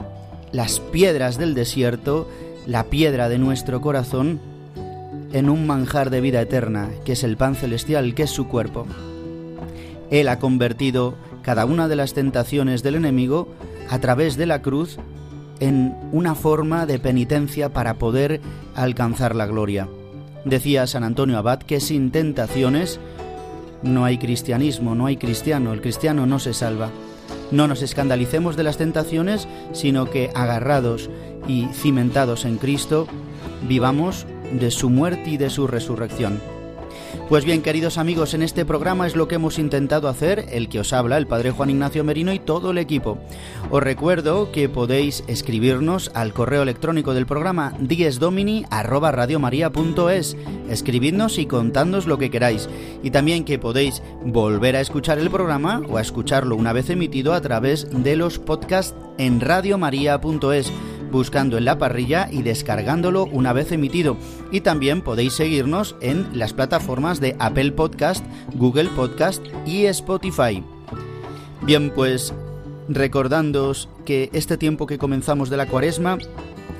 las 0.52 0.80
piedras 0.80 1.38
del 1.38 1.54
desierto, 1.54 2.28
la 2.66 2.86
piedra 2.86 3.30
de 3.30 3.38
nuestro 3.38 3.82
corazón, 3.82 4.40
en 5.32 5.50
un 5.50 5.68
manjar 5.68 6.10
de 6.10 6.22
vida 6.22 6.42
eterna, 6.42 6.90
que 7.06 7.14
es 7.14 7.24
el 7.24 7.38
pan 7.38 7.56
celestial, 7.56 8.16
que 8.16 8.24
es 8.24 8.32
su 8.32 8.48
cuerpo. 8.48 8.88
Él 10.10 10.28
ha 10.28 10.40
convertido 10.40 11.16
cada 11.44 11.66
una 11.66 11.88
de 11.88 11.96
las 11.96 12.14
tentaciones 12.14 12.84
del 12.84 12.96
enemigo 12.96 13.48
a 13.90 14.00
través 14.00 14.38
de 14.38 14.46
la 14.46 14.62
cruz 14.62 14.98
en 15.60 15.96
una 16.12 16.36
forma 16.36 16.86
de 16.86 17.00
penitencia 17.00 17.70
para 17.70 17.96
poder 17.96 18.42
alcanzar 18.76 19.36
la 19.36 19.46
gloria. 19.46 19.88
Decía 20.46 20.88
San 20.88 21.04
Antonio 21.04 21.38
Abad 21.38 21.60
que 21.60 21.80
sin 21.80 22.12
tentaciones 22.12 23.00
no 23.84 24.06
hay 24.06 24.18
cristianismo, 24.18 24.96
no 24.96 25.06
hay 25.06 25.18
cristiano, 25.18 25.74
el 25.74 25.82
cristiano 25.82 26.26
no 26.26 26.40
se 26.40 26.54
salva. 26.54 26.90
No 27.52 27.68
nos 27.68 27.82
escandalicemos 27.82 28.56
de 28.56 28.64
las 28.64 28.78
tentaciones, 28.78 29.48
sino 29.72 30.10
que 30.10 30.30
agarrados 30.36 31.10
y 31.48 31.68
cimentados 31.74 32.46
en 32.46 32.58
Cristo, 32.58 33.08
vivamos 33.68 34.26
de 34.52 34.72
su 34.72 34.90
muerte 34.90 35.32
y 35.32 35.38
de 35.38 35.50
su 35.50 35.68
resurrección. 35.68 36.59
Pues 37.28 37.44
bien, 37.46 37.62
queridos 37.62 37.98
amigos, 37.98 38.34
en 38.34 38.42
este 38.42 38.66
programa 38.66 39.06
es 39.06 39.16
lo 39.16 39.28
que 39.28 39.36
hemos 39.36 39.60
intentado 39.60 40.08
hacer, 40.08 40.48
el 40.52 40.68
que 40.68 40.80
os 40.80 40.94
habla, 40.94 41.18
el 41.18 41.28
Padre 41.28 41.52
Juan 41.52 41.70
Ignacio 41.70 42.04
Merino 42.04 42.34
y 42.34 42.40
todo 42.40 42.72
el 42.72 42.80
equipo. 42.80 43.20
Os 43.70 43.84
recuerdo 43.84 44.52
que 44.52 44.68
podéis 44.68 45.24
escribirnos 45.28 46.10
al 46.16 46.34
correo 46.34 46.64
electrónico 46.64 47.14
del 47.14 47.28
programa 47.28 47.76
diesdomini@radiomaria.es. 47.80 50.38
Escribidnos 50.70 51.38
y 51.38 51.46
contadnos 51.46 52.08
lo 52.08 52.18
que 52.18 52.32
queráis. 52.32 52.68
Y 53.04 53.12
también 53.12 53.46
que 53.46 53.60
podéis 53.60 54.02
volver 54.26 54.76
a 54.76 54.82
escuchar 54.82 55.20
el 55.20 55.30
programa 55.30 55.84
o 55.88 55.98
a 55.98 56.02
escucharlo 56.02 56.56
una 56.56 56.74
vez 56.74 56.90
emitido 56.90 57.34
a 57.34 57.42
través 57.42 57.88
de 57.92 58.16
los 58.16 58.40
podcasts 58.40 58.96
en 59.20 59.40
radiomaria.es 59.40 60.72
buscando 61.12 61.58
en 61.58 61.66
la 61.66 61.78
parrilla 61.78 62.30
y 62.32 62.42
descargándolo 62.42 63.26
una 63.26 63.54
vez 63.54 63.72
emitido. 63.72 64.18
Y 64.52 64.62
también 64.62 65.02
podéis 65.02 65.34
seguirnos 65.34 65.96
en 66.02 66.28
las 66.34 66.54
plataformas 66.54 67.20
de 67.20 67.36
Apple 67.40 67.72
Podcast, 67.72 68.26
Google 68.56 68.90
Podcast 68.96 69.46
y 69.66 69.86
Spotify. 69.86 70.64
Bien, 71.62 71.92
pues 71.94 72.34
recordándoos 72.88 73.90
que 74.06 74.30
este 74.34 74.58
tiempo 74.58 74.88
que 74.88 74.98
comenzamos 74.98 75.50
de 75.50 75.58
la 75.58 75.68
cuaresma, 75.68 76.18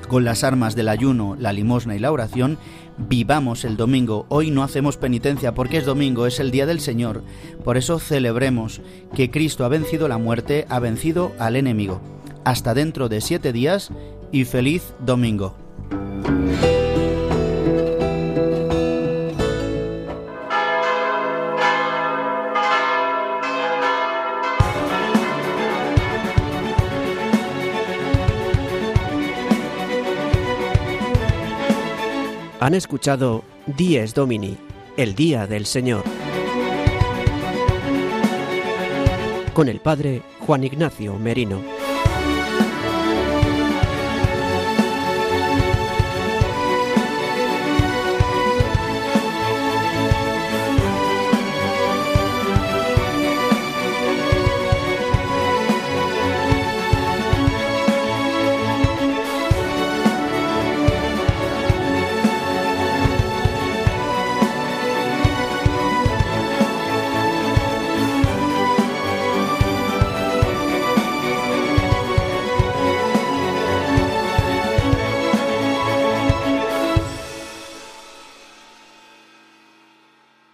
con 0.08 0.24
las 0.24 0.42
armas 0.42 0.74
del 0.74 0.88
ayuno, 0.88 1.36
la 1.38 1.52
limosna 1.52 1.94
y 1.94 2.00
la 2.00 2.10
oración, 2.10 2.58
vivamos 2.98 3.64
el 3.64 3.76
domingo. 3.76 4.26
Hoy 4.28 4.50
no 4.50 4.64
hacemos 4.64 4.96
penitencia 4.96 5.54
porque 5.54 5.78
es 5.78 5.86
domingo, 5.86 6.26
es 6.26 6.40
el 6.40 6.50
día 6.50 6.66
del 6.66 6.80
Señor. 6.80 7.22
Por 7.64 7.76
eso 7.76 8.00
celebremos 8.00 8.80
que 9.14 9.30
Cristo 9.30 9.64
ha 9.64 9.68
vencido 9.68 10.08
la 10.08 10.18
muerte, 10.18 10.66
ha 10.68 10.80
vencido 10.80 11.32
al 11.38 11.54
enemigo. 11.54 12.00
Hasta 12.44 12.74
dentro 12.74 13.08
de 13.08 13.20
siete 13.20 13.52
días 13.52 13.92
y 14.32 14.44
feliz 14.44 14.94
domingo. 15.00 15.54
Han 32.60 32.74
escuchado 32.74 33.42
Dies 33.66 34.12
Domini, 34.12 34.58
el 34.98 35.14
Día 35.14 35.46
del 35.46 35.64
Señor, 35.64 36.04
con 39.54 39.68
el 39.68 39.80
Padre 39.80 40.22
Juan 40.40 40.64
Ignacio 40.64 41.18
Merino. 41.18 41.79